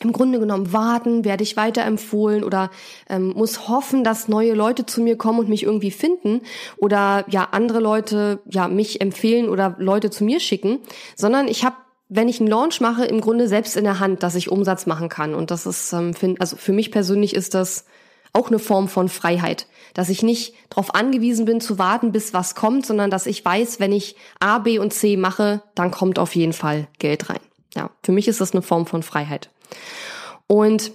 im 0.01 0.12
Grunde 0.12 0.41
genommen 0.41 0.73
warten, 0.73 1.25
werde 1.25 1.45
ich 1.45 1.57
weiterempfohlen 1.57 2.43
oder 2.43 2.71
ähm, 3.09 3.35
muss 3.37 3.69
hoffen, 3.69 4.03
dass 4.03 4.27
neue 4.27 4.55
Leute 4.55 4.85
zu 4.85 5.01
mir 5.01 5.17
kommen 5.17 5.39
und 5.39 5.49
mich 5.49 5.62
irgendwie 5.62 5.91
finden 5.93 6.41
oder 6.77 7.25
ja 7.29 7.49
andere 7.53 7.79
Leute 7.79 8.41
ja 8.51 8.69
mich 8.69 9.01
empfehlen 9.01 9.49
oder 9.49 9.77
Leute 9.79 10.11
zu 10.11 10.25
mir 10.25 10.41
schicken, 10.41 10.81
sondern 11.15 11.47
ich 11.47 11.65
habe 11.65 11.77
wenn 12.14 12.28
ich 12.28 12.40
einen 12.40 12.49
Launch 12.49 12.81
mache, 12.83 13.07
im 13.07 13.23
Grunde 13.23 13.49
selbst 13.49 13.75
in 13.75 13.85
der 13.85 13.99
Hand, 13.99 14.23
dass 14.23 14.35
ich 14.35 14.50
Umsatz 14.50 14.85
machen 14.85 15.09
kann. 15.09 15.35
Und 15.35 15.50
das 15.50 15.64
ist, 15.64 15.92
ähm, 15.95 16.12
find, 16.12 16.40
also 16.42 16.57
für 16.57 16.73
mich 16.73 16.90
persönlich 16.90 17.35
ist 17.35 17.54
das 17.54 17.87
auch 18.35 18.49
eine 18.49 18.59
Form 18.59 18.88
von 18.88 19.09
Freiheit, 19.09 19.66
dass 19.95 20.11
ich 20.11 20.23
nicht 20.23 20.54
darauf 20.69 20.95
angewiesen 20.95 21.47
bin 21.47 21.61
zu 21.61 21.78
warten, 21.78 22.12
bis 22.12 22.35
was 22.35 22.54
kommt, 22.54 22.85
sondern 22.85 23.11
dass 23.11 23.25
ich 23.25 23.42
weiß, 23.42 23.81
wenn 23.81 23.92
ich 23.92 24.16
A, 24.40 24.59
B 24.59 24.78
und 24.78 24.92
C 24.92 25.16
mache, 25.16 25.62
dann 25.75 25.90
kommt 25.90 26.19
auf 26.19 26.35
jeden 26.35 26.52
Fall 26.52 26.87
Geld 26.99 27.31
rein. 27.31 27.40
Ja, 27.75 27.90
für 28.02 28.12
mich 28.12 28.28
ist 28.28 28.42
das 28.42 28.52
eine 28.52 28.62
Form 28.62 28.87
von 28.87 29.02
Freiheit. 29.02 29.49
Und 30.47 30.92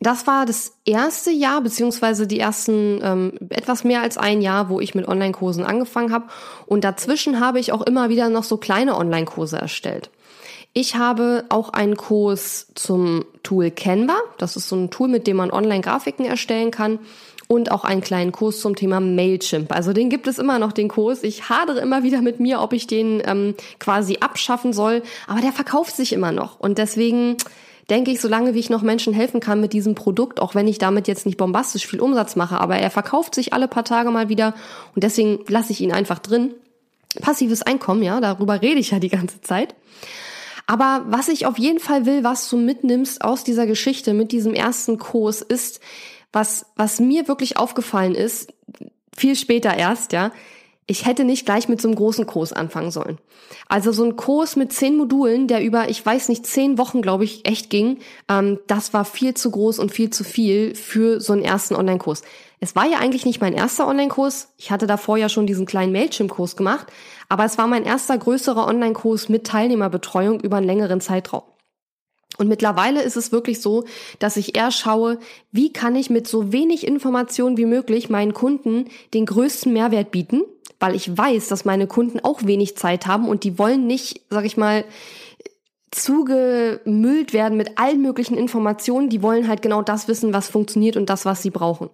das 0.00 0.26
war 0.26 0.46
das 0.46 0.78
erste 0.86 1.30
Jahr, 1.30 1.60
beziehungsweise 1.60 2.26
die 2.26 2.40
ersten 2.40 3.00
ähm, 3.02 3.32
etwas 3.50 3.84
mehr 3.84 4.00
als 4.00 4.16
ein 4.16 4.40
Jahr, 4.40 4.70
wo 4.70 4.80
ich 4.80 4.94
mit 4.94 5.06
Online-Kursen 5.06 5.64
angefangen 5.64 6.10
habe. 6.10 6.26
Und 6.66 6.84
dazwischen 6.84 7.38
habe 7.38 7.60
ich 7.60 7.72
auch 7.72 7.82
immer 7.82 8.08
wieder 8.08 8.30
noch 8.30 8.44
so 8.44 8.56
kleine 8.56 8.96
Online-Kurse 8.96 9.58
erstellt. 9.58 10.10
Ich 10.74 10.96
habe 10.96 11.44
auch 11.50 11.70
einen 11.70 11.96
Kurs 11.96 12.68
zum 12.74 13.24
Tool 13.42 13.70
Canva. 13.70 14.16
Das 14.38 14.56
ist 14.56 14.68
so 14.68 14.76
ein 14.76 14.90
Tool, 14.90 15.08
mit 15.08 15.26
dem 15.26 15.36
man 15.36 15.50
Online-Grafiken 15.50 16.24
erstellen 16.24 16.70
kann. 16.70 16.98
Und 17.46 17.70
auch 17.70 17.84
einen 17.84 18.00
kleinen 18.00 18.32
Kurs 18.32 18.60
zum 18.60 18.76
Thema 18.76 18.98
Mailchimp. 18.98 19.72
Also 19.72 19.92
den 19.92 20.08
gibt 20.08 20.26
es 20.26 20.38
immer 20.38 20.58
noch, 20.58 20.72
den 20.72 20.88
Kurs. 20.88 21.22
Ich 21.22 21.50
hadere 21.50 21.80
immer 21.80 22.02
wieder 22.02 22.22
mit 22.22 22.40
mir, 22.40 22.62
ob 22.62 22.72
ich 22.72 22.86
den 22.86 23.22
ähm, 23.26 23.54
quasi 23.78 24.18
abschaffen 24.20 24.72
soll. 24.72 25.02
Aber 25.26 25.42
der 25.42 25.52
verkauft 25.52 25.94
sich 25.94 26.14
immer 26.14 26.32
noch. 26.32 26.58
Und 26.58 26.78
deswegen 26.78 27.36
denke 27.90 28.10
ich, 28.10 28.22
solange 28.22 28.54
wie 28.54 28.58
ich 28.58 28.70
noch 28.70 28.80
Menschen 28.80 29.12
helfen 29.12 29.40
kann 29.40 29.60
mit 29.60 29.74
diesem 29.74 29.94
Produkt, 29.94 30.40
auch 30.40 30.54
wenn 30.54 30.66
ich 30.66 30.78
damit 30.78 31.08
jetzt 31.08 31.26
nicht 31.26 31.36
bombastisch 31.36 31.86
viel 31.86 32.00
Umsatz 32.00 32.36
mache, 32.36 32.58
aber 32.58 32.76
er 32.76 32.90
verkauft 32.90 33.34
sich 33.34 33.52
alle 33.52 33.68
paar 33.68 33.84
Tage 33.84 34.10
mal 34.10 34.30
wieder 34.30 34.54
und 34.94 35.04
deswegen 35.04 35.40
lasse 35.48 35.72
ich 35.72 35.80
ihn 35.82 35.92
einfach 35.92 36.20
drin. 36.20 36.54
Passives 37.20 37.60
Einkommen, 37.60 38.02
ja, 38.02 38.20
darüber 38.20 38.62
rede 38.62 38.80
ich 38.80 38.92
ja 38.92 38.98
die 38.98 39.10
ganze 39.10 39.42
Zeit. 39.42 39.74
Aber 40.66 41.04
was 41.06 41.28
ich 41.28 41.46
auf 41.46 41.58
jeden 41.58 41.80
Fall 41.80 42.06
will, 42.06 42.24
was 42.24 42.48
du 42.48 42.56
mitnimmst 42.56 43.22
aus 43.22 43.44
dieser 43.44 43.66
Geschichte 43.66 44.14
mit 44.14 44.32
diesem 44.32 44.54
ersten 44.54 44.98
Kurs, 44.98 45.42
ist, 45.42 45.80
was, 46.32 46.66
was 46.76 47.00
mir 47.00 47.28
wirklich 47.28 47.56
aufgefallen 47.56 48.14
ist, 48.14 48.52
viel 49.16 49.36
später 49.36 49.76
erst, 49.76 50.12
ja, 50.12 50.32
ich 50.86 51.06
hätte 51.06 51.24
nicht 51.24 51.46
gleich 51.46 51.68
mit 51.68 51.80
so 51.80 51.88
einem 51.88 51.96
großen 51.96 52.26
Kurs 52.26 52.52
anfangen 52.52 52.90
sollen. 52.90 53.18
Also 53.68 53.92
so 53.92 54.04
ein 54.04 54.16
Kurs 54.16 54.56
mit 54.56 54.72
zehn 54.72 54.96
Modulen, 54.96 55.46
der 55.46 55.62
über, 55.62 55.88
ich 55.88 56.04
weiß 56.04 56.28
nicht, 56.28 56.46
zehn 56.46 56.76
Wochen, 56.76 57.02
glaube 57.02 57.24
ich, 57.24 57.46
echt 57.46 57.70
ging, 57.70 57.98
ähm, 58.28 58.58
das 58.66 58.92
war 58.92 59.04
viel 59.04 59.34
zu 59.34 59.50
groß 59.50 59.78
und 59.78 59.92
viel 59.92 60.10
zu 60.10 60.24
viel 60.24 60.74
für 60.74 61.20
so 61.20 61.32
einen 61.32 61.42
ersten 61.42 61.76
Online-Kurs. 61.76 62.22
Es 62.62 62.76
war 62.76 62.86
ja 62.86 62.98
eigentlich 62.98 63.26
nicht 63.26 63.40
mein 63.40 63.54
erster 63.54 63.88
Online-Kurs. 63.88 64.54
Ich 64.56 64.70
hatte 64.70 64.86
davor 64.86 65.16
ja 65.16 65.28
schon 65.28 65.48
diesen 65.48 65.66
kleinen 65.66 65.90
Mailchimp-Kurs 65.90 66.54
gemacht, 66.54 66.86
aber 67.28 67.44
es 67.44 67.58
war 67.58 67.66
mein 67.66 67.82
erster 67.82 68.16
größerer 68.16 68.68
Online-Kurs 68.68 69.28
mit 69.28 69.48
Teilnehmerbetreuung 69.48 70.38
über 70.38 70.58
einen 70.58 70.66
längeren 70.66 71.00
Zeitraum. 71.00 71.42
Und 72.38 72.46
mittlerweile 72.46 73.02
ist 73.02 73.16
es 73.16 73.32
wirklich 73.32 73.60
so, 73.60 73.84
dass 74.20 74.36
ich 74.36 74.56
eher 74.56 74.70
schaue, 74.70 75.18
wie 75.50 75.72
kann 75.72 75.96
ich 75.96 76.08
mit 76.08 76.28
so 76.28 76.52
wenig 76.52 76.86
Informationen 76.86 77.56
wie 77.56 77.66
möglich 77.66 78.10
meinen 78.10 78.32
Kunden 78.32 78.84
den 79.12 79.26
größten 79.26 79.72
Mehrwert 79.72 80.12
bieten 80.12 80.42
weil 80.82 80.96
ich 80.96 81.16
weiß, 81.16 81.46
dass 81.46 81.64
meine 81.64 81.86
Kunden 81.86 82.18
auch 82.18 82.42
wenig 82.42 82.76
Zeit 82.76 83.06
haben 83.06 83.28
und 83.28 83.44
die 83.44 83.56
wollen 83.56 83.86
nicht, 83.86 84.22
sag 84.30 84.44
ich 84.44 84.56
mal, 84.56 84.84
zugemüllt 85.92 87.32
werden 87.32 87.56
mit 87.56 87.78
allen 87.78 88.02
möglichen 88.02 88.36
Informationen. 88.36 89.08
Die 89.08 89.22
wollen 89.22 89.46
halt 89.46 89.62
genau 89.62 89.82
das 89.82 90.08
wissen, 90.08 90.34
was 90.34 90.48
funktioniert 90.48 90.96
und 90.96 91.08
das, 91.08 91.24
was 91.24 91.40
sie 91.40 91.50
brauchen. 91.50 91.88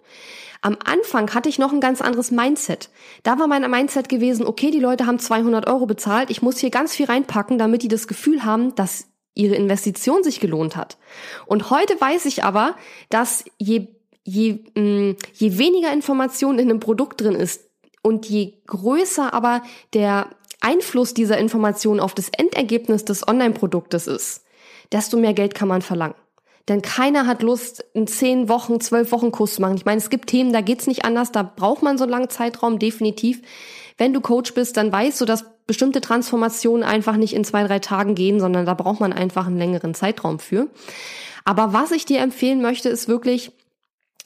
Am 0.60 0.76
Anfang 0.84 1.32
hatte 1.34 1.48
ich 1.48 1.58
noch 1.58 1.72
ein 1.72 1.80
ganz 1.80 2.00
anderes 2.00 2.30
Mindset. 2.30 2.90
Da 3.22 3.38
war 3.38 3.46
mein 3.46 3.68
Mindset 3.70 4.08
gewesen, 4.08 4.46
okay, 4.46 4.70
die 4.70 4.80
Leute 4.80 5.06
haben 5.06 5.18
200 5.18 5.66
Euro 5.68 5.86
bezahlt, 5.86 6.30
ich 6.30 6.42
muss 6.42 6.58
hier 6.58 6.70
ganz 6.70 6.94
viel 6.94 7.06
reinpacken, 7.06 7.58
damit 7.58 7.82
die 7.82 7.88
das 7.88 8.08
Gefühl 8.08 8.44
haben, 8.44 8.74
dass 8.74 9.06
ihre 9.34 9.54
Investition 9.54 10.24
sich 10.24 10.40
gelohnt 10.40 10.76
hat. 10.76 10.98
Und 11.46 11.70
heute 11.70 12.00
weiß 12.00 12.26
ich 12.26 12.42
aber, 12.42 12.74
dass 13.08 13.44
je, 13.56 13.88
je, 14.24 14.64
mm, 14.74 15.16
je 15.32 15.58
weniger 15.58 15.92
Information 15.92 16.58
in 16.58 16.70
einem 16.70 16.80
Produkt 16.80 17.20
drin 17.20 17.36
ist, 17.36 17.68
und 18.02 18.26
je 18.26 18.54
größer 18.66 19.34
aber 19.34 19.62
der 19.92 20.30
Einfluss 20.60 21.14
dieser 21.14 21.38
Information 21.38 22.00
auf 22.00 22.14
das 22.14 22.30
Endergebnis 22.30 23.04
des 23.04 23.26
Online-Produktes 23.26 24.06
ist, 24.06 24.44
desto 24.92 25.16
mehr 25.16 25.34
Geld 25.34 25.54
kann 25.54 25.68
man 25.68 25.82
verlangen. 25.82 26.14
Denn 26.68 26.82
keiner 26.82 27.26
hat 27.26 27.42
Lust, 27.42 27.84
einen 27.94 28.06
zehn 28.06 28.48
Wochen, 28.48 28.80
zwölf 28.80 29.10
Wochen 29.10 29.32
Kurs 29.32 29.54
zu 29.54 29.62
machen. 29.62 29.76
Ich 29.76 29.86
meine, 29.86 29.98
es 29.98 30.10
gibt 30.10 30.28
Themen, 30.28 30.52
da 30.52 30.60
geht's 30.60 30.86
nicht 30.86 31.04
anders, 31.04 31.32
da 31.32 31.42
braucht 31.42 31.82
man 31.82 31.96
so 31.96 32.04
einen 32.04 32.10
langen 32.10 32.28
Zeitraum, 32.28 32.78
definitiv. 32.78 33.40
Wenn 33.96 34.12
du 34.12 34.20
Coach 34.20 34.54
bist, 34.54 34.76
dann 34.76 34.92
weißt 34.92 35.20
du, 35.20 35.24
dass 35.24 35.44
bestimmte 35.66 36.00
Transformationen 36.00 36.84
einfach 36.84 37.16
nicht 37.16 37.34
in 37.34 37.44
zwei, 37.44 37.64
drei 37.64 37.78
Tagen 37.78 38.14
gehen, 38.14 38.38
sondern 38.40 38.64
da 38.64 38.74
braucht 38.74 39.00
man 39.00 39.12
einfach 39.12 39.46
einen 39.46 39.58
längeren 39.58 39.94
Zeitraum 39.94 40.38
für. 40.38 40.68
Aber 41.44 41.72
was 41.72 41.90
ich 41.90 42.04
dir 42.04 42.20
empfehlen 42.20 42.60
möchte, 42.60 42.88
ist 42.90 43.08
wirklich, 43.08 43.52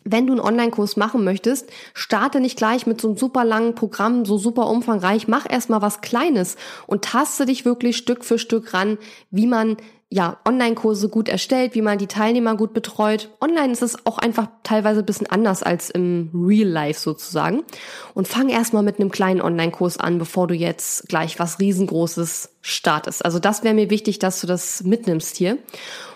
wenn 0.05 0.27
du 0.27 0.33
einen 0.33 0.41
Online-Kurs 0.41 0.97
machen 0.97 1.25
möchtest, 1.25 1.71
starte 1.95 2.41
nicht 2.41 2.59
gleich 2.59 2.87
mit 2.87 3.01
so 3.01 3.09
einem 3.09 3.17
super 3.17 3.45
langen 3.45 3.75
Programm, 3.75 4.25
so 4.25 4.37
super 4.37 4.69
umfangreich. 4.69 5.29
Mach 5.29 5.49
erstmal 5.49 5.83
was 5.83 6.01
Kleines 6.01 6.57
und 6.87 7.05
taste 7.05 7.47
dich 7.47 7.65
wirklich 7.65 7.97
Stück 7.97 8.25
für 8.25 8.39
Stück 8.39 8.75
ran, 8.75 8.99
wie 9.31 9.47
man 9.47 9.77
ja, 10.13 10.37
Online-Kurse 10.47 11.09
gut 11.09 11.31
erstellt, 11.31 11.75
wie 11.75 11.81
man 11.81 11.97
die 11.97 12.07
Teilnehmer 12.07 12.55
gut 12.55 12.75
betreut. 12.75 13.31
Online 13.41 13.73
ist 13.73 13.81
es 13.81 14.05
auch 14.05 14.19
einfach 14.19 14.49
teilweise 14.63 15.01
ein 15.01 15.07
bisschen 15.07 15.27
anders 15.27 15.63
als 15.63 15.89
im 15.89 16.29
Real 16.35 16.69
Life 16.69 17.01
sozusagen. 17.01 17.63
Und 18.13 18.29
fang 18.29 18.51
erstmal 18.51 18.83
mit 18.83 19.01
einem 19.01 19.11
kleinen 19.11 19.41
Online-Kurs 19.41 19.97
an, 19.97 20.19
bevor 20.19 20.49
du 20.49 20.55
jetzt 20.55 21.09
gleich 21.09 21.39
was 21.39 21.61
riesengroßes 21.61 22.51
startest. 22.63 23.25
Also 23.25 23.41
das 23.41 23.65
wäre 23.65 23.75
mir 23.75 23.91
wichtig, 23.91 24.21
dass 24.21 24.41
du 24.41 24.47
das 24.47 24.85
mitnimmst 24.85 25.37
hier. 25.37 25.59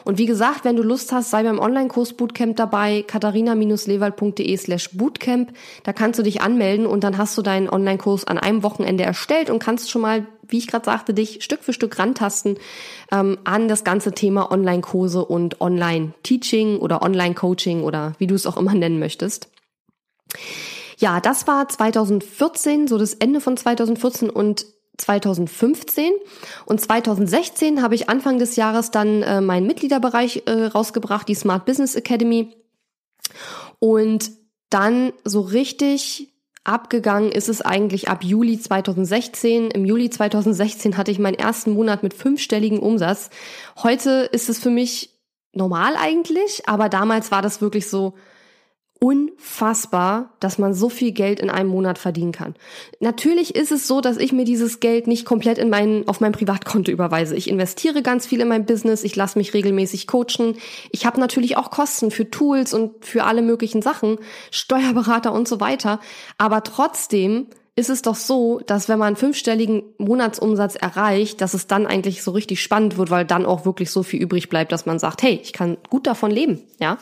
Und 0.04 0.18
wie 0.18 0.26
gesagt, 0.26 0.64
wenn 0.64 0.76
du 0.76 0.84
Lust 0.84 1.10
hast, 1.12 1.30
sei 1.30 1.42
beim 1.42 1.58
Online-Kurs 1.58 2.12
Bootcamp 2.12 2.56
dabei, 2.56 3.02
katharina-lewald.de 3.02 4.56
slash 4.56 4.90
Bootcamp. 4.96 5.52
Da 5.82 5.92
kannst 5.92 6.20
du 6.20 6.22
dich 6.22 6.40
anmelden 6.40 6.86
und 6.86 7.02
dann 7.02 7.18
hast 7.18 7.36
du 7.36 7.42
deinen 7.42 7.68
Online-Kurs 7.68 8.24
an 8.24 8.38
einem 8.38 8.62
Wochenende 8.62 9.02
erstellt 9.02 9.50
und 9.50 9.58
kannst 9.58 9.90
schon 9.90 10.02
mal, 10.02 10.24
wie 10.46 10.58
ich 10.58 10.68
gerade 10.68 10.84
sagte, 10.84 11.12
dich 11.12 11.42
Stück 11.42 11.64
für 11.64 11.72
Stück 11.72 11.98
rantasten 11.98 12.56
ähm, 13.10 13.38
an 13.42 13.66
das 13.66 13.82
ganze 13.82 14.12
Thema 14.12 14.52
Online-Kurse 14.52 15.24
und 15.24 15.60
Online-Teaching 15.60 16.78
oder 16.78 17.02
Online-Coaching 17.02 17.82
oder 17.82 18.12
wie 18.18 18.28
du 18.28 18.36
es 18.36 18.46
auch 18.46 18.56
immer 18.56 18.74
nennen 18.74 19.00
möchtest. 19.00 19.48
Ja, 20.98 21.20
das 21.20 21.48
war 21.48 21.68
2014, 21.68 22.86
so 22.86 22.98
das 22.98 23.14
Ende 23.14 23.40
von 23.40 23.56
2014 23.56 24.30
und 24.30 24.66
2015 24.98 26.12
und 26.64 26.80
2016 26.80 27.82
habe 27.82 27.94
ich 27.94 28.08
Anfang 28.08 28.38
des 28.38 28.56
Jahres 28.56 28.90
dann 28.90 29.22
äh, 29.22 29.40
meinen 29.40 29.66
Mitgliederbereich 29.66 30.44
äh, 30.46 30.66
rausgebracht, 30.66 31.28
die 31.28 31.34
Smart 31.34 31.64
Business 31.64 31.94
Academy. 31.94 32.56
Und 33.78 34.30
dann 34.70 35.12
so 35.24 35.40
richtig 35.40 36.32
abgegangen 36.64 37.30
ist 37.30 37.48
es 37.48 37.62
eigentlich 37.62 38.08
ab 38.08 38.24
Juli 38.24 38.58
2016. 38.58 39.70
Im 39.70 39.84
Juli 39.84 40.10
2016 40.10 40.96
hatte 40.96 41.10
ich 41.10 41.18
meinen 41.18 41.34
ersten 41.34 41.72
Monat 41.72 42.02
mit 42.02 42.14
fünfstelligen 42.14 42.80
Umsatz. 42.80 43.30
Heute 43.82 44.28
ist 44.32 44.48
es 44.48 44.58
für 44.58 44.70
mich 44.70 45.10
normal 45.52 45.94
eigentlich, 45.96 46.68
aber 46.68 46.88
damals 46.88 47.30
war 47.30 47.42
das 47.42 47.60
wirklich 47.60 47.88
so, 47.88 48.14
unfassbar, 48.98 50.30
dass 50.40 50.58
man 50.58 50.72
so 50.72 50.88
viel 50.88 51.12
Geld 51.12 51.40
in 51.40 51.50
einem 51.50 51.68
Monat 51.68 51.98
verdienen 51.98 52.32
kann. 52.32 52.54
Natürlich 52.98 53.54
ist 53.54 53.70
es 53.70 53.86
so, 53.86 54.00
dass 54.00 54.16
ich 54.16 54.32
mir 54.32 54.44
dieses 54.44 54.80
Geld 54.80 55.06
nicht 55.06 55.26
komplett 55.26 55.58
in 55.58 55.68
mein, 55.68 56.08
auf 56.08 56.20
mein 56.20 56.32
Privatkonto 56.32 56.90
überweise. 56.90 57.36
Ich 57.36 57.48
investiere 57.48 58.02
ganz 58.02 58.26
viel 58.26 58.40
in 58.40 58.48
mein 58.48 58.64
Business, 58.64 59.04
ich 59.04 59.14
lasse 59.14 59.38
mich 59.38 59.52
regelmäßig 59.52 60.06
coachen. 60.06 60.56
Ich 60.90 61.04
habe 61.04 61.20
natürlich 61.20 61.56
auch 61.56 61.70
Kosten 61.70 62.10
für 62.10 62.30
Tools 62.30 62.72
und 62.72 63.04
für 63.04 63.24
alle 63.24 63.42
möglichen 63.42 63.82
Sachen, 63.82 64.18
Steuerberater 64.50 65.32
und 65.32 65.46
so 65.46 65.60
weiter. 65.60 66.00
Aber 66.38 66.62
trotzdem 66.62 67.48
ist 67.76 67.90
es 67.90 68.00
doch 68.00 68.16
so, 68.16 68.60
dass 68.66 68.88
wenn 68.88 68.98
man 68.98 69.08
einen 69.08 69.16
fünfstelligen 69.16 69.82
Monatsumsatz 69.98 70.76
erreicht, 70.76 71.42
dass 71.42 71.52
es 71.52 71.66
dann 71.66 71.86
eigentlich 71.86 72.22
so 72.22 72.30
richtig 72.30 72.62
spannend 72.62 72.96
wird, 72.96 73.10
weil 73.10 73.26
dann 73.26 73.44
auch 73.44 73.66
wirklich 73.66 73.90
so 73.90 74.02
viel 74.02 74.22
übrig 74.22 74.48
bleibt, 74.48 74.72
dass 74.72 74.86
man 74.86 74.98
sagt, 74.98 75.22
hey, 75.22 75.38
ich 75.42 75.52
kann 75.52 75.76
gut 75.90 76.06
davon 76.06 76.30
leben, 76.30 76.62
ja. 76.80 76.96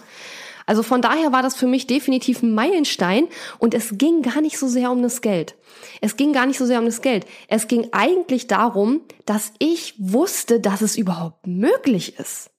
Also 0.67 0.83
von 0.83 1.03
daher 1.03 1.33
war 1.33 1.43
das 1.43 1.55
für 1.55 1.67
mich 1.67 1.87
definitiv 1.87 2.43
ein 2.43 2.55
Meilenstein 2.55 3.29
und 3.59 3.75
es 3.75 3.99
ging 3.99 4.23
gar 4.23 4.41
nicht 4.41 4.59
so 4.59 4.69
sehr 4.69 4.91
um 4.91 5.03
das 5.03 5.21
Geld. 5.21 5.57
Es 6.01 6.17
ging 6.17 6.33
gar 6.33 6.47
nicht 6.47 6.59
so 6.59 6.67
sehr 6.67 6.79
um 6.79 6.87
das 6.87 7.03
Geld. 7.03 7.27
Es 7.49 7.69
ging 7.69 7.89
eigentlich 7.93 8.47
darum, 8.47 9.03
dass 9.27 9.53
ich 9.59 9.95
wusste, 9.99 10.61
dass 10.61 10.81
es 10.81 10.97
überhaupt 10.97 11.47
möglich 11.47 12.19
ist. 12.19 12.51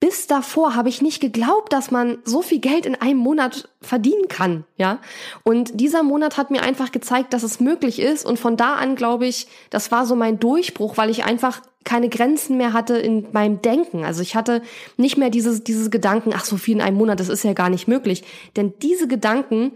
Bis 0.00 0.26
davor 0.26 0.74
habe 0.74 0.88
ich 0.88 1.02
nicht 1.02 1.20
geglaubt, 1.20 1.74
dass 1.74 1.90
man 1.90 2.18
so 2.24 2.40
viel 2.40 2.58
Geld 2.58 2.86
in 2.86 2.94
einem 2.94 3.18
Monat 3.18 3.68
verdienen 3.82 4.28
kann, 4.28 4.64
ja. 4.78 4.98
Und 5.42 5.78
dieser 5.78 6.02
Monat 6.02 6.38
hat 6.38 6.50
mir 6.50 6.62
einfach 6.62 6.90
gezeigt, 6.90 7.34
dass 7.34 7.42
es 7.42 7.60
möglich 7.60 8.00
ist. 8.00 8.24
Und 8.24 8.38
von 8.38 8.56
da 8.56 8.76
an 8.76 8.96
glaube 8.96 9.26
ich, 9.26 9.46
das 9.68 9.92
war 9.92 10.06
so 10.06 10.16
mein 10.16 10.40
Durchbruch, 10.40 10.96
weil 10.96 11.10
ich 11.10 11.24
einfach 11.24 11.60
keine 11.84 12.08
Grenzen 12.08 12.56
mehr 12.56 12.72
hatte 12.72 12.96
in 12.96 13.26
meinem 13.32 13.60
Denken. 13.60 14.04
Also 14.04 14.22
ich 14.22 14.34
hatte 14.34 14.62
nicht 14.96 15.18
mehr 15.18 15.28
dieses, 15.28 15.64
dieses 15.64 15.90
Gedanken, 15.90 16.32
ach 16.34 16.44
so 16.46 16.56
viel 16.56 16.76
in 16.76 16.80
einem 16.82 16.96
Monat, 16.96 17.20
das 17.20 17.28
ist 17.28 17.44
ja 17.44 17.52
gar 17.52 17.68
nicht 17.68 17.86
möglich. 17.86 18.24
Denn 18.56 18.72
diese 18.80 19.06
Gedanken, 19.06 19.72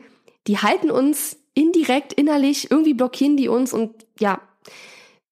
die 0.47 0.59
halten 0.59 0.91
uns 0.91 1.37
indirekt, 1.53 2.15
innerlich, 2.15 2.71
irgendwie 2.71 2.95
blockieren 2.95 3.37
die 3.37 3.49
uns 3.49 3.73
und 3.73 4.07
ja, 4.19 4.41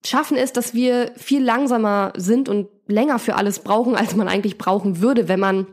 schaffen 0.04 0.36
es, 0.36 0.52
dass 0.52 0.74
wir 0.74 1.12
viel 1.16 1.42
langsamer 1.42 2.12
sind 2.16 2.48
und 2.48 2.68
länger 2.86 3.18
für 3.18 3.36
alles 3.36 3.60
brauchen, 3.60 3.94
als 3.94 4.16
man 4.16 4.28
eigentlich 4.28 4.58
brauchen 4.58 5.00
würde, 5.00 5.28
wenn 5.28 5.40
man 5.40 5.66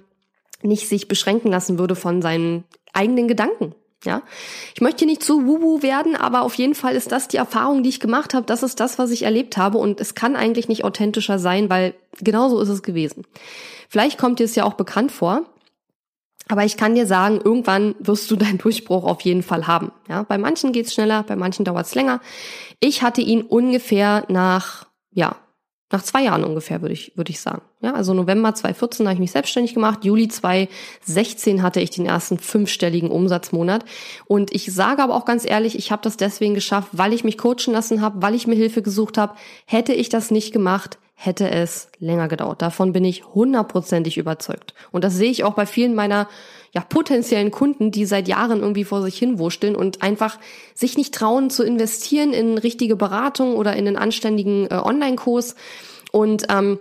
nicht 0.62 0.88
sich 0.88 1.08
beschränken 1.08 1.50
lassen 1.50 1.80
würde 1.80 1.96
von 1.96 2.22
seinen 2.22 2.64
eigenen 2.94 3.28
Gedanken. 3.28 3.76
Ja, 4.06 4.22
ich 4.74 4.80
möchte 4.80 5.00
hier 5.00 5.08
nicht 5.08 5.24
zu 5.24 5.46
wubu 5.46 5.82
werden, 5.82 6.16
aber 6.16 6.44
auf 6.44 6.54
jeden 6.56 6.74
Fall 6.74 6.96
ist 6.96 7.12
das 7.12 7.28
die 7.28 7.36
Erfahrung, 7.36 7.84
die 7.84 7.90
ich 7.90 8.00
gemacht 8.00 8.34
habe. 8.34 8.46
Das 8.46 8.64
ist 8.64 8.80
das, 8.80 8.98
was 8.98 9.12
ich 9.12 9.24
erlebt 9.24 9.58
habe 9.58 9.78
und 9.78 10.00
es 10.00 10.16
kann 10.16 10.38
eigentlich 10.38 10.70
nicht 10.70 10.86
authentischer 10.86 11.38
sein, 11.38 11.70
weil 11.70 11.94
genauso 12.22 12.62
ist 12.62 12.70
es 12.70 12.82
gewesen. 12.82 13.26
Vielleicht 13.90 14.18
kommt 14.18 14.40
dir 14.40 14.46
es 14.46 14.56
ja 14.56 14.64
auch 14.64 14.76
bekannt 14.76 15.12
vor, 15.12 15.44
aber 16.50 16.66
ich 16.66 16.76
kann 16.76 16.96
dir 16.96 17.06
sagen, 17.06 17.40
irgendwann 17.42 17.96
wirst 18.00 18.30
du 18.30 18.36
deinen 18.36 18.58
Durchbruch 18.58 19.06
auf 19.06 19.22
jeden 19.22 19.44
Fall 19.44 19.68
haben. 19.68 19.92
Ja, 20.10 20.24
bei 20.24 20.38
manchen 20.38 20.74
geht's 20.74 20.94
schneller, 20.94 21.24
bei 21.24 21.36
manchen 21.36 21.64
dauert's 21.64 21.96
länger. 21.96 22.20
Ich 22.80 23.02
hatte 23.04 23.22
ihn 23.22 23.44
ungefähr 23.44 24.26
nach 24.28 24.88
ja 25.12 25.36
nach 25.92 26.04
zwei 26.04 26.24
Jahren 26.24 26.44
ungefähr, 26.44 26.82
würde 26.82 26.94
ich, 26.94 27.14
würde 27.16 27.32
ich 27.32 27.40
sagen. 27.40 27.64
Ja, 27.82 27.94
also 27.94 28.14
November 28.14 28.54
2014 28.54 29.08
habe 29.08 29.16
ich 29.16 29.20
mich 29.20 29.32
selbstständig 29.32 29.74
gemacht. 29.74 30.06
Juli 30.06 30.28
2016 30.28 31.64
hatte 31.64 31.82
ich 31.82 31.90
den 31.90 32.06
ersten 32.06 32.38
fünfstelligen 32.38 33.10
Umsatzmonat. 33.10 33.86
Und 34.28 34.54
ich 34.54 34.72
sage 34.72 35.02
aber 35.02 35.16
auch 35.16 35.26
ganz 35.26 35.50
ehrlich, 35.50 35.76
ich 35.76 35.92
habe 35.92 36.04
das 36.04 36.16
deswegen 36.16 36.54
geschafft, 36.54 36.90
weil 36.92 37.14
ich 37.14 37.24
mich 37.24 37.40
coachen 37.40 37.74
lassen 37.74 38.02
habe, 38.02 38.22
weil 38.22 38.36
ich 38.36 38.46
mir 38.46 38.56
Hilfe 38.56 38.84
gesucht 38.84 39.18
habe. 39.18 39.34
Hätte 39.66 39.94
ich 39.94 40.10
das 40.10 40.30
nicht 40.30 40.54
gemacht, 40.54 41.00
hätte 41.22 41.52
es 41.52 41.90
länger 42.00 42.30
gedauert. 42.30 42.62
Davon 42.62 42.94
bin 42.94 43.04
ich 43.04 43.26
hundertprozentig 43.26 44.18
überzeugt. 44.18 44.74
Und 44.90 45.04
das 45.04 45.16
sehe 45.16 45.30
ich 45.30 45.44
auch 45.44 45.54
bei 45.54 45.66
vielen 45.66 45.94
meiner 45.94 46.30
ja, 46.72 46.80
potenziellen 46.80 47.52
Kunden, 47.52 47.92
die 47.92 48.06
seit 48.06 48.30
Jahren 48.30 48.62
irgendwie 48.62 48.86
vor 48.86 49.02
sich 49.02 49.18
hin 49.18 49.38
wurschteln 49.38 49.76
und 49.76 50.02
einfach 50.02 50.40
sich 50.74 50.96
nicht 50.96 51.14
trauen 51.14 51.50
zu 51.50 51.64
investieren 51.64 52.32
in 52.32 52.58
richtige 52.58 52.96
Beratung 52.96 53.58
oder 53.58 53.76
in 53.76 53.86
einen 53.86 53.98
anständigen 53.98 54.68
äh, 54.68 54.76
Online-Kurs. 54.76 55.56
Und 56.14 56.46
ähm, 56.50 56.80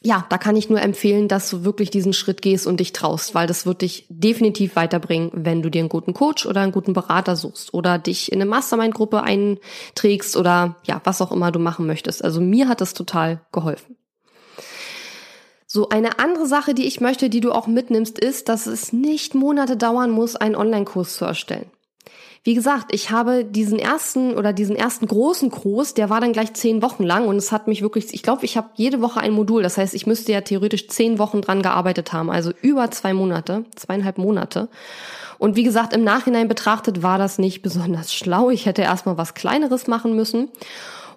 ja, 0.00 0.24
da 0.28 0.38
kann 0.38 0.54
ich 0.54 0.70
nur 0.70 0.80
empfehlen, 0.80 1.26
dass 1.26 1.50
du 1.50 1.64
wirklich 1.64 1.90
diesen 1.90 2.12
Schritt 2.12 2.40
gehst 2.40 2.68
und 2.68 2.78
dich 2.78 2.92
traust, 2.92 3.34
weil 3.34 3.48
das 3.48 3.66
wird 3.66 3.82
dich 3.82 4.06
definitiv 4.08 4.76
weiterbringen, 4.76 5.30
wenn 5.34 5.60
du 5.60 5.70
dir 5.70 5.80
einen 5.80 5.88
guten 5.88 6.14
Coach 6.14 6.46
oder 6.46 6.60
einen 6.60 6.70
guten 6.70 6.92
Berater 6.92 7.34
suchst 7.34 7.74
oder 7.74 7.98
dich 7.98 8.30
in 8.30 8.40
eine 8.40 8.48
Mastermind-Gruppe 8.48 9.22
einträgst 9.22 10.36
oder 10.36 10.76
ja, 10.84 11.00
was 11.02 11.20
auch 11.20 11.32
immer 11.32 11.50
du 11.50 11.58
machen 11.58 11.86
möchtest. 11.86 12.22
Also 12.22 12.40
mir 12.40 12.68
hat 12.68 12.80
das 12.80 12.94
total 12.94 13.40
geholfen. 13.50 13.96
So, 15.66 15.88
eine 15.88 16.18
andere 16.20 16.46
Sache, 16.46 16.74
die 16.74 16.86
ich 16.86 17.00
möchte, 17.00 17.28
die 17.28 17.40
du 17.40 17.52
auch 17.52 17.66
mitnimmst, 17.66 18.18
ist, 18.18 18.48
dass 18.48 18.66
es 18.66 18.92
nicht 18.92 19.34
Monate 19.34 19.76
dauern 19.76 20.10
muss, 20.10 20.36
einen 20.36 20.54
Online-Kurs 20.54 21.16
zu 21.16 21.24
erstellen. 21.24 21.70
Wie 22.48 22.54
gesagt, 22.54 22.94
ich 22.94 23.10
habe 23.10 23.44
diesen 23.44 23.78
ersten 23.78 24.34
oder 24.34 24.54
diesen 24.54 24.74
ersten 24.74 25.06
großen 25.06 25.50
Kurs, 25.50 25.92
der 25.92 26.08
war 26.08 26.22
dann 26.22 26.32
gleich 26.32 26.54
zehn 26.54 26.80
Wochen 26.80 27.02
lang 27.02 27.28
und 27.28 27.36
es 27.36 27.52
hat 27.52 27.68
mich 27.68 27.82
wirklich, 27.82 28.14
ich 28.14 28.22
glaube, 28.22 28.46
ich 28.46 28.56
habe 28.56 28.70
jede 28.72 29.02
Woche 29.02 29.20
ein 29.20 29.32
Modul. 29.32 29.62
Das 29.62 29.76
heißt, 29.76 29.92
ich 29.92 30.06
müsste 30.06 30.32
ja 30.32 30.40
theoretisch 30.40 30.88
zehn 30.88 31.18
Wochen 31.18 31.42
dran 31.42 31.60
gearbeitet 31.60 32.14
haben, 32.14 32.30
also 32.30 32.52
über 32.62 32.90
zwei 32.90 33.12
Monate, 33.12 33.66
zweieinhalb 33.76 34.16
Monate. 34.16 34.70
Und 35.36 35.56
wie 35.56 35.62
gesagt, 35.62 35.92
im 35.92 36.04
Nachhinein 36.04 36.48
betrachtet 36.48 37.02
war 37.02 37.18
das 37.18 37.38
nicht 37.38 37.60
besonders 37.60 38.14
schlau. 38.14 38.48
Ich 38.48 38.64
hätte 38.64 38.80
erstmal 38.80 39.18
was 39.18 39.34
Kleineres 39.34 39.86
machen 39.86 40.16
müssen. 40.16 40.48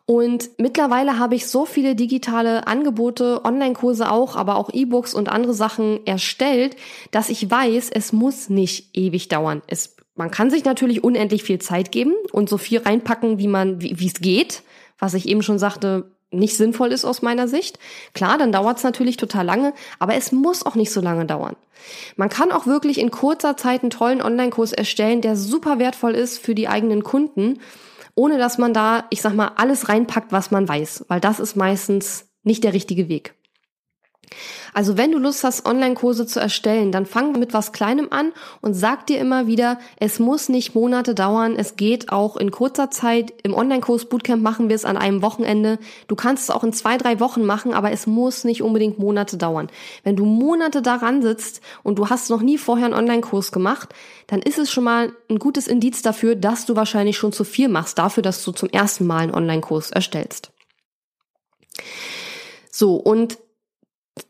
Und 0.05 0.49
mittlerweile 0.57 1.17
habe 1.17 1.35
ich 1.35 1.47
so 1.47 1.65
viele 1.65 1.95
digitale 1.95 2.67
Angebote, 2.67 3.45
Online-Kurse 3.45 4.11
auch, 4.11 4.35
aber 4.35 4.57
auch 4.57 4.69
E-Books 4.73 5.13
und 5.13 5.29
andere 5.29 5.53
Sachen 5.53 6.05
erstellt, 6.05 6.75
dass 7.11 7.29
ich 7.29 7.49
weiß, 7.49 7.89
es 7.89 8.11
muss 8.11 8.49
nicht 8.49 8.89
ewig 8.97 9.29
dauern. 9.29 9.61
Es, 9.67 9.95
man 10.21 10.29
kann 10.29 10.51
sich 10.51 10.63
natürlich 10.63 11.03
unendlich 11.03 11.41
viel 11.41 11.57
Zeit 11.57 11.91
geben 11.91 12.13
und 12.31 12.47
so 12.47 12.59
viel 12.59 12.79
reinpacken, 12.79 13.39
wie 13.39 13.47
man, 13.47 13.81
wie 13.81 14.05
es 14.05 14.21
geht, 14.21 14.61
was 14.99 15.15
ich 15.15 15.27
eben 15.27 15.41
schon 15.41 15.57
sagte, 15.57 16.11
nicht 16.29 16.55
sinnvoll 16.55 16.91
ist 16.91 17.05
aus 17.05 17.23
meiner 17.23 17.47
Sicht. 17.47 17.79
Klar, 18.13 18.37
dann 18.37 18.51
dauert 18.51 18.77
es 18.77 18.83
natürlich 18.83 19.17
total 19.17 19.45
lange, 19.45 19.73
aber 19.97 20.13
es 20.13 20.31
muss 20.31 20.63
auch 20.63 20.75
nicht 20.75 20.91
so 20.91 21.01
lange 21.01 21.25
dauern. 21.25 21.55
Man 22.17 22.29
kann 22.29 22.51
auch 22.51 22.67
wirklich 22.67 22.99
in 22.99 23.09
kurzer 23.09 23.57
Zeit 23.57 23.81
einen 23.81 23.89
tollen 23.89 24.21
Online-Kurs 24.21 24.73
erstellen, 24.73 25.21
der 25.21 25.35
super 25.35 25.79
wertvoll 25.79 26.13
ist 26.13 26.37
für 26.37 26.53
die 26.53 26.67
eigenen 26.67 27.03
Kunden 27.03 27.57
ohne 28.15 28.37
dass 28.37 28.57
man 28.57 28.73
da, 28.73 29.05
ich 29.09 29.21
sag 29.21 29.33
mal, 29.33 29.53
alles 29.55 29.89
reinpackt, 29.89 30.31
was 30.31 30.51
man 30.51 30.67
weiß, 30.67 31.05
weil 31.07 31.19
das 31.19 31.39
ist 31.39 31.55
meistens 31.55 32.29
nicht 32.43 32.63
der 32.63 32.73
richtige 32.73 33.07
Weg. 33.09 33.33
Also 34.73 34.97
wenn 34.97 35.11
du 35.11 35.17
Lust 35.17 35.43
hast, 35.43 35.65
Online-Kurse 35.65 36.25
zu 36.25 36.39
erstellen, 36.39 36.91
dann 36.91 37.05
fang 37.05 37.37
mit 37.37 37.53
was 37.53 37.71
Kleinem 37.71 38.07
an 38.11 38.31
und 38.61 38.73
sag 38.73 39.05
dir 39.07 39.19
immer 39.19 39.47
wieder, 39.47 39.79
es 39.97 40.19
muss 40.19 40.49
nicht 40.49 40.75
Monate 40.75 41.13
dauern, 41.13 41.55
es 41.57 41.75
geht 41.75 42.11
auch 42.11 42.37
in 42.37 42.51
kurzer 42.51 42.89
Zeit. 42.89 43.33
Im 43.43 43.53
Online-Kurs 43.53 44.05
Bootcamp 44.05 44.41
machen 44.41 44.69
wir 44.69 44.75
es 44.75 44.85
an 44.85 44.97
einem 44.97 45.21
Wochenende. 45.21 45.79
Du 46.07 46.15
kannst 46.15 46.43
es 46.43 46.49
auch 46.49 46.63
in 46.63 46.73
zwei, 46.73 46.97
drei 46.97 47.19
Wochen 47.19 47.45
machen, 47.45 47.73
aber 47.73 47.91
es 47.91 48.07
muss 48.07 48.43
nicht 48.43 48.61
unbedingt 48.61 48.99
Monate 48.99 49.37
dauern. 49.37 49.69
Wenn 50.03 50.15
du 50.15 50.25
Monate 50.25 50.81
daran 50.81 51.21
sitzt 51.21 51.61
und 51.83 51.99
du 51.99 52.09
hast 52.09 52.29
noch 52.29 52.41
nie 52.41 52.57
vorher 52.57 52.85
einen 52.85 52.95
Online-Kurs 52.95 53.51
gemacht, 53.51 53.89
dann 54.27 54.41
ist 54.41 54.57
es 54.57 54.71
schon 54.71 54.85
mal 54.85 55.11
ein 55.29 55.39
gutes 55.39 55.67
Indiz 55.67 56.01
dafür, 56.01 56.35
dass 56.35 56.65
du 56.65 56.75
wahrscheinlich 56.75 57.17
schon 57.17 57.33
zu 57.33 57.43
viel 57.43 57.67
machst, 57.67 57.97
dafür, 57.97 58.23
dass 58.23 58.43
du 58.43 58.51
zum 58.51 58.69
ersten 58.69 59.05
Mal 59.05 59.23
einen 59.23 59.35
Online-Kurs 59.35 59.91
erstellst. 59.91 60.51
So, 62.71 62.95
und 62.95 63.37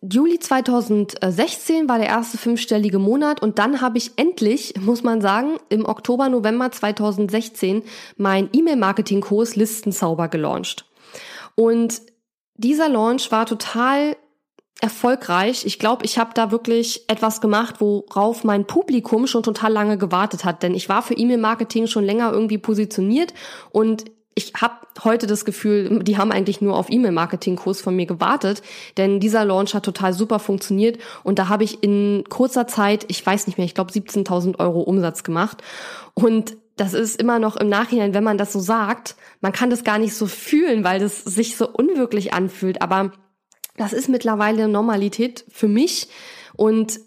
Juli 0.01 0.39
2016 0.39 1.89
war 1.89 1.97
der 1.97 2.07
erste 2.07 2.37
fünfstellige 2.37 2.99
Monat 2.99 3.41
und 3.41 3.57
dann 3.57 3.81
habe 3.81 3.97
ich 3.97 4.11
endlich, 4.15 4.75
muss 4.79 5.03
man 5.03 5.21
sagen, 5.21 5.57
im 5.69 5.85
Oktober, 5.85 6.29
November 6.29 6.71
2016 6.71 7.83
mein 8.15 8.49
E-Mail-Marketing-Kurs 8.53 9.55
Listenzauber 9.55 10.27
gelauncht. 10.27 10.85
Und 11.55 12.01
dieser 12.55 12.89
Launch 12.89 13.31
war 13.31 13.47
total 13.47 14.15
erfolgreich. 14.81 15.65
Ich 15.65 15.79
glaube, 15.79 16.05
ich 16.05 16.17
habe 16.17 16.31
da 16.33 16.51
wirklich 16.51 17.07
etwas 17.07 17.41
gemacht, 17.41 17.75
worauf 17.79 18.43
mein 18.43 18.65
Publikum 18.65 19.27
schon 19.27 19.43
total 19.43 19.71
lange 19.71 19.97
gewartet 19.97 20.45
hat. 20.45 20.63
Denn 20.63 20.73
ich 20.73 20.89
war 20.89 21.01
für 21.01 21.15
E-Mail-Marketing 21.15 21.87
schon 21.87 22.03
länger 22.03 22.31
irgendwie 22.31 22.57
positioniert 22.57 23.33
und 23.71 24.05
ich 24.33 24.53
habe 24.59 24.75
heute 25.03 25.27
das 25.27 25.43
Gefühl, 25.43 26.03
die 26.03 26.17
haben 26.17 26.31
eigentlich 26.31 26.61
nur 26.61 26.77
auf 26.77 26.89
E-Mail-Marketing-Kurs 26.89 27.81
von 27.81 27.95
mir 27.95 28.05
gewartet, 28.05 28.61
denn 28.97 29.19
dieser 29.19 29.43
Launch 29.43 29.73
hat 29.73 29.83
total 29.83 30.13
super 30.13 30.39
funktioniert 30.39 30.99
und 31.23 31.37
da 31.37 31.49
habe 31.49 31.63
ich 31.63 31.83
in 31.83 32.23
kurzer 32.29 32.67
Zeit, 32.67 33.05
ich 33.09 33.25
weiß 33.25 33.47
nicht 33.47 33.57
mehr, 33.57 33.65
ich 33.65 33.75
glaube 33.75 33.91
17.000 33.91 34.59
Euro 34.59 34.81
Umsatz 34.81 35.23
gemacht. 35.23 35.61
Und 36.13 36.55
das 36.77 36.93
ist 36.93 37.19
immer 37.19 37.39
noch 37.39 37.57
im 37.57 37.69
Nachhinein, 37.69 38.13
wenn 38.13 38.23
man 38.23 38.37
das 38.37 38.53
so 38.53 38.59
sagt, 38.59 39.15
man 39.41 39.51
kann 39.51 39.69
das 39.69 39.83
gar 39.83 39.99
nicht 39.99 40.15
so 40.15 40.27
fühlen, 40.27 40.83
weil 40.83 40.99
das 40.99 41.23
sich 41.23 41.57
so 41.57 41.67
unwirklich 41.67 42.33
anfühlt, 42.33 42.81
aber 42.81 43.11
das 43.77 43.93
ist 43.93 44.09
mittlerweile 44.09 44.67
Normalität 44.67 45.45
für 45.49 45.67
mich 45.67 46.07
und 46.55 46.99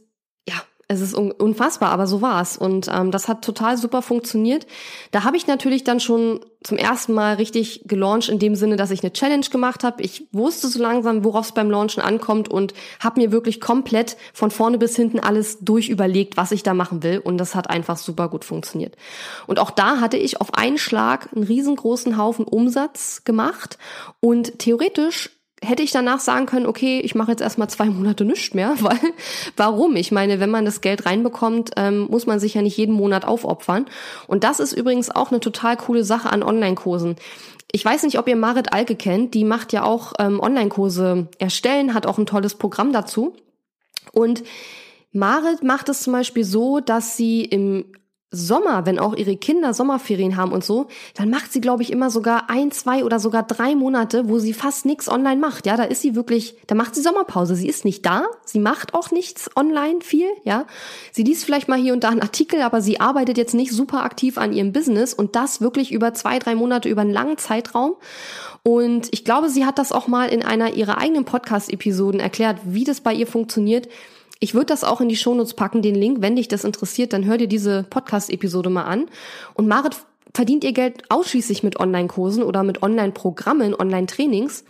es 0.88 1.01
ist 1.01 1.14
unfassbar, 1.14 1.90
aber 1.90 2.07
so 2.07 2.20
war's 2.20 2.57
und 2.57 2.88
ähm, 2.92 3.11
das 3.11 3.29
hat 3.29 3.42
total 3.42 3.77
super 3.77 4.03
funktioniert. 4.03 4.66
Da 5.12 5.25
habe 5.25 5.37
ich 5.37 5.47
natürlich 5.47 5.85
dann 5.85 6.01
schon 6.01 6.40
zum 6.62 6.79
ersten 6.79 7.12
Mal 7.12 7.35
richtig 7.35 7.83
gelauncht 7.85 8.29
in 8.29 8.38
dem 8.38 8.55
Sinne, 8.55 8.77
dass 8.77 8.90
ich 8.90 9.03
eine 9.03 9.12
Challenge 9.12 9.47
gemacht 9.51 9.85
habe. 9.85 10.03
Ich 10.03 10.27
wusste 10.33 10.68
so 10.68 10.81
langsam, 10.81 11.23
worauf 11.25 11.47
es 11.47 11.53
beim 11.53 11.70
Launchen 11.70 12.03
ankommt 12.03 12.49
und 12.49 12.73
habe 13.01 13.20
mir 13.20 13.33
wirklich 13.33 13.61
komplett 13.61 14.16
von 14.33 14.51
vorne 14.51 14.79
bis 14.79 14.97
hinten 14.97 15.20
alles 15.20 15.59
durchüberlegt, 15.61 16.37
was 16.37 16.53
ich 16.53 16.62
da 16.62 16.75
machen 16.75 17.03
will 17.03 17.18
und 17.18 17.38
das 17.38 17.55
hat 17.55 17.70
einfach 17.70 17.97
super 17.97 18.29
gut 18.29 18.44
funktioniert. 18.44 18.97
Und 19.47 19.59
auch 19.59 19.70
da 19.70 20.01
hatte 20.01 20.16
ich 20.16 20.40
auf 20.40 20.55
einen 20.55 20.79
Schlag 20.79 21.29
einen 21.35 21.44
riesengroßen 21.44 22.18
Haufen 22.18 22.47
Umsatz 22.47 23.25
gemacht 23.25 23.79
und 24.20 24.59
theoretisch 24.59 25.31
hätte 25.64 25.83
ich 25.83 25.90
danach 25.90 26.20
sagen 26.20 26.46
können, 26.46 26.66
okay, 26.66 27.00
ich 27.00 27.14
mache 27.14 27.31
jetzt 27.31 27.40
erstmal 27.40 27.68
zwei 27.68 27.87
Monate 27.87 28.24
nichts 28.24 28.55
mehr, 28.55 28.74
weil 28.81 28.98
warum? 29.57 29.96
Ich 29.96 30.12
meine, 30.12 30.40
wenn 30.40 30.50
man 30.50 30.64
das 30.64 30.81
Geld 30.81 31.07
reinbekommt, 31.07 31.72
ähm, 31.77 32.07
muss 32.11 32.27
man 32.27 32.40
sich 32.40 32.55
ja 32.55 32.62
nicht 32.62 32.77
jeden 32.77 32.94
Monat 32.94 33.24
aufopfern. 33.24 33.87
Und 34.27 34.44
das 34.44 34.61
ist 34.61 34.72
übrigens 34.72 35.11
auch 35.11 35.31
eine 35.31 35.40
total 35.40 35.77
coole 35.77 36.05
Sache 36.05 36.31
an 36.31 36.42
Online-Kursen. 36.42 37.16
Ich 37.72 37.85
weiß 37.85 38.05
nicht, 38.05 38.18
ob 38.18 38.29
ihr 38.29 38.37
Marit 38.37 38.72
Alke 38.72 38.94
kennt, 38.94 39.35
die 39.35 39.44
macht 39.44 39.72
ja 39.72 39.83
auch 39.83 40.12
ähm, 40.18 40.38
Online-Kurse 40.38 41.29
erstellen, 41.38 41.94
hat 41.94 42.07
auch 42.07 42.18
ein 42.18 42.27
tolles 42.27 42.55
Programm 42.55 42.92
dazu. 42.92 43.35
Und 44.12 44.44
Marit 45.12 45.62
macht 45.62 45.88
es 45.88 46.03
zum 46.03 46.12
Beispiel 46.12 46.44
so, 46.44 46.81
dass 46.81 47.16
sie 47.16 47.44
im 47.44 47.87
Sommer, 48.35 48.87
wenn 48.87 48.99
auch 48.99 49.14
ihre 49.14 49.37
Kinder 49.37 49.75
Sommerferien 49.75 50.37
haben 50.37 50.53
und 50.53 50.64
so, 50.64 50.87
dann 51.14 51.31
macht 51.31 51.53
sie, 51.53 51.61
glaube 51.61 51.83
ich, 51.83 51.92
immer 51.92 52.11
sogar 52.11 52.51
ein, 52.51 52.70
zwei 52.70 53.05
oder 53.05 53.18
sogar 53.18 53.42
drei 53.42 53.75
Monate, 53.75 54.29
wo 54.29 54.38
sie 54.38 54.53
fast 54.53 54.85
nichts 54.85 55.09
online 55.09 55.40
macht. 55.40 55.66
Ja, 55.66 55.77
da 55.77 55.85
ist 55.85 56.03
sie 56.03 56.14
wirklich, 56.14 56.57
da 56.66 56.75
macht 56.75 56.94
sie 56.94 57.03
Sommerpause. 57.03 57.55
Sie 57.55 57.68
ist 57.68 57.85
nicht 57.85 58.05
da, 58.05 58.27
sie 58.44 58.59
macht 58.59 58.94
auch 58.94 59.11
nichts 59.11 59.51
online 59.57 60.01
viel, 60.01 60.29
ja. 60.44 60.66
Sie 61.12 61.23
liest 61.23 61.44
vielleicht 61.44 61.68
mal 61.68 61.79
hier 61.79 61.92
und 61.92 62.05
da 62.05 62.09
einen 62.09 62.23
Artikel, 62.23 62.61
aber 62.62 62.81
sie 62.81 63.01
arbeitet 63.01 63.38
jetzt 63.38 63.55
nicht 63.55 63.73
super 63.73 64.05
aktiv 64.05 64.38
an 64.38 64.53
ihrem 64.53 64.73
Business 64.73 65.14
und 65.14 65.37
das 65.37 65.61
wirklich 65.61 65.92
über 65.92 66.14
zwei, 66.14 66.38
drei 66.38 66.55
Monate, 66.55 66.88
über 66.88 67.03
einen 67.03 67.12
langen 67.12 67.38
Zeitraum. 67.38 67.94
Und 68.62 69.09
ich 69.12 69.25
glaube, 69.25 69.51
sie 69.51 69.66
hat 69.66 69.79
das 69.79 69.92
auch 69.92 70.09
mal 70.09 70.29
in 70.29 70.42
einer 70.42 70.73
ihrer 70.73 70.99
eigenen 70.99 71.27
Podcast-Episoden 71.27 72.18
erklärt, 72.18 72.59
wie 72.64 72.85
das 72.85 73.03
bei 73.03 73.12
ihr 73.12 73.27
funktioniert 73.27 73.88
ich 74.40 74.55
würde 74.55 74.66
das 74.66 74.85
auch 74.85 75.01
in 75.01 75.09
die 75.09 75.16
Shownotes 75.16 75.55
packen, 75.55 75.83
den 75.83 75.94
Link. 75.94 76.18
Wenn 76.20 76.37
dich 76.37 76.49
das 76.49 76.64
interessiert, 76.64 77.12
dann 77.12 77.25
hör 77.25 77.38
dir 77.38 77.47
diese 77.47 77.85
Podcast-Episode 77.85 78.70
mal 78.70 78.85
an. 78.85 79.07
Und 79.55 79.68
Marit 79.68 79.97
verdient 80.35 80.64
ihr 80.64 80.73
Geld 80.73 81.05
ausschließlich 81.11 81.62
mit 81.62 81.79
Online-Kursen 81.79 82.42
oder 82.42 82.62
mit 82.62 82.83
Online-Programmen, 82.83 83.75
Online-Trainings. 83.75 84.64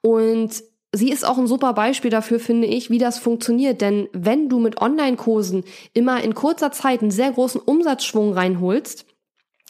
Und 0.00 0.62
sie 0.92 1.10
ist 1.10 1.24
auch 1.24 1.38
ein 1.38 1.46
super 1.46 1.72
Beispiel 1.72 2.10
dafür, 2.10 2.40
finde 2.40 2.66
ich, 2.66 2.90
wie 2.90 2.98
das 2.98 3.18
funktioniert. 3.18 3.80
Denn 3.80 4.08
wenn 4.12 4.48
du 4.48 4.58
mit 4.58 4.80
Online-Kursen 4.80 5.64
immer 5.92 6.22
in 6.22 6.34
kurzer 6.34 6.72
Zeit 6.72 7.02
einen 7.02 7.10
sehr 7.10 7.32
großen 7.32 7.60
Umsatzschwung 7.60 8.32
reinholst, 8.32 9.06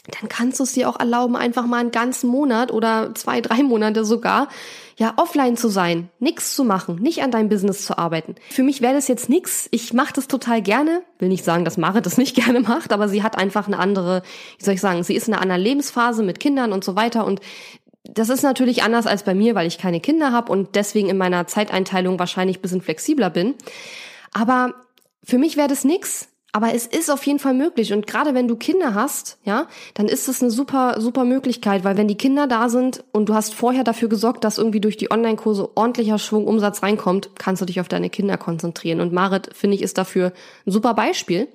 dann 0.06 0.28
kannst 0.28 0.58
du 0.58 0.64
es 0.64 0.72
dir 0.72 0.88
auch 0.88 1.00
erlauben, 1.00 1.34
einfach 1.34 1.66
mal 1.66 1.78
einen 1.78 1.90
ganzen 1.90 2.28
Monat 2.28 2.70
oder 2.70 3.14
zwei, 3.14 3.40
drei 3.40 3.62
Monate 3.62 4.04
sogar, 4.04 4.48
ja, 4.96 5.14
offline 5.16 5.56
zu 5.56 5.68
sein, 5.68 6.10
nichts 6.18 6.54
zu 6.54 6.62
machen, 6.62 6.96
nicht 6.96 7.22
an 7.22 7.30
deinem 7.30 7.48
Business 7.48 7.84
zu 7.84 7.96
arbeiten. 7.96 8.34
Für 8.50 8.62
mich 8.62 8.80
wäre 8.82 8.94
das 8.94 9.08
jetzt 9.08 9.28
nix. 9.28 9.66
Ich 9.70 9.92
mache 9.92 10.12
das 10.12 10.28
total 10.28 10.62
gerne. 10.62 11.02
Will 11.18 11.28
nicht 11.28 11.44
sagen, 11.44 11.64
dass 11.64 11.78
Marit 11.78 12.06
das 12.06 12.18
nicht 12.18 12.36
gerne 12.44 12.60
macht, 12.60 12.92
aber 12.92 13.08
sie 13.08 13.22
hat 13.22 13.38
einfach 13.38 13.66
eine 13.66 13.78
andere, 13.78 14.22
wie 14.58 14.64
soll 14.64 14.74
ich 14.74 14.80
sagen, 14.80 15.02
sie 15.02 15.16
ist 15.16 15.26
in 15.26 15.34
einer 15.34 15.42
anderen 15.42 15.62
Lebensphase 15.62 16.22
mit 16.22 16.38
Kindern 16.38 16.72
und 16.72 16.84
so 16.84 16.96
weiter 16.96 17.24
und 17.24 17.40
das 18.04 18.28
ist 18.28 18.42
natürlich 18.42 18.82
anders 18.82 19.06
als 19.06 19.22
bei 19.22 19.34
mir, 19.34 19.54
weil 19.54 19.66
ich 19.66 19.78
keine 19.78 19.98
Kinder 19.98 20.30
habe 20.30 20.52
und 20.52 20.74
deswegen 20.74 21.08
in 21.08 21.16
meiner 21.16 21.46
Zeiteinteilung 21.46 22.18
wahrscheinlich 22.18 22.60
bisschen 22.60 22.82
flexibler 22.82 23.30
bin. 23.30 23.54
Aber 24.32 24.74
für 25.24 25.38
mich 25.38 25.56
wäre 25.56 25.68
das 25.68 25.84
nix. 25.84 26.28
Aber 26.54 26.72
es 26.72 26.86
ist 26.86 27.10
auf 27.10 27.26
jeden 27.26 27.40
Fall 27.40 27.52
möglich. 27.52 27.92
Und 27.92 28.06
gerade 28.06 28.32
wenn 28.32 28.46
du 28.46 28.54
Kinder 28.54 28.94
hast, 28.94 29.38
ja, 29.42 29.66
dann 29.94 30.06
ist 30.06 30.28
es 30.28 30.40
eine 30.40 30.52
super, 30.52 31.00
super 31.00 31.24
Möglichkeit, 31.24 31.82
weil 31.82 31.96
wenn 31.96 32.06
die 32.06 32.16
Kinder 32.16 32.46
da 32.46 32.68
sind 32.68 33.02
und 33.10 33.28
du 33.28 33.34
hast 33.34 33.54
vorher 33.56 33.82
dafür 33.82 34.08
gesorgt, 34.08 34.44
dass 34.44 34.58
irgendwie 34.58 34.80
durch 34.80 34.96
die 34.96 35.10
Online-Kurse 35.10 35.76
ordentlicher 35.76 36.16
Schwung 36.16 36.46
Umsatz 36.46 36.84
reinkommt, 36.84 37.30
kannst 37.36 37.60
du 37.60 37.66
dich 37.66 37.80
auf 37.80 37.88
deine 37.88 38.08
Kinder 38.08 38.36
konzentrieren. 38.36 39.00
Und 39.00 39.12
Marit, 39.12 39.50
finde 39.52 39.74
ich, 39.74 39.82
ist 39.82 39.98
dafür 39.98 40.32
ein 40.64 40.70
super 40.70 40.94
Beispiel. 40.94 41.48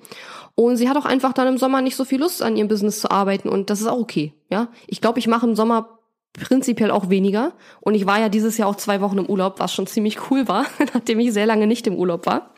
Und 0.54 0.76
sie 0.76 0.90
hat 0.90 0.98
auch 0.98 1.06
einfach 1.06 1.32
dann 1.32 1.48
im 1.48 1.56
Sommer 1.56 1.80
nicht 1.80 1.96
so 1.96 2.04
viel 2.04 2.20
Lust, 2.20 2.42
an 2.42 2.58
ihrem 2.58 2.68
Business 2.68 3.00
zu 3.00 3.10
arbeiten. 3.10 3.48
Und 3.48 3.70
das 3.70 3.80
ist 3.80 3.86
auch 3.86 4.00
okay, 4.00 4.34
ja. 4.50 4.68
Ich 4.86 5.00
glaube, 5.00 5.18
ich 5.18 5.26
mache 5.26 5.46
im 5.46 5.56
Sommer 5.56 5.98
prinzipiell 6.34 6.90
auch 6.90 7.08
weniger. 7.08 7.54
Und 7.80 7.94
ich 7.94 8.04
war 8.04 8.20
ja 8.20 8.28
dieses 8.28 8.58
Jahr 8.58 8.68
auch 8.68 8.76
zwei 8.76 9.00
Wochen 9.00 9.16
im 9.16 9.26
Urlaub, 9.30 9.60
was 9.60 9.72
schon 9.72 9.86
ziemlich 9.86 10.30
cool 10.30 10.46
war, 10.46 10.66
nachdem 10.94 11.20
ich 11.20 11.32
sehr 11.32 11.46
lange 11.46 11.66
nicht 11.66 11.86
im 11.86 11.96
Urlaub 11.96 12.26
war. 12.26 12.52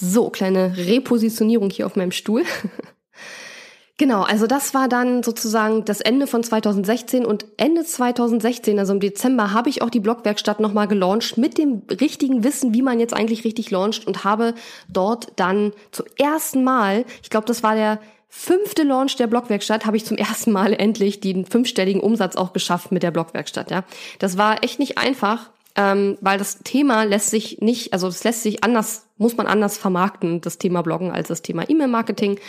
So, 0.00 0.30
kleine 0.30 0.76
Repositionierung 0.76 1.70
hier 1.70 1.86
auf 1.86 1.96
meinem 1.96 2.12
Stuhl. 2.12 2.44
Genau, 4.00 4.22
also 4.22 4.46
das 4.46 4.74
war 4.74 4.88
dann 4.88 5.24
sozusagen 5.24 5.84
das 5.84 6.00
Ende 6.00 6.28
von 6.28 6.44
2016 6.44 7.26
und 7.26 7.46
Ende 7.56 7.84
2016, 7.84 8.78
also 8.78 8.92
im 8.92 9.00
Dezember, 9.00 9.52
habe 9.52 9.70
ich 9.70 9.82
auch 9.82 9.90
die 9.90 9.98
Blogwerkstatt 9.98 10.60
nochmal 10.60 10.86
gelauncht 10.86 11.36
mit 11.36 11.58
dem 11.58 11.82
richtigen 12.00 12.44
Wissen, 12.44 12.72
wie 12.72 12.82
man 12.82 13.00
jetzt 13.00 13.12
eigentlich 13.12 13.42
richtig 13.42 13.72
launcht 13.72 14.06
und 14.06 14.22
habe 14.22 14.54
dort 14.88 15.32
dann 15.34 15.72
zum 15.90 16.06
ersten 16.16 16.62
Mal, 16.62 17.04
ich 17.24 17.30
glaube, 17.30 17.48
das 17.48 17.64
war 17.64 17.74
der 17.74 17.98
fünfte 18.28 18.84
Launch 18.84 19.16
der 19.16 19.26
Blogwerkstatt, 19.26 19.84
habe 19.84 19.96
ich 19.96 20.04
zum 20.04 20.16
ersten 20.16 20.52
Mal 20.52 20.74
endlich 20.74 21.18
den 21.18 21.44
fünfstelligen 21.44 22.00
Umsatz 22.00 22.36
auch 22.36 22.52
geschafft 22.52 22.92
mit 22.92 23.02
der 23.02 23.10
Blogwerkstatt. 23.10 23.72
Ja, 23.72 23.82
das 24.20 24.38
war 24.38 24.62
echt 24.62 24.78
nicht 24.78 24.96
einfach, 24.96 25.50
ähm, 25.78 26.18
weil 26.20 26.38
das 26.38 26.58
Thema 26.64 27.04
lässt 27.04 27.30
sich 27.30 27.60
nicht, 27.60 27.92
also 27.92 28.08
es 28.08 28.24
lässt 28.24 28.42
sich 28.42 28.64
anders, 28.64 29.06
muss 29.16 29.36
man 29.36 29.46
anders 29.46 29.78
vermarkten, 29.78 30.40
das 30.40 30.58
Thema 30.58 30.82
Bloggen 30.82 31.12
als 31.12 31.28
das 31.28 31.40
Thema 31.40 31.70
E-Mail-Marketing. 31.70 32.40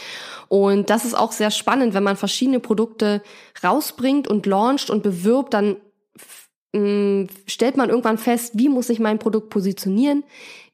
Und 0.48 0.89
das 0.89 1.06
ist 1.06 1.13
auch 1.13 1.32
sehr 1.32 1.52
spannend, 1.52 1.94
wenn 1.94 2.04
man 2.04 2.18
verschiedene 2.18 2.60
Produkte 2.60 3.22
rausbringt 3.63 4.28
und 4.28 4.48
launcht 4.48 4.89
und 4.89 5.04
bewirbt, 5.04 5.54
dann 5.54 5.78
mh, 6.74 7.28
stellt 7.46 7.78
man 7.78 7.89
irgendwann 7.89 8.18
fest, 8.18 8.54
wie 8.56 8.68
muss 8.68 8.89
ich 8.89 9.00
mein 9.00 9.20
Produkt 9.20 9.52
positionieren, 9.52 10.24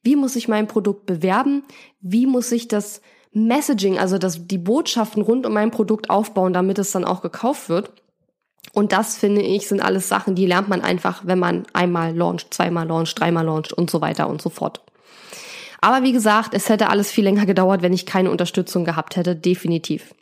wie 0.02 0.16
muss 0.16 0.38
ich 0.38 0.48
mein 0.48 0.68
Produkt 0.68 1.06
bewerben, 1.06 1.64
wie 2.00 2.26
muss 2.26 2.54
ich 2.54 2.70
das 2.70 3.02
Messaging, 3.34 4.00
also 4.00 4.18
das, 4.18 4.48
die 4.48 4.58
Botschaften 4.58 5.22
rund 5.22 5.46
um 5.46 5.52
mein 5.52 5.72
Produkt 5.72 6.10
aufbauen, 6.10 6.54
damit 6.54 6.80
es 6.80 6.92
dann 6.92 7.04
auch 7.04 7.22
gekauft 7.22 7.68
wird. 7.68 7.92
Und 8.74 8.92
das 8.92 9.18
finde 9.18 9.42
ich 9.42 9.68
sind 9.68 9.82
alles 9.82 10.10
Sachen, 10.10 10.36
die 10.36 10.46
lernt 10.46 10.68
man 10.68 10.82
einfach, 10.82 11.22
wenn 11.26 11.40
man 11.40 11.66
einmal 11.74 12.16
launcht, 12.16 12.54
zweimal 12.54 12.88
launcht, 12.88 13.20
dreimal 13.20 13.46
launcht 13.46 13.74
und 13.74 13.90
so 13.90 14.02
weiter 14.02 14.28
und 14.28 14.42
so 14.42 14.50
fort. 14.50 14.82
Aber 15.82 16.04
wie 16.04 16.12
gesagt, 16.12 16.54
es 16.54 16.70
hätte 16.70 16.90
alles 16.90 17.12
viel 17.12 17.24
länger 17.24 17.46
gedauert, 17.46 17.82
wenn 17.82 17.94
ich 17.94 18.06
keine 18.06 18.32
Unterstützung 18.32 18.86
gehabt 18.86 19.16
hätte, 19.16 19.36
definitiv. 19.36 20.16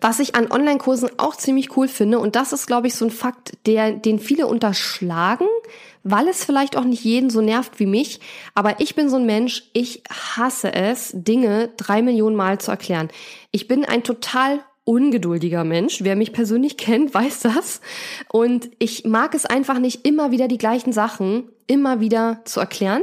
Was 0.00 0.20
ich 0.20 0.36
an 0.36 0.50
Online-Kursen 0.50 1.10
auch 1.18 1.34
ziemlich 1.34 1.76
cool 1.76 1.88
finde, 1.88 2.20
und 2.20 2.36
das 2.36 2.52
ist, 2.52 2.68
glaube 2.68 2.86
ich, 2.86 2.94
so 2.94 3.04
ein 3.04 3.10
Fakt, 3.10 3.58
der, 3.66 3.92
den 3.92 4.20
viele 4.20 4.46
unterschlagen, 4.46 5.48
weil 6.04 6.28
es 6.28 6.44
vielleicht 6.44 6.76
auch 6.76 6.84
nicht 6.84 7.02
jeden 7.02 7.30
so 7.30 7.40
nervt 7.40 7.80
wie 7.80 7.86
mich. 7.86 8.20
Aber 8.54 8.80
ich 8.80 8.94
bin 8.94 9.08
so 9.08 9.16
ein 9.16 9.26
Mensch, 9.26 9.64
ich 9.72 10.04
hasse 10.08 10.72
es, 10.72 11.10
Dinge 11.14 11.70
drei 11.76 12.02
Millionen 12.02 12.36
Mal 12.36 12.58
zu 12.58 12.70
erklären. 12.70 13.08
Ich 13.50 13.66
bin 13.66 13.84
ein 13.84 14.04
total 14.04 14.60
ungeduldiger 14.88 15.64
Mensch. 15.64 16.02
Wer 16.02 16.16
mich 16.16 16.32
persönlich 16.32 16.78
kennt, 16.78 17.12
weiß 17.12 17.40
das. 17.40 17.82
Und 18.32 18.70
ich 18.78 19.04
mag 19.04 19.34
es 19.34 19.44
einfach 19.44 19.78
nicht, 19.78 20.06
immer 20.06 20.30
wieder 20.30 20.48
die 20.48 20.56
gleichen 20.56 20.92
Sachen 20.92 21.50
immer 21.66 22.00
wieder 22.00 22.40
zu 22.46 22.58
erklären. 22.58 23.02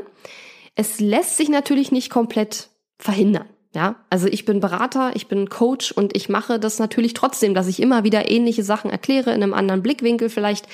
Es 0.74 1.00
lässt 1.00 1.38
sich 1.38 1.48
natürlich 1.48 1.92
nicht 1.92 2.10
komplett 2.10 2.70
verhindern. 2.98 3.46
Ja, 3.76 3.98
also 4.10 4.28
ich 4.28 4.46
bin 4.46 4.62
Berater, 4.62 5.12
ich 5.16 5.28
bin 5.28 5.50
Coach 5.50 5.92
und 5.92 6.16
ich 6.16 6.30
mache 6.30 6.60
das 6.60 6.80
natürlich 6.80 7.14
trotzdem, 7.14 7.54
dass 7.54 7.68
ich 7.68 7.82
immer 7.82 8.04
wieder 8.04 8.32
ähnliche 8.32 8.64
Sachen 8.64 8.90
erkläre 8.90 9.32
in 9.32 9.44
einem 9.44 9.54
anderen 9.54 9.84
Blickwinkel 9.84 10.30
vielleicht. 10.30 10.68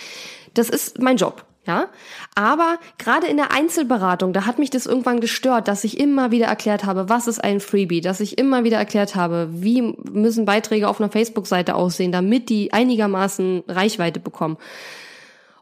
Das 0.53 0.69
ist 0.69 1.01
mein 1.01 1.17
Job. 1.17 1.45
Ja, 1.67 1.89
aber 2.33 2.79
gerade 2.97 3.27
in 3.27 3.37
der 3.37 3.51
Einzelberatung, 3.51 4.33
da 4.33 4.47
hat 4.47 4.57
mich 4.57 4.71
das 4.71 4.87
irgendwann 4.87 5.21
gestört, 5.21 5.67
dass 5.67 5.83
ich 5.83 5.99
immer 5.99 6.31
wieder 6.31 6.47
erklärt 6.47 6.85
habe, 6.85 7.07
was 7.07 7.27
ist 7.27 7.43
ein 7.43 7.59
Freebie, 7.59 8.01
dass 8.01 8.19
ich 8.19 8.39
immer 8.39 8.63
wieder 8.63 8.77
erklärt 8.77 9.13
habe, 9.15 9.47
wie 9.51 9.93
müssen 10.11 10.45
Beiträge 10.45 10.89
auf 10.89 10.99
einer 10.99 11.11
Facebook-Seite 11.11 11.75
aussehen, 11.75 12.11
damit 12.11 12.49
die 12.49 12.73
einigermaßen 12.73 13.63
Reichweite 13.67 14.19
bekommen. 14.19 14.57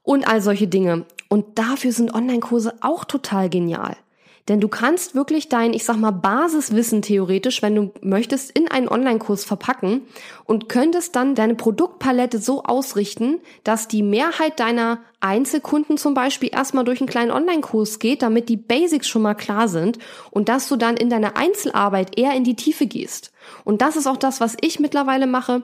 Und 0.01 0.25
all 0.25 0.41
solche 0.41 0.67
Dinge. 0.67 1.05
Und 1.27 1.59
dafür 1.59 1.91
sind 1.91 2.13
Online-Kurse 2.13 2.75
auch 2.79 3.03
total 3.03 3.49
genial. 3.49 3.97
Denn 4.49 4.59
du 4.59 4.67
kannst 4.67 5.13
wirklich 5.13 5.47
dein, 5.47 5.73
ich 5.73 5.85
sag 5.85 5.97
mal, 5.97 6.11
Basiswissen 6.11 7.03
theoretisch, 7.03 7.61
wenn 7.61 7.75
du 7.75 7.91
möchtest, 8.01 8.49
in 8.51 8.67
einen 8.67 8.89
Online-Kurs 8.89 9.45
verpacken 9.45 10.01
und 10.45 10.67
könntest 10.67 11.15
dann 11.15 11.35
deine 11.35 11.53
Produktpalette 11.53 12.39
so 12.39 12.63
ausrichten, 12.63 13.39
dass 13.63 13.87
die 13.87 14.01
Mehrheit 14.01 14.59
deiner 14.59 14.99
Einzelkunden 15.19 15.97
zum 15.97 16.15
Beispiel 16.15 16.49
erstmal 16.51 16.83
durch 16.83 16.99
einen 16.99 17.09
kleinen 17.09 17.31
Online-Kurs 17.31 17.99
geht, 17.99 18.23
damit 18.23 18.49
die 18.49 18.57
Basics 18.57 19.07
schon 19.07 19.21
mal 19.21 19.35
klar 19.35 19.67
sind 19.67 19.99
und 20.31 20.49
dass 20.49 20.67
du 20.67 20.77
dann 20.77 20.97
in 20.97 21.11
deiner 21.11 21.37
Einzelarbeit 21.37 22.17
eher 22.17 22.33
in 22.33 22.43
die 22.43 22.55
Tiefe 22.55 22.87
gehst. 22.87 23.31
Und 23.65 23.83
das 23.83 23.95
ist 23.95 24.07
auch 24.07 24.17
das, 24.17 24.41
was 24.41 24.57
ich 24.61 24.79
mittlerweile 24.79 25.27
mache. 25.27 25.63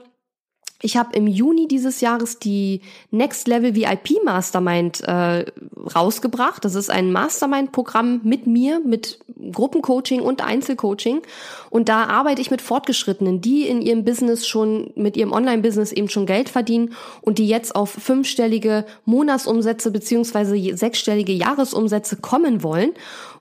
Ich 0.82 0.96
habe 0.96 1.16
im 1.16 1.26
Juni 1.26 1.68
dieses 1.68 2.00
Jahres 2.00 2.38
die 2.38 2.82
Next 3.10 3.48
Level 3.48 3.74
VIP 3.74 4.22
Mastermind 4.24 5.00
äh, 5.02 5.46
rausgebracht. 5.94 6.64
Das 6.64 6.74
ist 6.74 6.90
ein 6.90 7.12
Mastermind-Programm 7.12 8.20
mit 8.24 8.46
mir, 8.46 8.80
mit 8.80 9.18
Gruppencoaching 9.52 10.20
und 10.20 10.44
Einzelcoaching. 10.44 11.22
Und 11.70 11.88
da 11.88 12.04
arbeite 12.04 12.42
ich 12.42 12.50
mit 12.50 12.60
Fortgeschrittenen, 12.60 13.40
die 13.40 13.66
in 13.66 13.80
ihrem 13.80 14.04
Business 14.04 14.46
schon, 14.46 14.90
mit 14.96 15.16
ihrem 15.16 15.32
Online-Business 15.32 15.92
eben 15.92 16.10
schon 16.10 16.26
Geld 16.26 16.50
verdienen 16.50 16.94
und 17.22 17.38
die 17.38 17.48
jetzt 17.48 17.74
auf 17.74 17.90
fünfstellige 17.90 18.84
Monatsumsätze 19.06 19.90
beziehungsweise 19.90 20.76
sechsstellige 20.76 21.32
Jahresumsätze 21.32 22.16
kommen 22.16 22.62
wollen. 22.62 22.92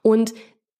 Und 0.01 0.33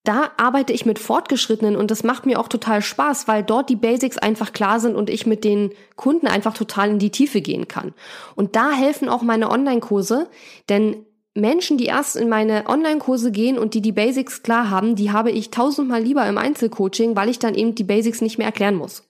da 0.07 0.31
arbeite 0.37 0.73
ich 0.73 0.85
mit 0.85 0.99
Fortgeschrittenen 0.99 1.75
und 1.75 1.91
das 1.91 2.03
macht 2.03 2.25
mir 2.25 2.39
auch 2.39 2.47
total 2.47 2.81
Spaß, 2.81 3.27
weil 3.27 3.43
dort 3.43 3.69
die 3.69 3.75
Basics 3.75 4.17
einfach 4.17 4.53
klar 4.53 4.79
sind 4.79 4.95
und 4.95 5.09
ich 5.09 5.25
mit 5.25 5.43
den 5.43 5.71
Kunden 5.95 6.27
einfach 6.27 6.53
total 6.53 6.89
in 6.89 6.99
die 6.99 7.11
Tiefe 7.11 7.41
gehen 7.41 7.67
kann. 7.67 7.93
Und 8.35 8.55
da 8.55 8.71
helfen 8.71 9.09
auch 9.09 9.21
meine 9.21 9.49
Online-Kurse, 9.49 10.27
denn 10.69 11.05
Menschen, 11.33 11.77
die 11.77 11.85
erst 11.85 12.15
in 12.15 12.29
meine 12.29 12.67
Online-Kurse 12.67 13.31
gehen 13.31 13.57
und 13.57 13.73
die 13.73 13.81
die 13.81 13.91
Basics 13.91 14.41
klar 14.41 14.69
haben, 14.69 14.95
die 14.95 15.11
habe 15.11 15.31
ich 15.31 15.51
tausendmal 15.51 16.01
lieber 16.01 16.25
im 16.27 16.37
Einzelcoaching, 16.37 17.15
weil 17.15 17.29
ich 17.29 17.39
dann 17.39 17.55
eben 17.55 17.75
die 17.75 17.83
Basics 17.83 18.21
nicht 18.21 18.37
mehr 18.37 18.47
erklären 18.47 18.75
muss. 18.75 19.03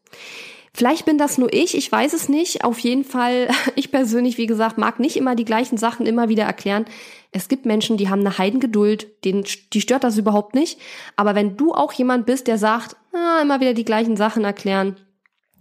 Vielleicht 0.75 1.05
bin 1.05 1.17
das 1.17 1.37
nur 1.37 1.53
ich, 1.53 1.77
ich 1.77 1.89
weiß 1.89 2.11
es 2.11 2.27
nicht. 2.27 2.65
Auf 2.65 2.79
jeden 2.79 3.05
Fall, 3.05 3.47
ich 3.77 3.91
persönlich, 3.91 4.37
wie 4.37 4.45
gesagt, 4.45 4.77
mag 4.77 4.99
nicht 4.99 5.15
immer 5.15 5.33
die 5.33 5.45
gleichen 5.45 5.77
Sachen 5.77 6.05
immer 6.05 6.27
wieder 6.27 6.43
erklären. 6.43 6.85
Es 7.31 7.47
gibt 7.47 7.65
Menschen, 7.65 7.95
die 7.95 8.09
haben 8.09 8.19
eine 8.19 8.37
Heidengeduld, 8.37 9.23
denen, 9.23 9.45
die 9.71 9.79
stört 9.79 10.03
das 10.03 10.17
überhaupt 10.17 10.53
nicht. 10.53 10.77
Aber 11.15 11.33
wenn 11.33 11.55
du 11.55 11.73
auch 11.73 11.93
jemand 11.93 12.25
bist, 12.25 12.47
der 12.47 12.57
sagt, 12.57 12.97
ah, 13.13 13.39
immer 13.41 13.61
wieder 13.61 13.73
die 13.73 13.85
gleichen 13.85 14.17
Sachen 14.17 14.43
erklären, 14.43 14.97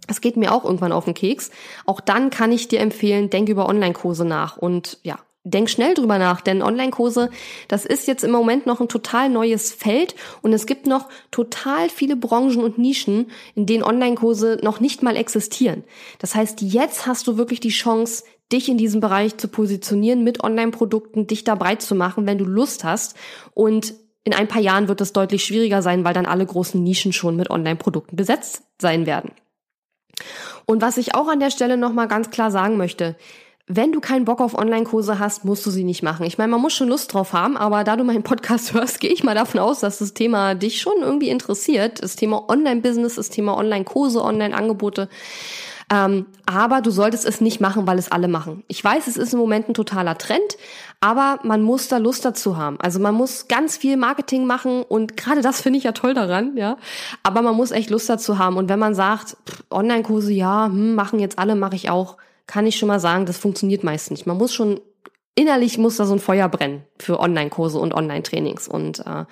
es 0.07 0.19
geht 0.19 0.35
mir 0.35 0.51
auch 0.51 0.65
irgendwann 0.65 0.91
auf 0.91 1.05
den 1.05 1.13
Keks. 1.13 1.49
Auch 1.85 2.01
dann 2.01 2.29
kann 2.29 2.51
ich 2.51 2.67
dir 2.67 2.81
empfehlen, 2.81 3.29
denk 3.29 3.47
über 3.47 3.69
Online-Kurse 3.69 4.25
nach 4.25 4.57
und 4.57 4.99
ja, 5.03 5.17
denk 5.45 5.69
schnell 5.69 5.93
drüber 5.93 6.17
nach, 6.17 6.41
denn 6.41 6.61
Online-Kurse, 6.61 7.29
das 7.67 7.85
ist 7.85 8.07
jetzt 8.07 8.23
im 8.23 8.31
Moment 8.31 8.65
noch 8.65 8.81
ein 8.81 8.89
total 8.89 9.29
neues 9.29 9.71
Feld 9.71 10.15
und 10.41 10.51
es 10.51 10.65
gibt 10.65 10.87
noch 10.87 11.07
total 11.31 11.89
viele 11.89 12.15
Branchen 12.15 12.63
und 12.63 12.77
Nischen, 12.77 13.27
in 13.53 13.65
denen 13.65 13.83
Online-Kurse 13.83 14.59
noch 14.63 14.79
nicht 14.79 15.03
mal 15.03 15.15
existieren. 15.15 15.83
Das 16.19 16.35
heißt, 16.35 16.61
jetzt 16.61 17.05
hast 17.05 17.27
du 17.27 17.37
wirklich 17.37 17.59
die 17.59 17.69
Chance, 17.69 18.23
dich 18.51 18.69
in 18.69 18.77
diesem 18.77 19.01
Bereich 19.01 19.37
zu 19.37 19.47
positionieren 19.47 20.23
mit 20.23 20.43
Online-Produkten, 20.43 21.27
dich 21.27 21.43
da 21.43 21.55
breit 21.55 21.81
zu 21.81 21.95
machen, 21.95 22.25
wenn 22.25 22.37
du 22.37 22.45
Lust 22.45 22.83
hast 22.83 23.15
und 23.53 23.93
in 24.23 24.33
ein 24.33 24.47
paar 24.47 24.61
Jahren 24.61 24.87
wird 24.87 25.01
es 25.01 25.13
deutlich 25.13 25.45
schwieriger 25.45 25.83
sein, 25.83 26.03
weil 26.03 26.15
dann 26.15 26.25
alle 26.25 26.45
großen 26.45 26.81
Nischen 26.83 27.13
schon 27.13 27.35
mit 27.35 27.51
Online-Produkten 27.51 28.15
besetzt 28.15 28.63
sein 28.81 29.05
werden. 29.05 29.31
Und 30.65 30.81
was 30.81 30.97
ich 30.97 31.13
auch 31.13 31.27
an 31.27 31.39
der 31.39 31.51
Stelle 31.51 31.77
nochmal 31.77 32.07
ganz 32.07 32.31
klar 32.31 32.49
sagen 32.49 32.77
möchte, 32.77 33.15
wenn 33.67 33.91
du 33.91 33.99
keinen 33.99 34.25
Bock 34.25 34.41
auf 34.41 34.55
Online-Kurse 34.55 35.17
hast, 35.17 35.43
musst 35.43 35.65
du 35.65 35.71
sie 35.71 35.83
nicht 35.83 36.03
machen. 36.03 36.25
Ich 36.25 36.37
meine, 36.37 36.51
man 36.51 36.61
muss 36.61 36.73
schon 36.73 36.87
Lust 36.87 37.11
drauf 37.13 37.33
haben, 37.33 37.57
aber 37.57 37.83
da 37.83 37.95
du 37.95 38.03
meinen 38.03 38.23
Podcast 38.23 38.73
hörst, 38.73 38.99
gehe 38.99 39.11
ich 39.11 39.23
mal 39.23 39.35
davon 39.35 39.59
aus, 39.59 39.79
dass 39.79 39.97
das 39.99 40.13
Thema 40.13 40.53
dich 40.53 40.79
schon 40.79 41.01
irgendwie 41.01 41.29
interessiert. 41.29 42.03
Das 42.03 42.15
Thema 42.15 42.47
Online-Business, 42.47 43.15
das 43.15 43.29
Thema 43.29 43.57
Online-Kurse, 43.57 44.23
Online-Angebote. 44.23 45.09
Ähm, 45.91 46.27
aber 46.45 46.81
du 46.81 46.89
solltest 46.89 47.25
es 47.25 47.41
nicht 47.41 47.59
machen, 47.59 47.85
weil 47.85 47.99
es 47.99 48.11
alle 48.11 48.27
machen. 48.27 48.63
Ich 48.67 48.83
weiß, 48.83 49.07
es 49.07 49.17
ist 49.17 49.33
im 49.33 49.39
Moment 49.39 49.69
ein 49.69 49.75
totaler 49.75 50.17
Trend, 50.17 50.57
aber 50.99 51.39
man 51.43 51.61
muss 51.61 51.87
da 51.87 51.97
Lust 51.97 52.25
dazu 52.25 52.57
haben. 52.57 52.79
Also 52.79 52.99
man 52.99 53.13
muss 53.13 53.47
ganz 53.47 53.77
viel 53.77 53.95
Marketing 53.95 54.45
machen 54.45 54.81
und 54.83 55.15
gerade 55.15 55.41
das 55.41 55.61
finde 55.61 55.77
ich 55.77 55.83
ja 55.83 55.91
toll 55.91 56.15
daran, 56.15 56.57
ja. 56.57 56.77
Aber 57.21 57.43
man 57.43 57.55
muss 57.55 57.71
echt 57.71 57.91
Lust 57.91 58.09
dazu 58.09 58.39
haben. 58.39 58.57
Und 58.57 58.67
wenn 58.67 58.79
man 58.79 58.95
sagt, 58.95 59.37
Online-Kurse, 59.69 60.33
ja, 60.33 60.65
hm, 60.65 60.95
machen 60.95 61.19
jetzt 61.19 61.37
alle, 61.37 61.55
mache 61.55 61.75
ich 61.75 61.89
auch 61.89 62.17
kann 62.47 62.67
ich 62.67 62.77
schon 62.77 62.87
mal 62.87 62.99
sagen, 62.99 63.25
das 63.25 63.37
funktioniert 63.37 63.83
meist 63.83 64.11
nicht. 64.11 64.25
Man 64.25 64.37
muss 64.37 64.53
schon 64.53 64.79
innerlich 65.35 65.77
muss 65.77 65.97
da 65.97 66.05
so 66.05 66.13
ein 66.13 66.19
Feuer 66.19 66.47
brennen 66.47 66.83
für 66.97 67.19
Online-Kurse 67.19 67.77
und 67.77 67.93
Online-Trainings. 67.93 68.67
Und 68.67 68.99
äh, 68.99 69.25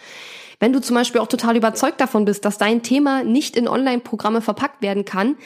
wenn 0.59 0.73
du 0.73 0.81
zum 0.81 0.95
Beispiel 0.95 1.21
auch 1.21 1.27
total 1.27 1.55
überzeugt 1.55 2.01
davon 2.01 2.25
bist, 2.25 2.45
dass 2.45 2.57
dein 2.57 2.83
Thema 2.83 3.23
nicht 3.23 3.55
in 3.55 3.67
Online-Programme 3.67 4.41
verpackt 4.41 4.81
werden 4.81 5.05
kann, 5.05 5.37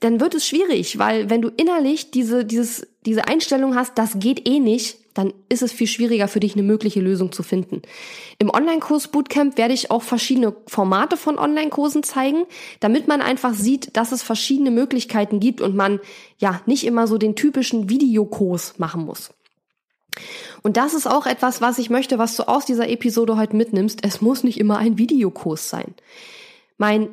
dann 0.00 0.20
wird 0.20 0.34
es 0.34 0.46
schwierig, 0.46 0.98
weil 0.98 1.30
wenn 1.30 1.42
du 1.42 1.48
innerlich 1.48 2.10
diese, 2.10 2.44
dieses, 2.44 2.86
diese 3.06 3.28
Einstellung 3.28 3.74
hast, 3.74 3.96
das 3.96 4.18
geht 4.18 4.48
eh 4.48 4.58
nicht, 4.58 4.98
dann 5.14 5.32
ist 5.48 5.62
es 5.62 5.72
viel 5.72 5.86
schwieriger 5.86 6.28
für 6.28 6.40
dich, 6.40 6.54
eine 6.54 6.62
mögliche 6.62 7.00
Lösung 7.00 7.32
zu 7.32 7.42
finden. 7.42 7.82
Im 8.38 8.50
Online-Kurs 8.50 9.08
Bootcamp 9.08 9.56
werde 9.56 9.72
ich 9.72 9.90
auch 9.90 10.02
verschiedene 10.02 10.54
Formate 10.66 11.16
von 11.16 11.38
Online-Kursen 11.38 12.02
zeigen, 12.02 12.44
damit 12.80 13.08
man 13.08 13.22
einfach 13.22 13.54
sieht, 13.54 13.96
dass 13.96 14.12
es 14.12 14.22
verschiedene 14.22 14.70
Möglichkeiten 14.70 15.40
gibt 15.40 15.60
und 15.60 15.76
man 15.76 16.00
ja 16.38 16.60
nicht 16.66 16.84
immer 16.84 17.06
so 17.06 17.16
den 17.16 17.36
typischen 17.36 17.88
Videokurs 17.88 18.78
machen 18.78 19.04
muss. 19.04 19.30
Und 20.62 20.76
das 20.76 20.94
ist 20.94 21.06
auch 21.06 21.26
etwas, 21.26 21.60
was 21.60 21.78
ich 21.78 21.90
möchte, 21.90 22.18
was 22.18 22.36
du 22.36 22.48
aus 22.48 22.64
dieser 22.64 22.88
Episode 22.88 23.36
heute 23.36 23.56
mitnimmst. 23.56 24.00
Es 24.02 24.20
muss 24.20 24.44
nicht 24.44 24.58
immer 24.58 24.78
ein 24.78 24.98
Videokurs 24.98 25.68
sein. 25.68 25.94
Mein 26.78 27.08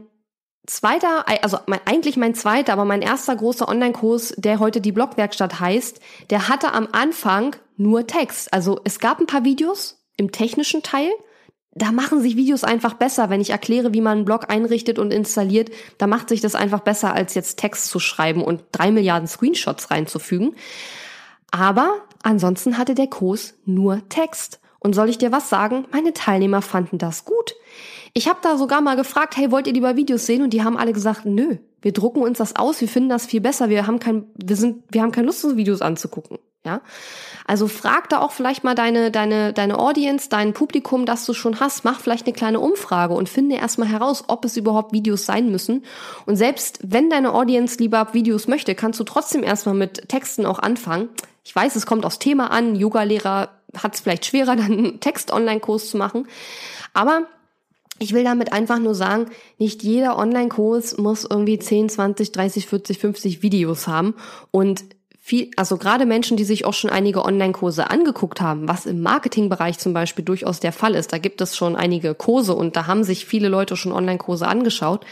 zweiter, 0.65 1.25
also 1.43 1.57
mein, 1.67 1.81
eigentlich 1.85 2.17
mein 2.17 2.35
zweiter, 2.35 2.73
aber 2.73 2.85
mein 2.85 3.01
erster 3.01 3.35
großer 3.35 3.67
Online-Kurs, 3.67 4.35
der 4.37 4.59
heute 4.59 4.81
die 4.81 4.91
Blogwerkstatt 4.91 5.59
heißt, 5.59 5.99
der 6.29 6.47
hatte 6.47 6.73
am 6.73 6.87
Anfang 6.91 7.55
nur 7.81 8.07
Text. 8.07 8.53
Also 8.53 8.79
es 8.83 8.99
gab 8.99 9.19
ein 9.19 9.27
paar 9.27 9.43
Videos 9.43 10.03
im 10.17 10.31
technischen 10.31 10.83
Teil. 10.83 11.09
Da 11.73 11.91
machen 11.91 12.21
sich 12.21 12.35
Videos 12.35 12.63
einfach 12.63 12.95
besser, 12.95 13.29
wenn 13.29 13.41
ich 13.41 13.49
erkläre, 13.49 13.93
wie 13.93 14.01
man 14.01 14.19
einen 14.19 14.25
Blog 14.25 14.49
einrichtet 14.49 14.99
und 14.99 15.11
installiert. 15.11 15.71
Da 15.97 16.05
macht 16.05 16.29
sich 16.29 16.41
das 16.41 16.53
einfach 16.53 16.81
besser, 16.81 17.13
als 17.13 17.33
jetzt 17.33 17.57
Text 17.57 17.87
zu 17.87 17.99
schreiben 17.99 18.43
und 18.43 18.63
drei 18.71 18.91
Milliarden 18.91 19.27
Screenshots 19.27 19.89
reinzufügen. 19.89 20.55
Aber 21.49 21.95
ansonsten 22.23 22.77
hatte 22.77 22.93
der 22.93 23.07
Kurs 23.07 23.55
nur 23.65 24.01
Text. 24.09 24.59
Und 24.79 24.93
soll 24.93 25.09
ich 25.09 25.19
dir 25.19 25.31
was 25.31 25.47
sagen? 25.47 25.85
Meine 25.91 26.13
Teilnehmer 26.13 26.61
fanden 26.61 26.97
das 26.97 27.23
gut. 27.23 27.53
Ich 28.13 28.27
habe 28.27 28.39
da 28.41 28.57
sogar 28.57 28.81
mal 28.81 28.95
gefragt, 28.95 29.37
hey, 29.37 29.51
wollt 29.51 29.67
ihr 29.67 29.73
lieber 29.73 29.95
Videos 29.95 30.25
sehen? 30.25 30.41
Und 30.41 30.51
die 30.51 30.63
haben 30.63 30.75
alle 30.75 30.91
gesagt, 30.91 31.25
nö, 31.25 31.57
wir 31.81 31.93
drucken 31.93 32.21
uns 32.21 32.39
das 32.39 32.55
aus, 32.55 32.81
wir 32.81 32.87
finden 32.87 33.09
das 33.09 33.25
viel 33.25 33.41
besser, 33.41 33.69
wir 33.69 33.87
haben 33.87 33.99
kein, 33.99 34.25
wir 34.35 34.55
sind, 34.55 34.83
wir 34.89 35.01
haben 35.01 35.11
keine 35.11 35.27
Lust, 35.27 35.41
so 35.41 35.55
Videos 35.55 35.81
anzugucken. 35.81 36.39
Ja, 36.63 36.81
also 37.47 37.67
frag 37.67 38.07
da 38.09 38.19
auch 38.19 38.31
vielleicht 38.31 38.63
mal 38.63 38.75
deine, 38.75 39.09
deine, 39.09 39.51
deine 39.51 39.79
Audience, 39.79 40.29
dein 40.29 40.53
Publikum, 40.53 41.07
das 41.07 41.25
du 41.25 41.33
schon 41.33 41.59
hast, 41.59 41.83
mach 41.85 41.99
vielleicht 41.99 42.27
eine 42.27 42.33
kleine 42.33 42.59
Umfrage 42.59 43.15
und 43.15 43.29
finde 43.29 43.55
erstmal 43.55 43.87
heraus, 43.87 44.25
ob 44.27 44.45
es 44.45 44.57
überhaupt 44.57 44.93
Videos 44.93 45.25
sein 45.25 45.49
müssen. 45.49 45.83
Und 46.27 46.35
selbst 46.35 46.77
wenn 46.83 47.09
deine 47.09 47.33
Audience 47.33 47.79
lieber 47.79 48.13
Videos 48.13 48.47
möchte, 48.47 48.75
kannst 48.75 48.99
du 48.99 49.03
trotzdem 49.03 49.41
erstmal 49.41 49.73
mit 49.73 50.07
Texten 50.07 50.45
auch 50.45 50.59
anfangen. 50.59 51.09
Ich 51.43 51.55
weiß, 51.55 51.75
es 51.75 51.87
kommt 51.87 52.05
aufs 52.05 52.19
Thema 52.19 52.51
an. 52.51 52.75
Yoga-Lehrer 52.75 53.49
hat 53.75 53.95
es 53.95 54.01
vielleicht 54.01 54.27
schwerer, 54.27 54.55
dann 54.55 54.71
einen 54.71 54.99
Text-Online-Kurs 54.99 55.89
zu 55.89 55.97
machen. 55.97 56.27
Aber 56.93 57.25
ich 57.97 58.13
will 58.13 58.23
damit 58.23 58.53
einfach 58.53 58.77
nur 58.77 58.93
sagen, 58.93 59.31
nicht 59.57 59.81
jeder 59.81 60.15
Online-Kurs 60.15 60.99
muss 60.99 61.25
irgendwie 61.27 61.57
10, 61.57 61.89
20, 61.89 62.31
30, 62.31 62.67
40, 62.67 62.99
50 62.99 63.41
Videos 63.41 63.87
haben 63.87 64.13
und 64.51 64.83
viel, 65.23 65.51
also 65.55 65.77
gerade 65.77 66.07
Menschen, 66.07 66.35
die 66.35 66.43
sich 66.43 66.65
auch 66.65 66.73
schon 66.73 66.89
einige 66.89 67.23
Online-Kurse 67.23 67.91
angeguckt 67.91 68.41
haben, 68.41 68.67
was 68.67 68.87
im 68.87 69.01
Marketingbereich 69.01 69.77
zum 69.77 69.93
Beispiel 69.93 70.25
durchaus 70.25 70.59
der 70.59 70.73
Fall 70.73 70.95
ist, 70.95 71.13
da 71.13 71.19
gibt 71.19 71.41
es 71.41 71.55
schon 71.55 71.75
einige 71.75 72.15
Kurse 72.15 72.55
und 72.55 72.75
da 72.75 72.87
haben 72.87 73.03
sich 73.03 73.25
viele 73.25 73.47
Leute 73.47 73.77
schon 73.77 73.91
Online-Kurse 73.91 74.47
angeschaut 74.47 75.05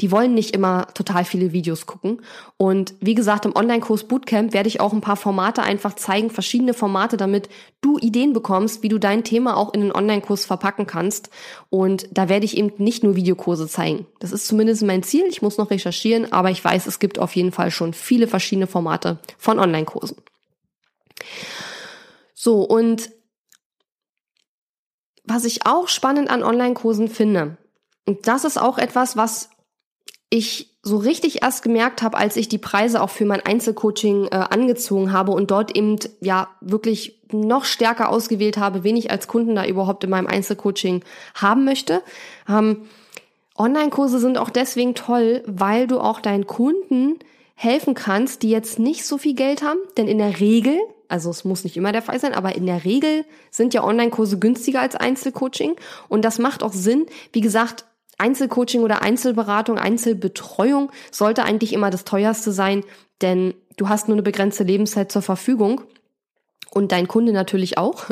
die 0.00 0.12
wollen 0.12 0.34
nicht 0.34 0.54
immer 0.54 0.86
total 0.94 1.24
viele 1.24 1.52
Videos 1.52 1.86
gucken. 1.86 2.22
Und 2.56 2.94
wie 3.00 3.14
gesagt, 3.14 3.44
im 3.44 3.56
Online-Kurs 3.56 4.04
Bootcamp 4.04 4.52
werde 4.52 4.68
ich 4.68 4.80
auch 4.80 4.92
ein 4.92 5.00
paar 5.00 5.16
Formate 5.16 5.62
einfach 5.62 5.94
zeigen, 5.94 6.30
verschiedene 6.30 6.74
Formate, 6.74 7.16
damit 7.16 7.48
du 7.80 7.98
Ideen 7.98 8.32
bekommst, 8.32 8.82
wie 8.82 8.88
du 8.88 8.98
dein 8.98 9.24
Thema 9.24 9.56
auch 9.56 9.74
in 9.74 9.80
den 9.80 9.92
Online-Kurs 9.92 10.44
verpacken 10.44 10.86
kannst. 10.86 11.30
Und 11.70 12.08
da 12.12 12.28
werde 12.28 12.44
ich 12.44 12.56
eben 12.56 12.72
nicht 12.78 13.02
nur 13.02 13.16
Videokurse 13.16 13.66
zeigen. 13.66 14.06
Das 14.20 14.32
ist 14.32 14.46
zumindest 14.46 14.82
mein 14.82 15.02
Ziel. 15.02 15.24
Ich 15.28 15.42
muss 15.42 15.58
noch 15.58 15.70
recherchieren, 15.70 16.32
aber 16.32 16.50
ich 16.50 16.64
weiß, 16.64 16.86
es 16.86 16.98
gibt 16.98 17.18
auf 17.18 17.34
jeden 17.34 17.52
Fall 17.52 17.70
schon 17.70 17.92
viele 17.92 18.28
verschiedene 18.28 18.66
Formate 18.66 19.18
von 19.36 19.58
Online-Kursen. 19.58 20.16
So, 22.34 22.62
und 22.62 23.10
was 25.24 25.44
ich 25.44 25.66
auch 25.66 25.88
spannend 25.88 26.30
an 26.30 26.42
Online-Kursen 26.42 27.08
finde, 27.08 27.58
und 28.06 28.26
das 28.26 28.44
ist 28.44 28.58
auch 28.58 28.78
etwas, 28.78 29.16
was 29.16 29.50
ich 30.30 30.74
so 30.82 30.96
richtig 30.96 31.42
erst 31.42 31.62
gemerkt 31.62 32.02
habe, 32.02 32.16
als 32.16 32.36
ich 32.36 32.48
die 32.48 32.58
Preise 32.58 33.02
auch 33.02 33.10
für 33.10 33.24
mein 33.24 33.40
Einzelcoaching 33.40 34.26
äh, 34.26 34.36
angezogen 34.36 35.12
habe 35.12 35.32
und 35.32 35.50
dort 35.50 35.76
eben 35.76 35.96
ja 36.20 36.48
wirklich 36.60 37.18
noch 37.32 37.64
stärker 37.64 38.08
ausgewählt 38.08 38.56
habe, 38.56 38.84
wen 38.84 38.96
ich 38.96 39.10
als 39.10 39.28
Kunden 39.28 39.54
da 39.54 39.66
überhaupt 39.66 40.04
in 40.04 40.10
meinem 40.10 40.26
Einzelcoaching 40.26 41.04
haben 41.34 41.64
möchte. 41.64 42.02
Ähm, 42.48 42.88
Online-Kurse 43.56 44.18
sind 44.18 44.38
auch 44.38 44.50
deswegen 44.50 44.94
toll, 44.94 45.42
weil 45.46 45.86
du 45.86 45.98
auch 46.00 46.20
deinen 46.20 46.46
Kunden 46.46 47.18
helfen 47.54 47.94
kannst, 47.94 48.42
die 48.42 48.50
jetzt 48.50 48.78
nicht 48.78 49.04
so 49.04 49.18
viel 49.18 49.34
Geld 49.34 49.62
haben, 49.62 49.80
denn 49.96 50.06
in 50.06 50.18
der 50.18 50.38
Regel, 50.38 50.78
also 51.08 51.28
es 51.28 51.44
muss 51.44 51.64
nicht 51.64 51.76
immer 51.76 51.90
der 51.90 52.02
Fall 52.02 52.20
sein, 52.20 52.34
aber 52.34 52.54
in 52.54 52.66
der 52.66 52.84
Regel 52.84 53.24
sind 53.50 53.74
ja 53.74 53.82
Online-Kurse 53.82 54.38
günstiger 54.38 54.80
als 54.80 54.94
Einzelcoaching 54.94 55.74
und 56.08 56.24
das 56.24 56.38
macht 56.38 56.62
auch 56.62 56.72
Sinn. 56.72 57.06
Wie 57.32 57.40
gesagt, 57.40 57.84
Einzelcoaching 58.18 58.82
oder 58.82 59.02
Einzelberatung, 59.02 59.78
Einzelbetreuung 59.78 60.90
sollte 61.10 61.44
eigentlich 61.44 61.72
immer 61.72 61.90
das 61.90 62.04
teuerste 62.04 62.52
sein, 62.52 62.84
denn 63.22 63.54
du 63.76 63.88
hast 63.88 64.08
nur 64.08 64.16
eine 64.16 64.22
begrenzte 64.22 64.64
Lebenszeit 64.64 65.10
zur 65.10 65.22
Verfügung. 65.22 65.82
und 66.70 66.92
dein 66.92 67.08
Kunde 67.08 67.32
natürlich 67.32 67.78
auch. 67.78 68.04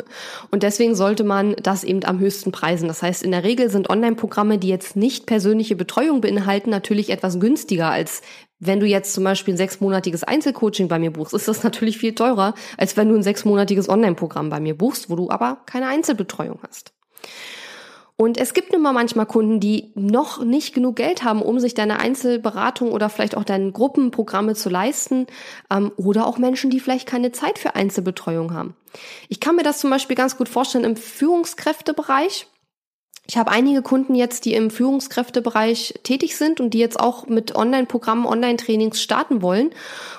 Und 0.49 0.63
deswegen 0.63 0.95
sollte 0.95 1.23
man 1.23 1.55
das 1.61 1.83
eben 1.83 2.03
am 2.05 2.17
höchsten 2.19 2.51
preisen. 2.51 2.87
Das 2.87 3.03
heißt, 3.03 3.21
in 3.21 3.29
der 3.29 3.43
Regel 3.43 3.69
sind 3.69 3.87
Online-Programme, 3.87 4.57
die 4.57 4.67
jetzt 4.67 4.95
nicht 4.95 5.27
persönliche 5.27 5.75
Betreuung 5.75 6.21
beinhalten, 6.21 6.71
natürlich 6.71 7.11
etwas 7.11 7.39
günstiger 7.39 7.91
als 7.91 8.23
wenn 8.59 8.79
du 8.79 8.87
jetzt 8.87 9.13
zum 9.13 9.23
Beispiel 9.23 9.53
ein 9.53 9.57
sechsmonatiges 9.57 10.23
Einzelcoaching 10.23 10.87
bei 10.87 10.97
mir 10.97 11.11
buchst, 11.11 11.33
ist 11.33 11.47
das 11.47 11.63
natürlich 11.63 11.97
viel 11.97 12.15
teurer, 12.15 12.55
als 12.77 12.97
wenn 12.97 13.09
du 13.09 13.15
ein 13.15 13.23
sechsmonatiges 13.23 13.87
Online-Programm 13.87 14.49
bei 14.49 14.59
mir 14.59 14.75
buchst, 14.75 15.09
wo 15.09 15.15
du 15.15 15.29
aber 15.29 15.61
keine 15.65 15.87
Einzelbetreuung 15.87 16.59
hast. 16.67 16.93
Und 18.19 18.39
es 18.39 18.55
gibt 18.55 18.73
nun 18.73 18.81
mal 18.81 18.93
manchmal 18.93 19.27
Kunden, 19.27 19.59
die 19.59 19.91
noch 19.93 20.43
nicht 20.43 20.73
genug 20.73 20.95
Geld 20.95 21.23
haben, 21.23 21.43
um 21.43 21.59
sich 21.59 21.75
deine 21.75 21.99
Einzelberatung 21.99 22.91
oder 22.91 23.09
vielleicht 23.09 23.37
auch 23.37 23.43
deine 23.43 23.71
Gruppenprogramme 23.71 24.55
zu 24.55 24.69
leisten. 24.69 25.27
Ähm, 25.71 25.91
oder 25.97 26.25
auch 26.25 26.39
Menschen, 26.39 26.71
die 26.71 26.79
vielleicht 26.79 27.07
keine 27.07 27.31
Zeit 27.31 27.59
für 27.59 27.75
Einzelbetreuung 27.75 28.55
haben. 28.55 28.75
Ich 29.29 29.39
kann 29.39 29.55
mir 29.55 29.63
das 29.63 29.79
zum 29.79 29.91
Beispiel 29.91 30.15
ganz 30.15 30.35
gut 30.35 30.49
vorstellen 30.49 30.83
im 30.83 30.95
Führungskräftebereich. 30.95 32.47
Ich 33.29 33.37
habe 33.37 33.51
einige 33.51 33.81
Kunden 33.83 34.15
jetzt, 34.15 34.45
die 34.45 34.53
im 34.53 34.71
Führungskräftebereich 34.71 35.99
tätig 36.03 36.37
sind 36.37 36.59
und 36.59 36.73
die 36.73 36.79
jetzt 36.79 36.99
auch 36.99 37.27
mit 37.27 37.55
Online-Programmen, 37.55 38.25
Online-Trainings 38.25 39.01
starten 39.01 39.41
wollen. 39.41 39.71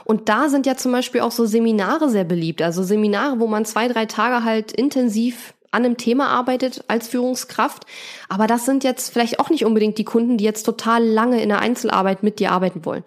Und 0.05 0.28
da 0.28 0.51
sind 0.51 0.66
ja 0.66 0.76
zum 0.76 0.92
Beispiel 0.92 1.22
auch 1.22 1.32
so 1.32 1.46
Seminare 1.46 2.11
sehr 2.11 2.24
beliebt. 2.24 2.61
Also 2.62 2.82
Seminare, 2.84 3.40
wo 3.40 3.46
man 3.46 3.64
zwei, 3.64 3.88
drei 3.88 4.05
Tage 4.07 4.44
halt 4.44 4.72
intensiv 4.72 5.55
an 5.71 5.85
einem 5.85 5.97
Thema 5.97 6.29
arbeitet 6.29 6.85
als 6.89 7.09
Führungskraft. 7.09 7.85
Aber 8.29 8.47
das 8.47 8.64
sind 8.64 8.85
jetzt 8.85 9.12
vielleicht 9.12 9.41
auch 9.41 9.51
nicht 9.51 9.64
unbedingt 9.64 9.99
die 9.99 10.05
Kunden, 10.05 10.39
die 10.39 10.45
jetzt 10.45 10.64
total 10.64 11.05
lange 11.05 11.43
in 11.43 11.49
der 11.49 11.61
Einzelarbeit 11.61 12.23
mit 12.23 12.39
dir 12.39 12.53
arbeiten 12.53 12.85
wollen. 12.85 13.05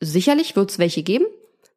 Sicherlich 0.00 0.56
wird 0.56 0.70
es 0.70 0.78
welche 0.78 1.02
geben, 1.02 1.26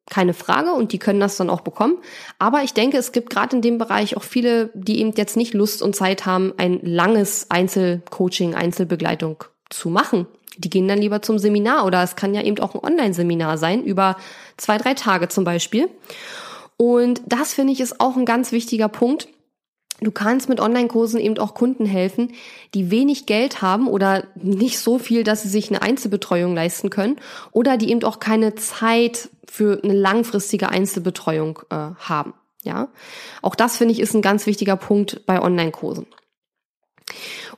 keine 0.07 0.33
Frage, 0.33 0.71
und 0.73 0.91
die 0.91 0.99
können 0.99 1.19
das 1.19 1.37
dann 1.37 1.49
auch 1.49 1.61
bekommen. 1.61 1.97
Aber 2.37 2.63
ich 2.63 2.73
denke, 2.73 2.97
es 2.97 3.11
gibt 3.11 3.29
gerade 3.29 3.55
in 3.55 3.61
dem 3.61 3.77
Bereich 3.77 4.17
auch 4.17 4.23
viele, 4.23 4.69
die 4.73 4.99
eben 4.99 5.13
jetzt 5.15 5.37
nicht 5.37 5.53
Lust 5.53 5.81
und 5.81 5.95
Zeit 5.95 6.25
haben, 6.25 6.53
ein 6.57 6.79
langes 6.83 7.49
Einzelcoaching, 7.49 8.55
Einzelbegleitung 8.55 9.43
zu 9.69 9.89
machen. 9.89 10.27
Die 10.57 10.69
gehen 10.69 10.87
dann 10.87 10.99
lieber 10.99 11.21
zum 11.21 11.37
Seminar 11.39 11.85
oder 11.85 12.01
es 12.03 12.15
kann 12.15 12.33
ja 12.33 12.41
eben 12.41 12.59
auch 12.59 12.75
ein 12.75 12.83
Online-Seminar 12.83 13.57
sein, 13.57 13.83
über 13.83 14.15
zwei, 14.57 14.77
drei 14.77 14.93
Tage 14.93 15.27
zum 15.27 15.43
Beispiel. 15.43 15.89
Und 16.77 17.21
das 17.25 17.53
finde 17.53 17.73
ich 17.73 17.81
ist 17.81 17.99
auch 17.99 18.15
ein 18.15 18.25
ganz 18.25 18.51
wichtiger 18.51 18.89
Punkt, 18.89 19.27
Du 20.01 20.11
kannst 20.11 20.49
mit 20.49 20.59
Online-Kursen 20.59 21.19
eben 21.19 21.37
auch 21.37 21.53
Kunden 21.53 21.85
helfen, 21.85 22.33
die 22.73 22.91
wenig 22.91 23.25
Geld 23.25 23.61
haben 23.61 23.87
oder 23.87 24.25
nicht 24.35 24.79
so 24.79 24.99
viel, 24.99 25.23
dass 25.23 25.43
sie 25.43 25.49
sich 25.49 25.69
eine 25.69 25.81
Einzelbetreuung 25.81 26.53
leisten 26.53 26.89
können 26.89 27.17
oder 27.51 27.77
die 27.77 27.91
eben 27.91 28.03
auch 28.03 28.19
keine 28.19 28.55
Zeit 28.55 29.29
für 29.47 29.81
eine 29.83 29.93
langfristige 29.93 30.69
Einzelbetreuung 30.69 31.59
äh, 31.69 31.75
haben. 31.97 32.33
Ja, 32.63 32.89
auch 33.41 33.55
das 33.55 33.77
finde 33.77 33.93
ich 33.93 33.99
ist 33.99 34.15
ein 34.15 34.23
ganz 34.23 34.47
wichtiger 34.47 34.75
Punkt 34.75 35.25
bei 35.25 35.41
Online-Kursen. 35.41 36.07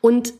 Und 0.02 0.34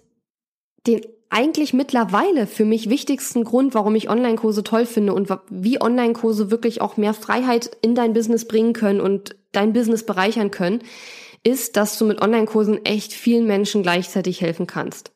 den 0.86 1.02
eigentlich 1.30 1.74
mittlerweile 1.74 2.48
für 2.48 2.66
mich 2.66 2.90
wichtigsten 2.90 3.44
Grund, 3.44 3.74
warum 3.74 3.96
ich 3.96 4.10
Online-Kurse 4.10 4.64
toll 4.64 4.86
finde 4.86 5.14
und 5.14 5.30
wie 5.50 5.82
Online-Kurse 5.82 6.52
wirklich 6.52 6.82
auch 6.82 6.98
mehr 6.98 7.14
Freiheit 7.14 7.72
in 7.82 7.96
dein 7.96 8.14
Business 8.14 8.46
bringen 8.46 8.74
können 8.74 9.02
und 9.02 9.36
dein 9.52 9.74
Business 9.74 10.06
bereichern 10.06 10.52
können, 10.52 10.82
ist, 11.48 11.78
dass 11.78 11.98
du 11.98 12.06
mit 12.06 12.22
Online-Kursen 12.22 12.84
echt 12.86 13.14
vielen 13.14 13.48
Menschen 13.48 13.82
gleichzeitig 13.82 14.42
helfen 14.42 14.68
kannst. 14.68 15.12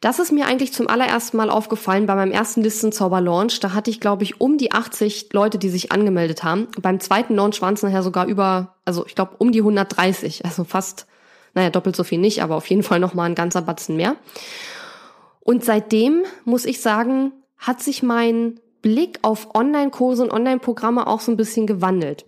Das 0.00 0.20
ist 0.20 0.30
mir 0.30 0.46
eigentlich 0.46 0.72
zum 0.72 0.86
allerersten 0.86 1.36
Mal 1.36 1.50
aufgefallen 1.50 2.06
bei 2.06 2.14
meinem 2.14 2.30
ersten 2.30 2.62
Listenzauber-Launch. 2.62 3.58
Da 3.58 3.74
hatte 3.74 3.90
ich, 3.90 3.98
glaube 3.98 4.22
ich, 4.22 4.40
um 4.40 4.56
die 4.56 4.70
80 4.70 5.32
Leute, 5.32 5.58
die 5.58 5.68
sich 5.68 5.90
angemeldet 5.90 6.44
haben. 6.44 6.68
Beim 6.80 7.00
zweiten 7.00 7.34
Launch 7.34 7.60
waren 7.60 7.74
es 7.74 7.82
nachher 7.82 8.04
sogar 8.04 8.26
über, 8.26 8.76
also 8.84 9.04
ich 9.06 9.16
glaube, 9.16 9.34
um 9.38 9.50
die 9.50 9.58
130. 9.58 10.44
Also 10.44 10.62
fast, 10.62 11.08
naja, 11.54 11.70
doppelt 11.70 11.96
so 11.96 12.04
viel 12.04 12.20
nicht, 12.20 12.44
aber 12.44 12.54
auf 12.54 12.66
jeden 12.66 12.84
Fall 12.84 13.00
nochmal 13.00 13.28
ein 13.28 13.34
ganzer 13.34 13.62
Batzen 13.62 13.96
mehr. 13.96 14.14
Und 15.40 15.64
seitdem, 15.64 16.22
muss 16.44 16.64
ich 16.64 16.80
sagen, 16.80 17.32
hat 17.56 17.82
sich 17.82 18.04
mein 18.04 18.60
Blick 18.82 19.18
auf 19.22 19.56
Online-Kurse 19.56 20.22
und 20.22 20.30
Online-Programme 20.30 21.08
auch 21.08 21.20
so 21.20 21.32
ein 21.32 21.36
bisschen 21.36 21.66
gewandelt. 21.66 22.24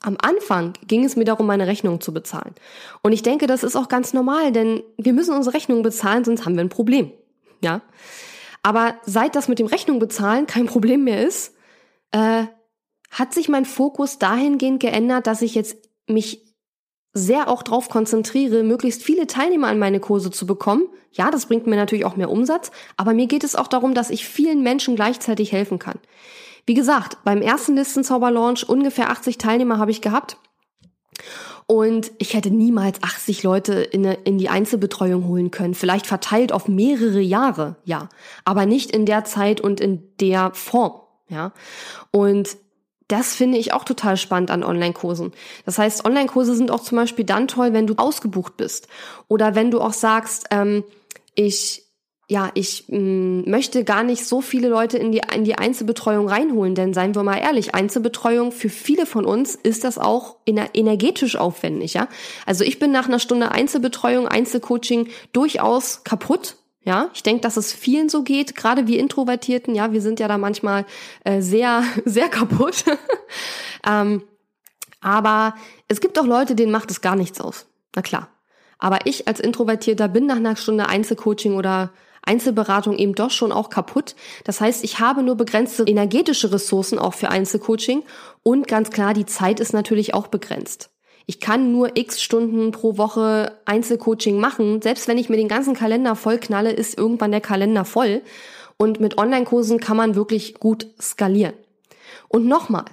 Am 0.00 0.16
Anfang 0.20 0.74
ging 0.86 1.04
es 1.04 1.16
mir 1.16 1.24
darum, 1.24 1.46
meine 1.46 1.66
Rechnung 1.66 2.00
zu 2.00 2.12
bezahlen. 2.12 2.54
Und 3.02 3.12
ich 3.12 3.22
denke, 3.22 3.46
das 3.46 3.62
ist 3.62 3.76
auch 3.76 3.88
ganz 3.88 4.12
normal, 4.12 4.52
denn 4.52 4.82
wir 4.96 5.12
müssen 5.12 5.34
unsere 5.34 5.54
Rechnung 5.54 5.82
bezahlen, 5.82 6.24
sonst 6.24 6.44
haben 6.44 6.54
wir 6.56 6.64
ein 6.64 6.68
Problem. 6.68 7.12
Ja. 7.62 7.82
Aber 8.62 8.96
seit 9.04 9.34
das 9.34 9.48
mit 9.48 9.58
dem 9.58 9.66
Rechnung 9.66 9.98
bezahlen 9.98 10.46
kein 10.46 10.66
Problem 10.66 11.04
mehr 11.04 11.26
ist, 11.26 11.54
äh, 12.12 12.44
hat 13.10 13.32
sich 13.32 13.48
mein 13.48 13.64
Fokus 13.64 14.18
dahingehend 14.18 14.80
geändert, 14.80 15.26
dass 15.26 15.42
ich 15.42 15.54
jetzt 15.54 15.88
mich 16.06 16.44
sehr 17.14 17.48
auch 17.48 17.62
darauf 17.62 17.88
konzentriere, 17.88 18.62
möglichst 18.62 19.02
viele 19.02 19.26
Teilnehmer 19.26 19.68
an 19.68 19.78
meine 19.78 20.00
Kurse 20.00 20.30
zu 20.30 20.46
bekommen. 20.46 20.88
Ja, 21.12 21.30
das 21.30 21.46
bringt 21.46 21.66
mir 21.66 21.76
natürlich 21.76 22.04
auch 22.04 22.16
mehr 22.16 22.30
Umsatz, 22.30 22.70
aber 22.96 23.14
mir 23.14 23.26
geht 23.26 23.44
es 23.44 23.56
auch 23.56 23.66
darum, 23.66 23.94
dass 23.94 24.10
ich 24.10 24.26
vielen 24.26 24.62
Menschen 24.62 24.94
gleichzeitig 24.94 25.52
helfen 25.52 25.78
kann. 25.78 25.98
Wie 26.68 26.74
gesagt, 26.74 27.16
beim 27.24 27.40
ersten 27.40 27.76
Listenzauber-Launch 27.76 28.68
ungefähr 28.68 29.08
80 29.08 29.38
Teilnehmer 29.38 29.78
habe 29.78 29.90
ich 29.90 30.02
gehabt. 30.02 30.36
Und 31.66 32.12
ich 32.18 32.34
hätte 32.34 32.50
niemals 32.50 33.02
80 33.02 33.42
Leute 33.42 33.72
in, 33.72 34.04
eine, 34.04 34.16
in 34.24 34.36
die 34.36 34.50
Einzelbetreuung 34.50 35.26
holen 35.26 35.50
können. 35.50 35.72
Vielleicht 35.72 36.06
verteilt 36.06 36.52
auf 36.52 36.68
mehrere 36.68 37.20
Jahre, 37.20 37.76
ja. 37.84 38.10
Aber 38.44 38.66
nicht 38.66 38.90
in 38.90 39.06
der 39.06 39.24
Zeit 39.24 39.62
und 39.62 39.80
in 39.80 40.14
der 40.20 40.52
Form, 40.52 41.00
ja. 41.30 41.52
Und 42.10 42.58
das 43.08 43.34
finde 43.34 43.56
ich 43.56 43.72
auch 43.72 43.84
total 43.84 44.18
spannend 44.18 44.50
an 44.50 44.62
Online-Kursen. 44.62 45.32
Das 45.64 45.78
heißt, 45.78 46.04
Online-Kurse 46.04 46.54
sind 46.54 46.70
auch 46.70 46.80
zum 46.80 46.96
Beispiel 46.96 47.24
dann 47.24 47.48
toll, 47.48 47.72
wenn 47.72 47.86
du 47.86 47.94
ausgebucht 47.96 48.58
bist. 48.58 48.88
Oder 49.26 49.54
wenn 49.54 49.70
du 49.70 49.80
auch 49.80 49.94
sagst, 49.94 50.48
ähm, 50.50 50.84
ich 51.34 51.87
ja, 52.30 52.50
ich 52.52 52.84
mh, 52.88 52.98
mm, 52.98 53.50
möchte 53.50 53.84
gar 53.84 54.02
nicht 54.02 54.26
so 54.26 54.42
viele 54.42 54.68
Leute 54.68 54.98
in 54.98 55.12
die, 55.12 55.22
in 55.34 55.44
die 55.44 55.54
Einzelbetreuung 55.54 56.28
reinholen, 56.28 56.74
denn 56.74 56.92
seien 56.92 57.14
wir 57.14 57.22
mal 57.22 57.38
ehrlich, 57.38 57.74
Einzelbetreuung 57.74 58.52
für 58.52 58.68
viele 58.68 59.06
von 59.06 59.24
uns 59.24 59.54
ist 59.54 59.84
das 59.84 59.98
auch 59.98 60.36
energetisch 60.46 61.36
aufwendig, 61.36 61.94
ja. 61.94 62.08
Also 62.44 62.64
ich 62.64 62.78
bin 62.78 62.92
nach 62.92 63.08
einer 63.08 63.18
Stunde 63.18 63.50
Einzelbetreuung, 63.50 64.28
Einzelcoaching 64.28 65.08
durchaus 65.32 66.04
kaputt, 66.04 66.56
ja, 66.84 67.10
ich 67.14 67.22
denke, 67.22 67.40
dass 67.40 67.56
es 67.56 67.72
vielen 67.72 68.10
so 68.10 68.22
geht, 68.22 68.54
gerade 68.54 68.86
wir 68.86 68.98
Introvertierten, 68.98 69.74
ja, 69.74 69.92
wir 69.92 70.02
sind 70.02 70.20
ja 70.20 70.28
da 70.28 70.36
manchmal 70.36 70.84
äh, 71.24 71.40
sehr, 71.40 71.82
sehr 72.04 72.28
kaputt. 72.28 72.84
ähm, 73.86 74.22
aber 75.00 75.54
es 75.86 76.00
gibt 76.00 76.18
auch 76.18 76.26
Leute, 76.26 76.54
denen 76.54 76.72
macht 76.72 76.90
es 76.90 77.00
gar 77.00 77.16
nichts 77.16 77.40
aus. 77.40 77.66
Na 77.94 78.02
klar. 78.02 78.28
Aber 78.78 79.00
ich 79.04 79.28
als 79.28 79.40
Introvertierter 79.40 80.08
bin 80.08 80.26
nach 80.26 80.36
einer 80.36 80.56
Stunde 80.56 80.88
Einzelcoaching 80.88 81.56
oder 81.56 81.90
Einzelberatung 82.28 82.96
eben 82.96 83.14
doch 83.14 83.30
schon 83.30 83.50
auch 83.50 83.70
kaputt. 83.70 84.14
Das 84.44 84.60
heißt, 84.60 84.84
ich 84.84 85.00
habe 85.00 85.22
nur 85.22 85.34
begrenzte 85.34 85.84
energetische 85.84 86.52
Ressourcen 86.52 86.98
auch 86.98 87.14
für 87.14 87.30
Einzelcoaching 87.30 88.04
und 88.42 88.68
ganz 88.68 88.90
klar, 88.90 89.14
die 89.14 89.26
Zeit 89.26 89.58
ist 89.58 89.72
natürlich 89.72 90.14
auch 90.14 90.28
begrenzt. 90.28 90.90
Ich 91.26 91.40
kann 91.40 91.72
nur 91.72 91.96
x 91.96 92.22
Stunden 92.22 92.70
pro 92.70 92.96
Woche 92.96 93.58
Einzelcoaching 93.66 94.40
machen. 94.40 94.80
Selbst 94.80 95.08
wenn 95.08 95.18
ich 95.18 95.28
mir 95.28 95.36
den 95.36 95.48
ganzen 95.48 95.74
Kalender 95.74 96.16
voll 96.16 96.38
knalle, 96.38 96.70
ist 96.72 96.96
irgendwann 96.96 97.32
der 97.32 97.42
Kalender 97.42 97.84
voll. 97.84 98.22
Und 98.78 99.00
mit 99.00 99.18
Online-Kursen 99.18 99.80
kann 99.80 99.96
man 99.96 100.14
wirklich 100.14 100.54
gut 100.54 100.86
skalieren. 101.00 101.52
Und 102.28 102.46
nochmal, 102.46 102.86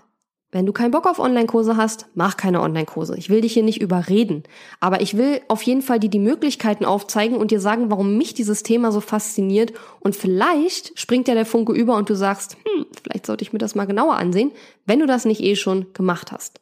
wenn 0.56 0.66
du 0.66 0.72
keinen 0.72 0.92
Bock 0.92 1.06
auf 1.06 1.20
Online-Kurse 1.20 1.76
hast, 1.76 2.06
mach 2.14 2.38
keine 2.38 2.62
Online-Kurse. 2.62 3.18
Ich 3.18 3.30
will 3.30 3.42
dich 3.42 3.52
hier 3.52 3.62
nicht 3.62 3.82
überreden. 3.82 4.44
Aber 4.80 5.02
ich 5.02 5.18
will 5.18 5.42
auf 5.50 5.62
jeden 5.64 5.82
Fall 5.82 6.00
dir 6.00 6.10
die 6.10 6.18
Möglichkeiten 6.18 6.86
aufzeigen 6.86 7.36
und 7.36 7.52
dir 7.52 7.60
sagen, 7.60 7.92
warum 7.92 8.16
mich 8.16 8.34
dieses 8.36 8.64
Thema 8.64 8.94
so 8.94 9.02
fasziniert. 9.02 9.74
Und 10.00 10.16
vielleicht 10.16 10.98
springt 10.98 11.28
ja 11.28 11.34
der 11.34 11.46
Funke 11.46 11.74
über 11.74 11.98
und 11.98 12.10
du 12.10 12.16
sagst, 12.16 12.56
hm, 12.64 12.86
vielleicht 13.04 13.26
sollte 13.26 13.44
ich 13.44 13.52
mir 13.52 13.60
das 13.60 13.76
mal 13.76 13.84
genauer 13.84 14.16
ansehen, 14.16 14.54
wenn 14.86 15.02
du 15.02 15.08
das 15.08 15.26
nicht 15.26 15.42
eh 15.42 15.58
schon 15.58 15.88
gemacht 15.92 16.32
hast. 16.32 16.62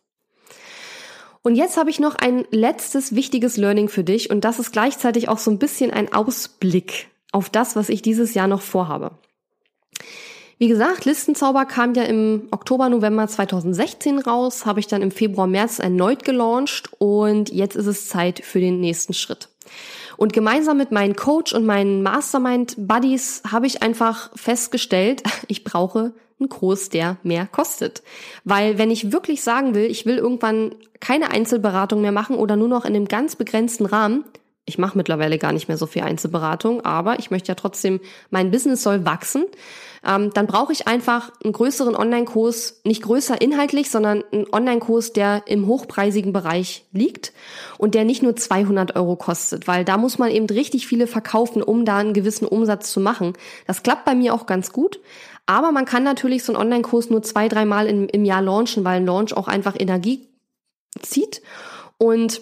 Und 1.44 1.54
jetzt 1.54 1.78
habe 1.78 1.92
ich 1.92 2.00
noch 2.00 2.16
ein 2.16 2.46
letztes 2.50 3.14
wichtiges 3.14 3.58
Learning 3.58 3.90
für 3.90 4.04
dich 4.04 4.32
und 4.32 4.44
das 4.44 4.58
ist 4.58 4.72
gleichzeitig 4.72 5.30
auch 5.30 5.38
so 5.38 5.52
ein 5.52 5.60
bisschen 5.60 5.92
ein 5.92 6.12
Ausblick 6.12 7.10
auf 7.32 7.48
das, 7.48 7.76
was 7.76 7.90
ich 7.90 8.02
dieses 8.02 8.34
Jahr 8.34 8.48
noch 8.48 8.62
vorhabe. 8.62 9.20
Wie 10.64 10.70
gesagt, 10.70 11.04
Listenzauber 11.04 11.66
kam 11.66 11.94
ja 11.94 12.04
im 12.04 12.48
Oktober, 12.52 12.88
November 12.88 13.28
2016 13.28 14.20
raus, 14.20 14.66
habe 14.66 14.80
ich 14.80 14.88
dann 14.88 15.02
im 15.02 15.12
Februar, 15.12 15.46
März 15.46 15.80
erneut 15.80 16.24
gelauncht 16.24 16.90
und 17.00 17.52
jetzt 17.52 17.76
ist 17.76 17.86
es 17.86 18.08
Zeit 18.08 18.40
für 18.40 18.62
den 18.62 18.80
nächsten 18.80 19.14
Schritt. 19.14 19.50
Und 20.16 20.32
gemeinsam 20.32 20.78
mit 20.78 20.90
meinem 20.90 21.18
Coach 21.18 21.52
und 21.52 21.66
meinen 21.66 22.02
Mastermind-Buddies 22.02 23.44
habe 23.52 23.68
ich 23.68 23.84
einfach 23.84 24.32
festgestellt, 24.38 25.22
ich 25.50 25.66
brauche 25.66 26.14
einen 26.40 26.48
Kurs, 26.48 26.88
der 26.88 27.18
mehr 27.24 27.46
kostet. 27.46 28.02
Weil 28.46 28.78
wenn 28.78 28.90
ich 28.90 29.12
wirklich 29.12 29.42
sagen 29.44 29.76
will, 29.76 29.92
ich 29.92 30.06
will 30.06 30.16
irgendwann 30.16 30.76
keine 31.02 31.32
Einzelberatung 31.32 32.00
mehr 32.00 32.14
machen 32.14 32.38
oder 32.38 32.56
nur 32.56 32.70
noch 32.70 32.86
in 32.86 32.96
einem 32.96 33.10
ganz 33.10 33.36
begrenzten 33.36 33.86
Rahmen, 33.86 34.24
ich 34.66 34.78
mache 34.78 34.98
mittlerweile 34.98 35.38
gar 35.38 35.52
nicht 35.52 35.68
mehr 35.68 35.76
so 35.76 35.88
viel 35.88 36.04
Einzelberatung, 36.04 36.86
aber 36.86 37.20
ich 37.20 37.32
möchte 37.32 37.50
ja 37.50 37.56
trotzdem, 37.56 38.00
mein 38.30 38.50
Business 38.50 38.82
soll 38.82 39.06
wachsen. 39.06 39.44
Ähm, 40.06 40.32
dann 40.34 40.48
brauche 40.48 40.74
ich 40.74 40.88
einfach 40.88 41.32
einen 41.44 41.54
größeren 41.54 41.96
Online-Kurs, 41.96 42.82
nicht 42.84 43.04
größer 43.04 43.42
inhaltlich, 43.42 43.90
sondern 43.90 44.24
einen 44.32 44.48
Online-Kurs, 44.52 45.14
der 45.14 45.44
im 45.46 45.68
hochpreisigen 45.68 46.34
Bereich 46.34 46.86
liegt 46.92 47.32
und 47.78 47.96
der 47.96 48.04
nicht 48.04 48.22
nur 48.22 48.36
200 48.36 48.96
Euro 48.96 49.16
kostet, 49.16 49.68
weil 49.68 49.86
da 49.86 49.98
muss 49.98 50.18
man 50.18 50.30
eben 50.30 50.48
richtig 50.48 50.88
viele 50.88 51.08
verkaufen, 51.08 51.64
um 51.64 51.86
da 51.86 51.98
einen 51.98 52.14
gewissen 52.14 52.46
Umsatz 52.46 52.92
zu 52.92 53.00
machen. 53.00 53.34
Das 53.66 53.84
klappt 53.84 54.06
bei 54.06 54.16
mir 54.16 54.34
auch 54.34 54.46
ganz 54.46 54.74
gut. 54.74 55.00
Aber 55.46 55.72
man 55.72 55.86
kann 55.86 56.04
natürlich 56.04 56.44
so 56.44 56.54
einen 56.54 56.62
Online-Kurs 56.62 57.10
nur 57.10 57.22
zwei, 57.22 57.50
dreimal 57.50 57.88
im, 57.88 58.08
im 58.08 58.24
Jahr 58.26 58.42
launchen, 58.42 58.86
weil 58.86 58.98
ein 58.98 59.06
Launch 59.06 59.36
auch 59.36 59.48
einfach 59.48 59.76
Energie 59.78 60.28
zieht. 61.02 61.42
Und 61.98 62.42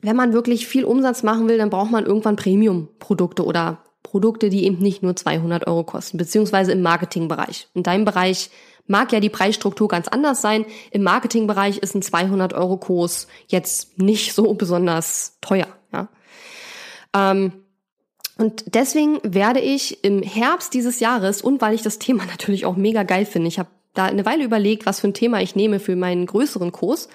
wenn 0.00 0.16
man 0.16 0.32
wirklich 0.32 0.66
viel 0.66 0.84
Umsatz 0.84 1.22
machen 1.22 1.48
will, 1.48 1.58
dann 1.58 1.70
braucht 1.70 1.90
man 1.90 2.06
irgendwann 2.06 2.36
Premium-Produkte 2.36 3.44
oder 3.44 3.78
Produkte, 4.08 4.48
die 4.48 4.64
eben 4.64 4.78
nicht 4.78 5.02
nur 5.02 5.14
200 5.14 5.66
Euro 5.66 5.84
kosten, 5.84 6.16
beziehungsweise 6.16 6.72
im 6.72 6.80
Marketingbereich. 6.80 7.68
In 7.74 7.82
deinem 7.82 8.06
Bereich 8.06 8.50
mag 8.86 9.12
ja 9.12 9.20
die 9.20 9.28
Preisstruktur 9.28 9.86
ganz 9.86 10.08
anders 10.08 10.40
sein. 10.40 10.64
Im 10.90 11.02
Marketingbereich 11.02 11.78
ist 11.78 11.94
ein 11.94 12.00
200 12.00 12.54
Euro 12.54 12.78
Kurs 12.78 13.28
jetzt 13.48 13.98
nicht 13.98 14.32
so 14.32 14.54
besonders 14.54 15.36
teuer. 15.42 15.68
Ja? 15.92 16.08
Ähm, 17.14 17.52
und 18.38 18.74
deswegen 18.74 19.18
werde 19.22 19.60
ich 19.60 20.02
im 20.04 20.22
Herbst 20.22 20.72
dieses 20.72 21.00
Jahres 21.00 21.42
und 21.42 21.60
weil 21.60 21.74
ich 21.74 21.82
das 21.82 21.98
Thema 21.98 22.24
natürlich 22.26 22.64
auch 22.64 22.76
mega 22.76 23.02
geil 23.02 23.26
finde, 23.26 23.48
ich 23.48 23.58
habe 23.58 23.68
da 23.92 24.06
eine 24.06 24.24
Weile 24.24 24.44
überlegt, 24.44 24.86
was 24.86 25.00
für 25.00 25.08
ein 25.08 25.14
Thema 25.14 25.42
ich 25.42 25.54
nehme 25.54 25.80
für 25.80 25.96
meinen 25.96 26.24
größeren 26.24 26.72
Kurs. 26.72 27.08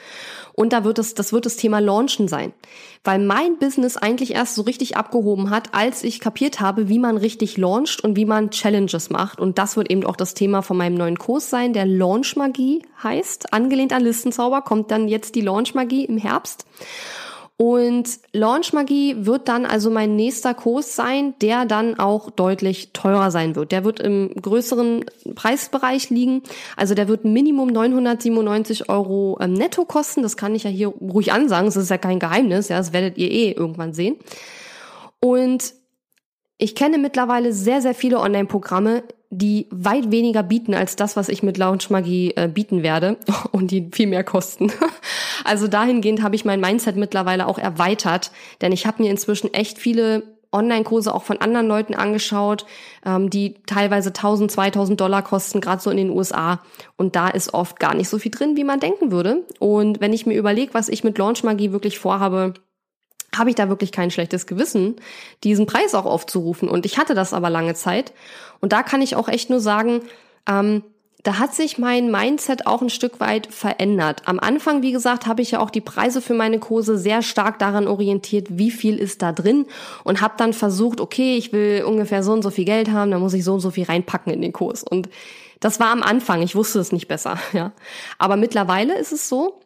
Und 0.54 0.72
da 0.72 0.84
wird 0.84 1.00
es, 1.00 1.14
das 1.16 1.34
wird 1.34 1.46
das 1.46 1.58
Thema 1.58 1.80
Launchen 1.80 2.28
sein. 2.28 2.54
Weil 3.04 3.20
mein 3.20 3.58
Business 3.58 3.98
eigentlich 3.98 4.34
erst 4.34 4.56
so 4.56 4.62
richtig 4.62 4.96
abgehoben 4.96 5.50
hat, 5.50 5.74
als 5.74 6.04
ich 6.04 6.20
kapiert 6.20 6.60
habe, 6.60 6.90
wie 6.90 7.00
man 7.00 7.18
richtig 7.18 7.58
launcht 7.58 8.04
und 8.04 8.16
wie 8.16 8.26
man 8.26 8.52
Challenges 8.52 9.10
macht. 9.10 9.40
Und 9.40 9.58
das 9.58 9.76
wird 9.76 9.90
eben 9.90 10.06
auch 10.06 10.16
das 10.16 10.34
Thema 10.34 10.62
von 10.62 10.78
meinem 10.78 10.96
neuen 10.96 11.18
Kurs 11.18 11.50
sein, 11.50 11.74
der 11.74 11.86
Launch 11.86 12.36
Magie 12.36 12.84
heißt. 13.02 13.52
Angelehnt 13.52 13.94
an 13.94 14.04
Listenzauber 14.04 14.62
kommt 14.62 14.92
dann 14.92 15.08
jetzt 15.08 15.36
die 15.36 15.42
Launch 15.42 15.74
Magie 15.74 16.06
im 16.06 16.18
Herbst. 16.18 16.66
Und 17.56 18.20
Launch 18.32 18.74
Magie 18.74 19.16
wird 19.20 19.48
dann 19.48 19.66
also 19.66 19.92
mein 19.92 20.16
nächster 20.16 20.56
Kurs 20.56 20.96
sein, 20.96 21.36
der 21.40 21.66
dann 21.66 22.00
auch 22.00 22.32
deutlich 22.32 22.94
teurer 22.94 23.30
sein 23.30 23.56
wird. 23.56 23.72
Der 23.72 23.86
wird 23.86 24.00
im 24.00 24.34
größeren 24.34 25.06
Preisbereich 25.36 26.10
liegen. 26.10 26.42
Also 26.76 26.96
der 26.96 27.08
wird 27.08 27.26
Minimum 27.26 27.68
997 27.70 28.90
Euro 28.90 29.38
ähm, 29.40 29.54
netto 29.54 29.86
kosten. 29.86 30.24
Das 30.24 30.36
kann 30.36 30.56
ich 30.56 30.64
ja 30.64 30.72
hier 30.72 30.88
ruhig 30.88 31.32
ansagen. 31.32 31.68
Das 31.68 31.76
ist 31.76 31.90
ja 31.90 32.00
kein 32.00 32.20
Geheimnis. 32.20 32.70
Ja, 32.70 32.78
das 32.78 32.92
werdet 32.92 33.18
ihr 33.20 33.30
eh 33.30 33.52
irgendwann 33.52 33.94
sehen. 33.94 34.18
Und 35.20 35.76
ich 36.58 36.76
kenne 36.76 36.98
mittlerweile 36.98 37.52
sehr, 37.54 37.82
sehr 37.82 37.96
viele 37.96 38.20
Online-Programme, 38.20 39.04
die 39.30 39.68
weit 39.72 40.12
weniger 40.12 40.44
bieten 40.44 40.74
als 40.76 40.96
das, 40.96 41.16
was 41.16 41.28
ich 41.30 41.42
mit 41.42 41.58
Launch 41.58 41.90
Magie 41.90 42.34
äh, 42.36 42.48
bieten 42.48 42.84
werde 42.84 43.18
und 43.52 43.72
die 43.72 43.90
viel 43.92 44.08
mehr 44.08 44.24
kosten. 44.24 44.72
Also 45.46 45.68
dahingehend 45.68 46.22
habe 46.22 46.36
ich 46.36 46.46
mein 46.46 46.62
Mindset 46.62 46.96
mittlerweile 46.96 47.48
auch 47.48 47.58
erweitert, 47.58 48.32
denn 48.62 48.72
ich 48.72 48.86
habe 48.86 49.04
mir 49.04 49.12
inzwischen 49.12 49.54
echt 49.54 49.78
viele 49.78 50.24
Online-Kurse 50.54 51.14
auch 51.14 51.24
von 51.24 51.42
anderen 51.42 51.68
Leuten 51.68 51.96
angeschaut, 51.96 52.66
ähm, 53.06 53.30
die 53.30 53.56
teilweise 53.66 54.10
1000, 54.10 54.52
2000 54.52 55.02
Dollar 55.02 55.24
kosten, 55.24 55.60
gerade 55.60 55.82
so 55.82 55.90
in 55.90 55.98
den 55.98 56.12
USA. 56.12 56.62
Und 56.96 57.16
da 57.16 57.28
ist 57.28 57.54
oft 57.54 57.80
gar 57.80 57.96
nicht 57.96 58.08
so 58.08 58.20
viel 58.20 58.32
drin, 58.32 58.56
wie 58.56 58.64
man 58.64 58.80
denken 58.80 59.12
würde. 59.12 59.44
Und 59.60 60.00
wenn 60.00 60.14
ich 60.14 60.26
mir 60.26 60.38
überlege, 60.38 60.74
was 60.74 60.88
ich 60.88 61.04
mit 61.04 61.18
Launch 61.18 61.44
Magie 61.44 61.72
wirklich 61.72 62.00
vorhabe, 62.00 62.54
habe 63.38 63.50
ich 63.50 63.56
da 63.56 63.70
wirklich 63.70 63.92
kein 63.92 64.12
schlechtes 64.12 64.48
Gewissen, 64.48 64.96
diesen 65.44 65.66
Preis 65.66 65.96
auch 65.96 66.06
aufzurufen. 66.06 66.70
Und 66.70 66.86
ich 66.86 66.98
hatte 66.98 67.16
das 67.16 67.34
aber 67.34 67.50
lange 67.50 67.74
Zeit. 67.74 68.14
Und 68.60 68.74
da 68.74 68.84
kann 68.84 69.02
ich 69.02 69.16
auch 69.16 69.28
echt 69.28 69.50
nur 69.50 69.60
sagen, 69.60 70.02
ähm, 70.48 70.84
da 71.24 71.40
hat 71.40 71.56
sich 71.56 71.78
mein 71.78 72.12
Mindset 72.12 72.68
auch 72.68 72.82
ein 72.82 72.90
Stück 72.90 73.22
weit 73.22 73.48
verändert. 73.48 74.24
Am 74.26 74.40
Anfang, 74.40 74.82
wie 74.82 74.92
gesagt, 74.92 75.26
habe 75.26 75.42
ich 75.42 75.52
ja 75.52 75.60
auch 75.60 75.70
die 75.70 75.82
Preise 75.82 76.22
für 76.22 76.34
meine 76.34 76.60
Kurse 76.60 76.98
sehr 76.98 77.22
stark 77.22 77.60
daran 77.60 77.88
orientiert, 77.88 78.48
wie 78.50 78.72
viel 78.72 78.98
ist 78.98 79.22
da 79.22 79.32
drin 79.32 79.66
und 80.04 80.20
habe 80.20 80.34
dann 80.38 80.52
versucht, 80.52 81.00
okay, 81.00 81.38
ich 81.38 81.54
will 81.54 81.86
ungefähr 81.86 82.24
so 82.24 82.34
und 82.34 82.42
so 82.42 82.50
viel 82.50 82.66
Geld 82.66 82.92
haben, 82.92 83.10
dann 83.10 83.22
muss 83.22 83.34
ich 83.34 83.46
so 83.46 83.54
und 83.54 83.62
so 83.62 83.72
viel 83.72 83.86
reinpacken 83.86 84.34
in 84.34 84.42
den 84.42 84.52
Kurs. 84.52 84.84
Und 84.84 85.08
das 85.62 85.80
war 85.80 85.92
am 85.92 86.04
Anfang, 86.04 86.42
ich 86.42 86.56
wusste 86.56 86.80
es 86.80 86.92
nicht 86.92 87.08
besser, 87.08 87.40
ja. 87.54 87.72
Aber 88.18 88.36
mittlerweile 88.36 88.98
ist 89.00 89.14
es 89.14 89.30
so, 89.30 89.62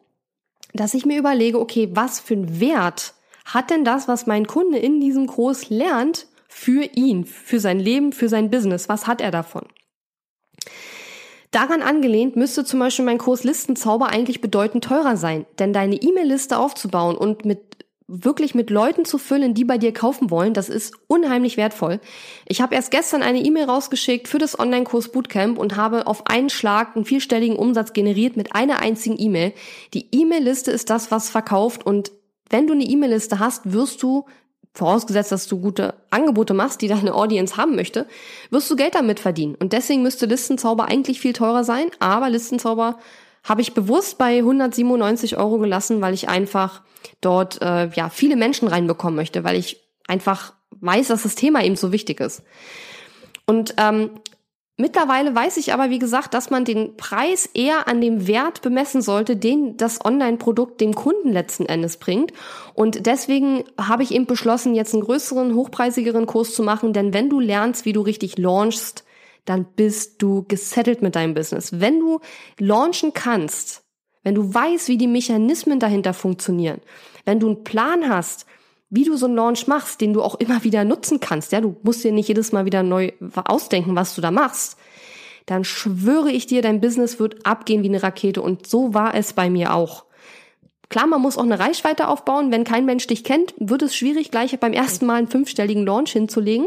dass 0.74 0.94
ich 0.94 1.06
mir 1.06 1.18
überlege, 1.18 1.58
okay, 1.58 1.88
was 1.92 2.20
für 2.20 2.34
einen 2.34 2.60
Wert 2.60 3.14
hat 3.48 3.70
denn 3.70 3.84
das, 3.84 4.08
was 4.08 4.26
mein 4.26 4.46
Kunde 4.46 4.78
in 4.78 5.00
diesem 5.00 5.26
Kurs 5.26 5.70
lernt, 5.70 6.26
für 6.48 6.84
ihn, 6.94 7.24
für 7.24 7.60
sein 7.60 7.78
Leben, 7.78 8.12
für 8.12 8.28
sein 8.28 8.50
Business? 8.50 8.88
Was 8.88 9.06
hat 9.06 9.20
er 9.20 9.30
davon? 9.30 9.66
Daran 11.50 11.82
angelehnt 11.82 12.36
müsste 12.36 12.64
zum 12.64 12.80
Beispiel 12.80 13.04
mein 13.04 13.18
Kurs 13.18 13.44
Listenzauber 13.44 14.08
eigentlich 14.08 14.40
bedeutend 14.40 14.84
teurer 14.84 15.16
sein, 15.16 15.46
denn 15.58 15.72
deine 15.72 15.96
E-Mail-Liste 15.96 16.58
aufzubauen 16.58 17.16
und 17.16 17.44
mit 17.44 17.68
wirklich 18.10 18.54
mit 18.54 18.70
Leuten 18.70 19.04
zu 19.04 19.18
füllen, 19.18 19.52
die 19.52 19.64
bei 19.64 19.76
dir 19.76 19.92
kaufen 19.92 20.30
wollen, 20.30 20.54
das 20.54 20.70
ist 20.70 20.94
unheimlich 21.08 21.58
wertvoll. 21.58 22.00
Ich 22.46 22.62
habe 22.62 22.74
erst 22.74 22.90
gestern 22.90 23.22
eine 23.22 23.40
E-Mail 23.40 23.64
rausgeschickt 23.64 24.28
für 24.28 24.38
das 24.38 24.58
Online-Kurs 24.58 25.12
Bootcamp 25.12 25.58
und 25.58 25.76
habe 25.76 26.06
auf 26.06 26.26
einen 26.26 26.48
Schlag 26.48 26.96
einen 26.96 27.04
vierstelligen 27.04 27.56
Umsatz 27.56 27.92
generiert 27.92 28.36
mit 28.36 28.54
einer 28.54 28.80
einzigen 28.80 29.18
E-Mail. 29.18 29.52
Die 29.92 30.08
E-Mail-Liste 30.10 30.70
ist 30.70 30.88
das, 30.88 31.10
was 31.10 31.28
verkauft 31.28 31.84
und 31.84 32.10
wenn 32.50 32.66
du 32.66 32.72
eine 32.72 32.84
E-Mail-Liste 32.84 33.38
hast, 33.38 33.72
wirst 33.72 34.02
du, 34.02 34.26
vorausgesetzt, 34.74 35.32
dass 35.32 35.48
du 35.48 35.60
gute 35.60 35.94
Angebote 36.10 36.54
machst, 36.54 36.80
die 36.82 36.88
deine 36.88 37.14
Audience 37.14 37.56
haben 37.56 37.74
möchte, 37.74 38.06
wirst 38.50 38.70
du 38.70 38.76
Geld 38.76 38.94
damit 38.94 39.18
verdienen. 39.18 39.56
Und 39.56 39.72
deswegen 39.72 40.02
müsste 40.02 40.26
Listenzauber 40.26 40.86
eigentlich 40.86 41.20
viel 41.20 41.32
teurer 41.32 41.64
sein, 41.64 41.90
aber 41.98 42.30
Listenzauber 42.30 42.98
habe 43.42 43.60
ich 43.60 43.74
bewusst 43.74 44.18
bei 44.18 44.38
197 44.38 45.36
Euro 45.36 45.58
gelassen, 45.58 46.00
weil 46.00 46.14
ich 46.14 46.28
einfach 46.28 46.82
dort 47.20 47.60
äh, 47.62 47.88
ja 47.88 48.08
viele 48.08 48.36
Menschen 48.36 48.68
reinbekommen 48.68 49.16
möchte, 49.16 49.42
weil 49.42 49.56
ich 49.56 49.82
einfach 50.06 50.54
weiß, 50.80 51.08
dass 51.08 51.22
das 51.22 51.34
Thema 51.34 51.64
eben 51.64 51.76
so 51.76 51.90
wichtig 51.92 52.20
ist. 52.20 52.42
Und 53.46 53.74
ähm, 53.78 54.10
Mittlerweile 54.80 55.34
weiß 55.34 55.56
ich 55.56 55.74
aber, 55.74 55.90
wie 55.90 55.98
gesagt, 55.98 56.34
dass 56.34 56.50
man 56.50 56.64
den 56.64 56.96
Preis 56.96 57.50
eher 57.52 57.88
an 57.88 58.00
dem 58.00 58.28
Wert 58.28 58.62
bemessen 58.62 59.02
sollte, 59.02 59.34
den 59.36 59.76
das 59.76 60.04
Online-Produkt 60.04 60.80
dem 60.80 60.94
Kunden 60.94 61.32
letzten 61.32 61.66
Endes 61.66 61.96
bringt. 61.96 62.32
Und 62.74 63.04
deswegen 63.06 63.64
habe 63.76 64.04
ich 64.04 64.14
eben 64.14 64.26
beschlossen, 64.26 64.76
jetzt 64.76 64.94
einen 64.94 65.02
größeren, 65.02 65.56
hochpreisigeren 65.56 66.26
Kurs 66.26 66.54
zu 66.54 66.62
machen, 66.62 66.92
denn 66.92 67.12
wenn 67.12 67.28
du 67.28 67.40
lernst, 67.40 67.86
wie 67.86 67.92
du 67.92 68.02
richtig 68.02 68.38
launchst, 68.38 69.04
dann 69.44 69.64
bist 69.64 70.22
du 70.22 70.44
gesettelt 70.46 71.02
mit 71.02 71.16
deinem 71.16 71.34
Business. 71.34 71.80
Wenn 71.80 71.98
du 71.98 72.20
launchen 72.60 73.12
kannst, 73.12 73.82
wenn 74.22 74.36
du 74.36 74.54
weißt, 74.54 74.86
wie 74.86 74.98
die 74.98 75.08
Mechanismen 75.08 75.80
dahinter 75.80 76.14
funktionieren, 76.14 76.80
wenn 77.24 77.40
du 77.40 77.48
einen 77.48 77.64
Plan 77.64 78.08
hast, 78.08 78.46
wie 78.90 79.04
du 79.04 79.16
so 79.16 79.26
einen 79.26 79.36
Launch 79.36 79.66
machst, 79.66 80.00
den 80.00 80.12
du 80.12 80.22
auch 80.22 80.36
immer 80.36 80.64
wieder 80.64 80.84
nutzen 80.84 81.20
kannst, 81.20 81.52
ja, 81.52 81.60
du 81.60 81.76
musst 81.82 82.04
dir 82.04 82.12
nicht 82.12 82.28
jedes 82.28 82.52
Mal 82.52 82.64
wieder 82.64 82.82
neu 82.82 83.12
ausdenken, 83.44 83.96
was 83.96 84.14
du 84.14 84.20
da 84.20 84.30
machst, 84.30 84.78
dann 85.46 85.64
schwöre 85.64 86.30
ich 86.30 86.46
dir, 86.46 86.62
dein 86.62 86.80
Business 86.80 87.18
wird 87.18 87.46
abgehen 87.46 87.82
wie 87.82 87.88
eine 87.88 88.02
Rakete 88.02 88.42
und 88.42 88.66
so 88.66 88.94
war 88.94 89.14
es 89.14 89.32
bei 89.32 89.50
mir 89.50 89.74
auch. 89.74 90.04
Klar, 90.90 91.06
man 91.06 91.20
muss 91.20 91.36
auch 91.36 91.44
eine 91.44 91.58
Reichweite 91.58 92.08
aufbauen. 92.08 92.50
Wenn 92.50 92.64
kein 92.64 92.86
Mensch 92.86 93.06
dich 93.06 93.22
kennt, 93.22 93.54
wird 93.58 93.82
es 93.82 93.94
schwierig, 93.94 94.30
gleich 94.30 94.58
beim 94.58 94.72
ersten 94.72 95.04
Mal 95.04 95.16
einen 95.16 95.28
fünfstelligen 95.28 95.84
Launch 95.84 96.12
hinzulegen. 96.12 96.66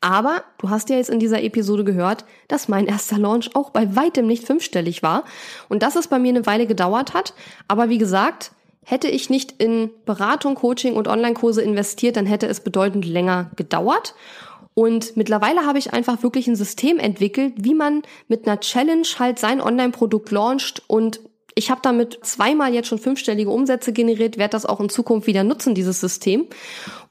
Aber 0.00 0.44
du 0.58 0.70
hast 0.70 0.88
ja 0.88 0.96
jetzt 0.96 1.10
in 1.10 1.18
dieser 1.18 1.42
Episode 1.42 1.84
gehört, 1.84 2.24
dass 2.48 2.68
mein 2.68 2.86
erster 2.86 3.18
Launch 3.18 3.54
auch 3.54 3.70
bei 3.70 3.96
weitem 3.96 4.26
nicht 4.26 4.46
fünfstellig 4.46 5.02
war 5.02 5.24
und 5.68 5.82
dass 5.82 5.96
es 5.96 6.08
bei 6.08 6.18
mir 6.18 6.30
eine 6.30 6.46
Weile 6.46 6.66
gedauert 6.66 7.12
hat. 7.12 7.34
Aber 7.68 7.88
wie 7.88 7.98
gesagt, 7.98 8.52
Hätte 8.84 9.08
ich 9.08 9.30
nicht 9.30 9.52
in 9.58 9.90
Beratung, 10.04 10.54
Coaching 10.54 10.94
und 10.94 11.08
Online-Kurse 11.08 11.62
investiert, 11.62 12.16
dann 12.16 12.26
hätte 12.26 12.46
es 12.46 12.60
bedeutend 12.60 13.04
länger 13.04 13.50
gedauert. 13.56 14.14
Und 14.74 15.16
mittlerweile 15.16 15.66
habe 15.66 15.78
ich 15.78 15.92
einfach 15.92 16.22
wirklich 16.22 16.48
ein 16.48 16.56
System 16.56 16.98
entwickelt, 16.98 17.54
wie 17.56 17.74
man 17.74 18.02
mit 18.28 18.46
einer 18.46 18.60
Challenge 18.60 19.06
halt 19.18 19.38
sein 19.38 19.60
Online-Produkt 19.60 20.30
launcht 20.30 20.82
und 20.88 21.20
ich 21.56 21.70
habe 21.70 21.80
damit 21.82 22.18
zweimal 22.22 22.74
jetzt 22.74 22.88
schon 22.88 22.98
fünfstellige 22.98 23.50
Umsätze 23.50 23.92
generiert, 23.92 24.38
werde 24.38 24.52
das 24.52 24.66
auch 24.66 24.80
in 24.80 24.88
Zukunft 24.88 25.28
wieder 25.28 25.44
nutzen, 25.44 25.74
dieses 25.74 26.00
System. 26.00 26.46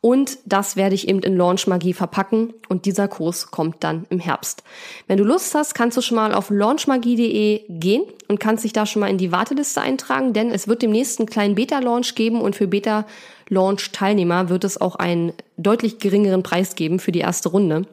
Und 0.02 0.38
das 0.46 0.76
werde 0.76 0.96
ich 0.96 1.08
eben 1.08 1.20
in 1.20 1.38
Launch 1.38 1.66
Magie 1.68 1.94
verpacken 1.94 2.54
und 2.68 2.86
dieser 2.86 3.08
Kurs 3.08 3.52
kommt 3.52 3.84
dann 3.86 4.06
im 4.10 4.20
Herbst. 4.20 4.64
Wenn 5.08 5.18
du 5.18 5.24
Lust 5.24 5.56
hast, 5.56 5.76
kannst 5.76 5.96
du 5.96 6.02
schon 6.02 6.18
mal 6.18 6.34
auf 6.34 6.50
launchmagie.de 6.50 7.62
gehen 7.70 8.04
und 8.28 8.42
kannst 8.42 8.66
dich 8.66 8.74
da 8.74 8.86
schon 8.86 9.00
mal 9.00 9.10
in 9.10 9.18
die 9.18 9.32
Warteliste 9.32 9.80
eintragen, 9.80 10.34
denn 10.34 10.52
es 10.52 10.68
wird 10.68 10.82
demnächst 10.82 11.20
einen 11.20 11.30
kleinen 11.30 11.56
Beta-Launch 11.56 12.16
geben 12.16 12.42
und 12.42 12.58
für 12.58 12.68
Beta-Launch-Teilnehmer 12.68 14.50
wird 14.50 14.66
es 14.66 14.80
auch 14.82 14.98
einen 14.98 15.32
deutlich 15.56 16.00
geringeren 16.00 16.44
Preis 16.44 16.76
geben 16.76 17.00
für 17.00 17.14
die 17.14 17.20
erste 17.20 17.48
Runde. 17.48 17.84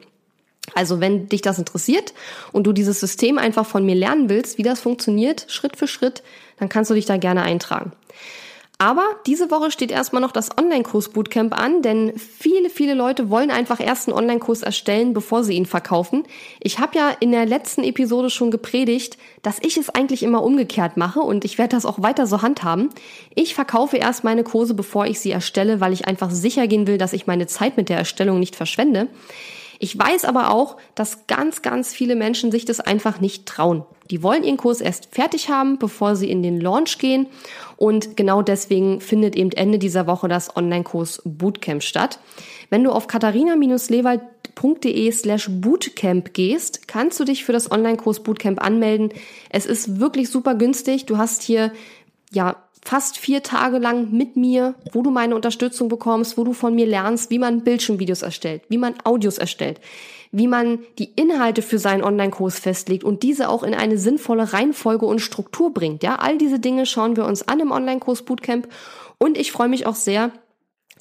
Also 0.73 0.99
wenn 0.99 1.27
dich 1.27 1.41
das 1.41 1.59
interessiert 1.59 2.13
und 2.51 2.65
du 2.65 2.73
dieses 2.73 2.99
System 2.99 3.37
einfach 3.37 3.65
von 3.65 3.85
mir 3.85 3.95
lernen 3.95 4.29
willst, 4.29 4.57
wie 4.57 4.63
das 4.63 4.79
funktioniert, 4.79 5.45
Schritt 5.49 5.75
für 5.75 5.87
Schritt, 5.87 6.23
dann 6.59 6.69
kannst 6.69 6.91
du 6.91 6.95
dich 6.95 7.05
da 7.05 7.17
gerne 7.17 7.41
eintragen. 7.43 7.91
Aber 8.81 9.03
diese 9.27 9.51
Woche 9.51 9.69
steht 9.69 9.91
erstmal 9.91 10.23
noch 10.23 10.31
das 10.31 10.57
Online-Kurs-Bootcamp 10.57 11.55
an, 11.55 11.83
denn 11.83 12.13
viele, 12.17 12.71
viele 12.71 12.95
Leute 12.95 13.29
wollen 13.29 13.51
einfach 13.51 13.79
erst 13.79 14.07
einen 14.07 14.17
Online-Kurs 14.17 14.63
erstellen, 14.63 15.13
bevor 15.13 15.43
sie 15.43 15.53
ihn 15.53 15.67
verkaufen. 15.67 16.23
Ich 16.59 16.79
habe 16.79 16.97
ja 16.97 17.11
in 17.19 17.31
der 17.31 17.45
letzten 17.45 17.83
Episode 17.83 18.31
schon 18.31 18.49
gepredigt, 18.49 19.19
dass 19.43 19.59
ich 19.61 19.77
es 19.77 19.91
eigentlich 19.91 20.23
immer 20.23 20.41
umgekehrt 20.41 20.97
mache 20.97 21.19
und 21.19 21.45
ich 21.45 21.59
werde 21.59 21.75
das 21.75 21.85
auch 21.85 22.01
weiter 22.01 22.25
so 22.25 22.41
handhaben. 22.41 22.89
Ich 23.35 23.53
verkaufe 23.53 23.97
erst 23.97 24.23
meine 24.23 24.43
Kurse, 24.43 24.73
bevor 24.73 25.05
ich 25.05 25.19
sie 25.19 25.29
erstelle, 25.29 25.79
weil 25.79 25.93
ich 25.93 26.07
einfach 26.07 26.31
sicher 26.31 26.65
gehen 26.65 26.87
will, 26.87 26.97
dass 26.97 27.13
ich 27.13 27.27
meine 27.27 27.45
Zeit 27.45 27.77
mit 27.77 27.87
der 27.87 27.99
Erstellung 27.99 28.39
nicht 28.39 28.55
verschwende. 28.55 29.09
Ich 29.83 29.97
weiß 29.97 30.25
aber 30.25 30.51
auch, 30.51 30.77
dass 30.93 31.25
ganz, 31.25 31.63
ganz 31.63 31.91
viele 31.91 32.15
Menschen 32.15 32.51
sich 32.51 32.65
das 32.65 32.79
einfach 32.79 33.19
nicht 33.19 33.47
trauen. 33.47 33.83
Die 34.11 34.21
wollen 34.21 34.43
ihren 34.43 34.57
Kurs 34.57 34.79
erst 34.79 35.07
fertig 35.11 35.49
haben, 35.49 35.79
bevor 35.79 36.15
sie 36.15 36.29
in 36.29 36.43
den 36.43 36.61
Launch 36.61 36.99
gehen. 36.99 37.25
Und 37.77 38.15
genau 38.15 38.43
deswegen 38.43 39.01
findet 39.01 39.35
eben 39.35 39.51
Ende 39.51 39.79
dieser 39.79 40.05
Woche 40.05 40.27
das 40.27 40.55
Online-Kurs 40.55 41.23
Bootcamp 41.25 41.81
statt. 41.81 42.19
Wenn 42.69 42.83
du 42.83 42.91
auf 42.91 43.07
katharina-lewald.de 43.07 45.11
slash 45.11 45.49
Bootcamp 45.49 46.35
gehst, 46.35 46.87
kannst 46.87 47.19
du 47.19 47.23
dich 47.23 47.43
für 47.43 47.53
das 47.53 47.71
Online-Kurs 47.71 48.21
Bootcamp 48.21 48.63
anmelden. 48.63 49.09
Es 49.49 49.65
ist 49.65 49.99
wirklich 49.99 50.29
super 50.29 50.53
günstig. 50.53 51.07
Du 51.07 51.17
hast 51.17 51.41
hier 51.41 51.71
ja 52.31 52.55
fast 52.83 53.17
vier 53.17 53.43
Tage 53.43 53.77
lang 53.77 54.11
mit 54.11 54.35
mir, 54.35 54.75
wo 54.91 55.01
du 55.01 55.11
meine 55.11 55.35
Unterstützung 55.35 55.87
bekommst, 55.87 56.37
wo 56.37 56.43
du 56.43 56.53
von 56.53 56.73
mir 56.75 56.85
lernst, 56.85 57.29
wie 57.29 57.39
man 57.39 57.63
Bildschirmvideos 57.63 58.21
erstellt, 58.21 58.63
wie 58.69 58.77
man 58.77 58.95
Audios 59.03 59.37
erstellt, 59.37 59.79
wie 60.31 60.47
man 60.47 60.79
die 60.97 61.11
Inhalte 61.15 61.61
für 61.61 61.77
seinen 61.77 62.03
Online-Kurs 62.03 62.59
festlegt 62.59 63.03
und 63.03 63.23
diese 63.23 63.49
auch 63.49 63.63
in 63.63 63.75
eine 63.75 63.97
sinnvolle 63.97 64.53
Reihenfolge 64.53 65.05
und 65.05 65.19
Struktur 65.19 65.73
bringt. 65.73 66.03
Ja, 66.03 66.15
all 66.15 66.37
diese 66.37 66.59
Dinge 66.59 66.85
schauen 66.85 67.15
wir 67.15 67.25
uns 67.25 67.47
an 67.47 67.59
im 67.59 67.71
Online-Kurs 67.71 68.23
Bootcamp 68.23 68.67
und 69.17 69.37
ich 69.37 69.51
freue 69.51 69.69
mich 69.69 69.85
auch 69.85 69.95
sehr, 69.95 70.31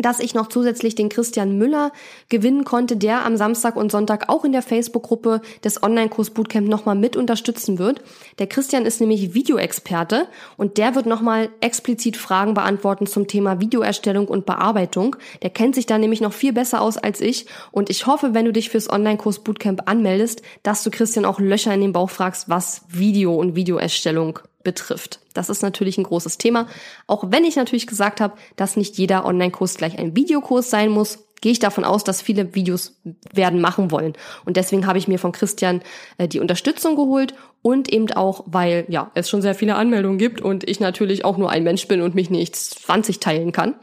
dass 0.02 0.20
ich 0.20 0.34
noch 0.34 0.48
zusätzlich 0.48 0.94
den 0.94 1.08
Christian 1.08 1.58
Müller 1.58 1.92
gewinnen 2.28 2.64
konnte, 2.64 2.96
der 2.96 3.24
am 3.24 3.36
Samstag 3.36 3.76
und 3.76 3.92
Sonntag 3.92 4.28
auch 4.28 4.44
in 4.44 4.52
der 4.52 4.62
Facebook-Gruppe 4.62 5.40
des 5.64 5.82
Online-Kurs 5.82 6.30
Bootcamp 6.30 6.68
nochmal 6.68 6.96
mit 6.96 7.16
unterstützen 7.16 7.78
wird. 7.78 8.02
Der 8.38 8.46
Christian 8.46 8.86
ist 8.86 9.00
nämlich 9.00 9.34
Videoexperte 9.34 10.26
und 10.56 10.78
der 10.78 10.94
wird 10.94 11.06
nochmal 11.06 11.50
explizit 11.60 12.16
Fragen 12.16 12.54
beantworten 12.54 13.06
zum 13.06 13.26
Thema 13.26 13.60
Videoerstellung 13.60 14.28
und 14.28 14.46
Bearbeitung. 14.46 15.16
Der 15.42 15.50
kennt 15.50 15.74
sich 15.74 15.86
da 15.86 15.98
nämlich 15.98 16.20
noch 16.20 16.32
viel 16.32 16.52
besser 16.52 16.80
aus 16.80 16.96
als 16.96 17.20
ich 17.20 17.46
und 17.70 17.90
ich 17.90 18.06
hoffe, 18.06 18.34
wenn 18.34 18.44
du 18.44 18.52
dich 18.52 18.70
fürs 18.70 18.90
Online-Kurs 18.90 19.40
Bootcamp 19.40 19.82
anmeldest, 19.86 20.42
dass 20.62 20.82
du 20.82 20.90
Christian 20.90 21.24
auch 21.24 21.40
Löcher 21.40 21.74
in 21.74 21.80
den 21.80 21.92
Bauch 21.92 22.10
fragst, 22.10 22.48
was 22.48 22.82
Video 22.88 23.34
und 23.34 23.54
Videoerstellung 23.54 24.40
betrifft. 24.62 25.20
Das 25.34 25.48
ist 25.48 25.62
natürlich 25.62 25.98
ein 25.98 26.04
großes 26.04 26.38
Thema. 26.38 26.66
Auch 27.06 27.24
wenn 27.28 27.44
ich 27.44 27.56
natürlich 27.56 27.86
gesagt 27.86 28.20
habe, 28.20 28.36
dass 28.56 28.76
nicht 28.76 28.98
jeder 28.98 29.24
Online-Kurs 29.24 29.76
gleich 29.76 29.98
ein 29.98 30.16
Videokurs 30.16 30.70
sein 30.70 30.90
muss, 30.90 31.18
gehe 31.40 31.52
ich 31.52 31.58
davon 31.58 31.84
aus, 31.84 32.04
dass 32.04 32.22
viele 32.22 32.54
Videos 32.54 33.00
werden 33.32 33.60
machen 33.60 33.90
wollen. 33.90 34.14
Und 34.44 34.56
deswegen 34.56 34.86
habe 34.86 34.98
ich 34.98 35.08
mir 35.08 35.18
von 35.18 35.32
Christian 35.32 35.80
äh, 36.18 36.28
die 36.28 36.40
Unterstützung 36.40 36.96
geholt 36.96 37.34
und 37.62 37.90
eben 37.90 38.10
auch, 38.12 38.44
weil 38.46 38.84
ja, 38.88 39.10
es 39.14 39.30
schon 39.30 39.42
sehr 39.42 39.54
viele 39.54 39.74
Anmeldungen 39.74 40.18
gibt 40.18 40.40
und 40.40 40.68
ich 40.68 40.80
natürlich 40.80 41.24
auch 41.24 41.36
nur 41.36 41.50
ein 41.50 41.64
Mensch 41.64 41.88
bin 41.88 42.02
und 42.02 42.14
mich 42.14 42.30
nicht 42.30 42.56
20 42.56 43.20
teilen 43.20 43.52
kann. 43.52 43.74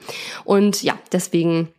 Und 0.46 0.84
ja, 0.84 0.98
deswegen 1.12 1.70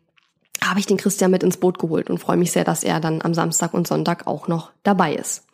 habe 0.65 0.81
ich 0.81 0.87
den 0.87 0.97
Christian 0.97 1.31
mit 1.31 1.43
ins 1.43 1.57
Boot 1.57 1.79
geholt 1.79 2.11
und 2.11 2.19
freue 2.19 2.37
mich 2.37 2.53
sehr, 2.53 2.65
dass 2.65 2.85
er 2.85 3.01
dann 3.01 3.23
am 3.23 3.35
Samstag 3.35 3.75
und 3.75 3.87
Sonntag 3.87 4.27
auch 4.27 4.49
noch 4.49 4.71
dabei 4.83 5.15
ist. 5.15 5.45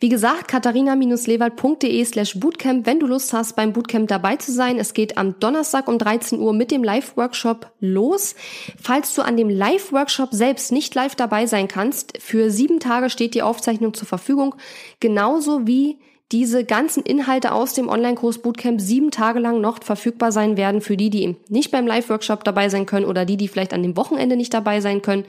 Wie 0.00 0.08
gesagt, 0.08 0.48
katharina-lewald.de 0.48 2.04
slash 2.04 2.38
Bootcamp, 2.40 2.86
wenn 2.86 3.00
du 3.00 3.06
Lust 3.06 3.32
hast, 3.32 3.54
beim 3.54 3.72
Bootcamp 3.72 4.08
dabei 4.08 4.36
zu 4.36 4.52
sein. 4.52 4.78
Es 4.78 4.94
geht 4.94 5.18
am 5.18 5.38
Donnerstag 5.40 5.88
um 5.88 5.98
13 5.98 6.40
Uhr 6.40 6.52
mit 6.52 6.70
dem 6.70 6.82
Live-Workshop 6.82 7.70
los. 7.80 8.34
Falls 8.80 9.14
du 9.14 9.22
an 9.22 9.36
dem 9.36 9.50
Live-Workshop 9.50 10.30
selbst 10.32 10.72
nicht 10.72 10.94
live 10.94 11.14
dabei 11.14 11.46
sein 11.46 11.68
kannst, 11.68 12.18
für 12.18 12.50
sieben 12.50 12.80
Tage 12.80 13.10
steht 13.10 13.34
die 13.34 13.42
Aufzeichnung 13.42 13.92
zur 13.92 14.08
Verfügung, 14.08 14.54
genauso 15.00 15.66
wie 15.66 15.98
diese 16.32 16.64
ganzen 16.64 17.02
Inhalte 17.02 17.52
aus 17.52 17.74
dem 17.74 17.88
Online-Kurs 17.88 18.38
Bootcamp 18.38 18.80
sieben 18.80 19.10
Tage 19.10 19.40
lang 19.40 19.60
noch 19.60 19.82
verfügbar 19.82 20.30
sein 20.30 20.56
werden 20.56 20.80
für 20.80 20.96
die, 20.96 21.10
die 21.10 21.36
nicht 21.48 21.72
beim 21.72 21.86
Live-Workshop 21.86 22.44
dabei 22.44 22.68
sein 22.68 22.86
können 22.86 23.06
oder 23.06 23.24
die, 23.24 23.36
die 23.36 23.48
vielleicht 23.48 23.74
an 23.74 23.82
dem 23.82 23.96
Wochenende 23.96 24.36
nicht 24.36 24.54
dabei 24.54 24.80
sein 24.80 25.02
können. 25.02 25.24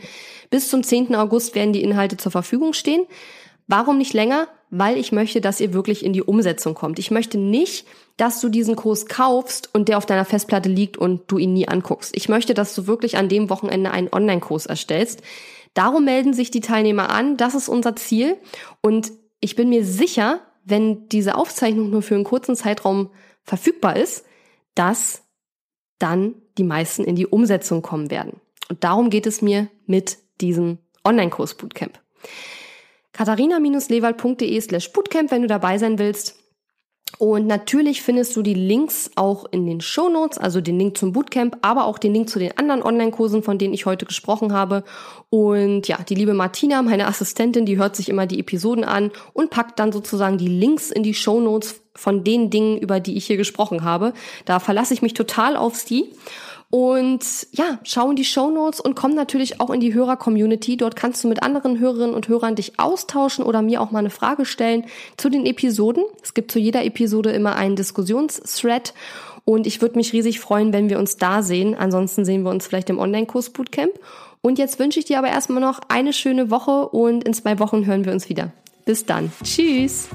Bis 0.52 0.70
zum 0.70 0.84
10. 0.84 1.16
August 1.16 1.56
werden 1.56 1.74
die 1.74 1.82
Inhalte 1.82 2.18
zur 2.18 2.32
Verfügung 2.32 2.74
stehen. 2.74 3.06
Warum 3.68 3.98
nicht 3.98 4.14
länger? 4.14 4.48
Weil 4.70 4.98
ich 4.98 5.12
möchte, 5.12 5.42
dass 5.42 5.60
ihr 5.60 5.74
wirklich 5.74 6.06
in 6.06 6.14
die 6.14 6.22
Umsetzung 6.22 6.76
kommt. 6.76 7.00
Ich 7.00 7.10
möchte 7.10 7.38
nicht, 7.38 7.88
dass 8.18 8.40
du 8.40 8.50
diesen 8.50 8.76
Kurs 8.76 9.08
kaufst 9.08 9.70
und 9.74 9.90
der 9.90 9.98
auf 9.98 10.06
deiner 10.06 10.26
Festplatte 10.26 10.70
liegt 10.70 10.98
und 10.98 11.24
du 11.28 11.40
ihn 11.40 11.54
nie 11.54 11.68
anguckst. 11.68 12.16
Ich 12.16 12.30
möchte, 12.30 12.54
dass 12.54 12.76
du 12.76 12.86
wirklich 12.86 13.18
an 13.18 13.28
dem 13.28 13.50
Wochenende 13.50 13.92
einen 13.92 14.10
Online-Kurs 14.12 14.68
erstellst. 14.68 15.24
Darum 15.74 16.06
melden 16.06 16.34
sich 16.34 16.52
die 16.52 16.62
Teilnehmer 16.62 17.10
an. 17.10 17.38
Das 17.38 17.56
ist 17.56 17.70
unser 17.70 17.96
Ziel. 17.96 18.38
Und 18.82 19.12
ich 19.40 19.56
bin 19.56 19.70
mir 19.70 19.84
sicher, 19.84 20.42
wenn 20.64 21.08
diese 21.10 21.36
Aufzeichnung 21.36 21.90
nur 21.90 22.02
für 22.02 22.16
einen 22.16 22.24
kurzen 22.24 22.56
Zeitraum 22.56 23.10
verfügbar 23.44 23.96
ist, 23.96 24.26
dass 24.76 25.24
dann 26.00 26.36
die 26.58 26.64
meisten 26.64 27.04
in 27.04 27.16
die 27.16 27.28
Umsetzung 27.28 27.82
kommen 27.82 28.10
werden. 28.10 28.40
Und 28.70 28.84
darum 28.84 29.10
geht 29.10 29.28
es 29.28 29.42
mir 29.42 29.68
mit 29.86 30.18
diesem 30.40 30.78
Online-Kurs 31.04 31.56
Bootcamp. 31.56 32.00
katharina-lewald.de 33.14 34.62
slash 34.62 34.92
Bootcamp, 34.94 35.32
wenn 35.32 35.42
du 35.42 35.48
dabei 35.48 35.78
sein 35.78 36.00
willst. 36.00 36.41
Und 37.18 37.46
natürlich 37.46 38.02
findest 38.02 38.36
du 38.36 38.42
die 38.42 38.54
Links 38.54 39.12
auch 39.16 39.46
in 39.52 39.66
den 39.66 39.82
Show 39.82 40.10
Notes, 40.10 40.38
also 40.38 40.60
den 40.60 40.80
Link 40.80 40.98
zum 40.98 41.12
Bootcamp, 41.12 41.58
aber 41.62 41.86
auch 41.86 42.00
den 42.00 42.14
Link 42.14 42.30
zu 42.30 42.40
den 42.40 42.58
anderen 42.58 42.82
Online-Kursen, 42.82 43.44
von 43.44 43.58
denen 43.58 43.74
ich 43.74 43.86
heute 43.86 44.06
gesprochen 44.06 44.54
habe. 44.54 44.84
Und 45.30 45.88
ja, 45.88 45.98
die 46.08 46.16
liebe 46.16 46.34
Martina, 46.34 46.82
meine 46.82 47.08
Assistentin, 47.08 47.66
die 47.66 47.78
hört 47.78 47.96
sich 47.96 48.10
immer 48.10 48.26
die 48.26 48.40
Episoden 48.40 48.84
an 48.84 49.12
und 49.34 49.50
packt 49.50 49.80
dann 49.80 49.92
sozusagen 49.92 50.38
die 50.38 50.48
Links 50.48 50.90
in 50.90 51.04
die 51.04 51.14
Show 51.14 51.40
Notes 51.40 51.82
von 51.94 52.24
den 52.24 52.50
Dingen, 52.50 52.78
über 52.78 53.00
die 53.00 53.18
ich 53.18 53.26
hier 53.28 53.38
gesprochen 53.38 53.84
habe. 53.84 54.14
Da 54.46 54.60
verlasse 54.60 54.94
ich 54.94 55.02
mich 55.02 55.14
total 55.14 55.56
auf 55.56 55.76
sie. 55.76 56.10
Und 56.72 57.48
ja, 57.52 57.80
schau 57.84 58.10
in 58.10 58.16
die 58.16 58.24
Show 58.24 58.50
Notes 58.50 58.80
und 58.80 58.96
komm 58.96 59.14
natürlich 59.14 59.60
auch 59.60 59.70
in 59.72 59.82
die 59.82 59.94
Hörer-Community. 59.94 60.78
Dort 60.78 60.96
kannst 60.96 61.22
du 61.24 61.28
mit 61.28 61.44
anderen 61.44 61.80
Hörerinnen 61.80 62.16
und 62.16 62.30
Hörern 62.30 62.56
dich 62.56 62.80
austauschen 62.80 63.44
oder 63.44 63.62
mir 63.62 63.82
auch 63.82 63.92
mal 63.92 64.00
eine 64.00 64.10
Frage 64.10 64.46
stellen 64.46 64.86
zu 65.18 65.30
den 65.30 65.46
Episoden. 65.46 66.04
Es 66.24 66.34
gibt 66.34 66.50
zu 66.50 66.60
jeder 66.60 66.86
Episode 66.86 67.32
immer 67.32 67.56
einen 67.58 67.76
Diskussionsthread 67.76 68.94
und 69.44 69.68
ich 69.68 69.82
würde 69.82 69.98
mich 69.98 70.14
riesig 70.14 70.40
freuen, 70.40 70.72
wenn 70.72 70.90
wir 70.90 70.98
uns 70.98 71.18
da 71.18 71.44
sehen. 71.44 71.76
Ansonsten 71.76 72.24
sehen 72.24 72.44
wir 72.44 72.52
uns 72.52 72.68
vielleicht 72.68 72.90
im 72.90 73.00
Online-Kurs 73.00 73.50
Bootcamp. 73.50 73.92
Und 74.40 74.58
jetzt 74.58 74.80
wünsche 74.80 75.00
ich 75.00 75.06
dir 75.06 75.18
aber 75.18 75.28
erstmal 75.28 75.62
noch 75.62 75.82
eine 75.90 76.14
schöne 76.14 76.50
Woche 76.50 76.88
und 76.88 77.26
in 77.26 77.34
zwei 77.34 77.60
Wochen 77.60 77.86
hören 77.86 78.06
wir 78.06 78.14
uns 78.14 78.30
wieder. 78.30 78.52
Bis 78.86 79.06
dann. 79.06 79.32
Tschüss. 79.44 80.08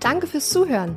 Danke 0.00 0.28
fürs 0.28 0.48
Zuhören. 0.48 0.96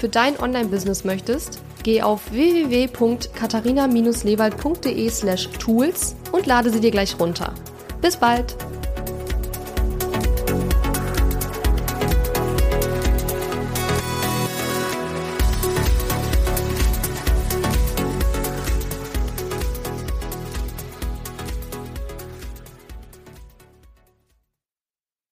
für 0.00 0.08
dein 0.08 0.40
Online-Business 0.40 1.04
möchtest, 1.04 1.60
Geh 1.82 2.02
auf 2.02 2.30
www.katharina-lewald.de 2.32 5.10
slash 5.10 5.48
tools 5.58 6.14
und 6.32 6.46
lade 6.46 6.70
sie 6.70 6.80
dir 6.80 6.90
gleich 6.90 7.18
runter. 7.18 7.54
Bis 8.02 8.16
bald! 8.16 8.54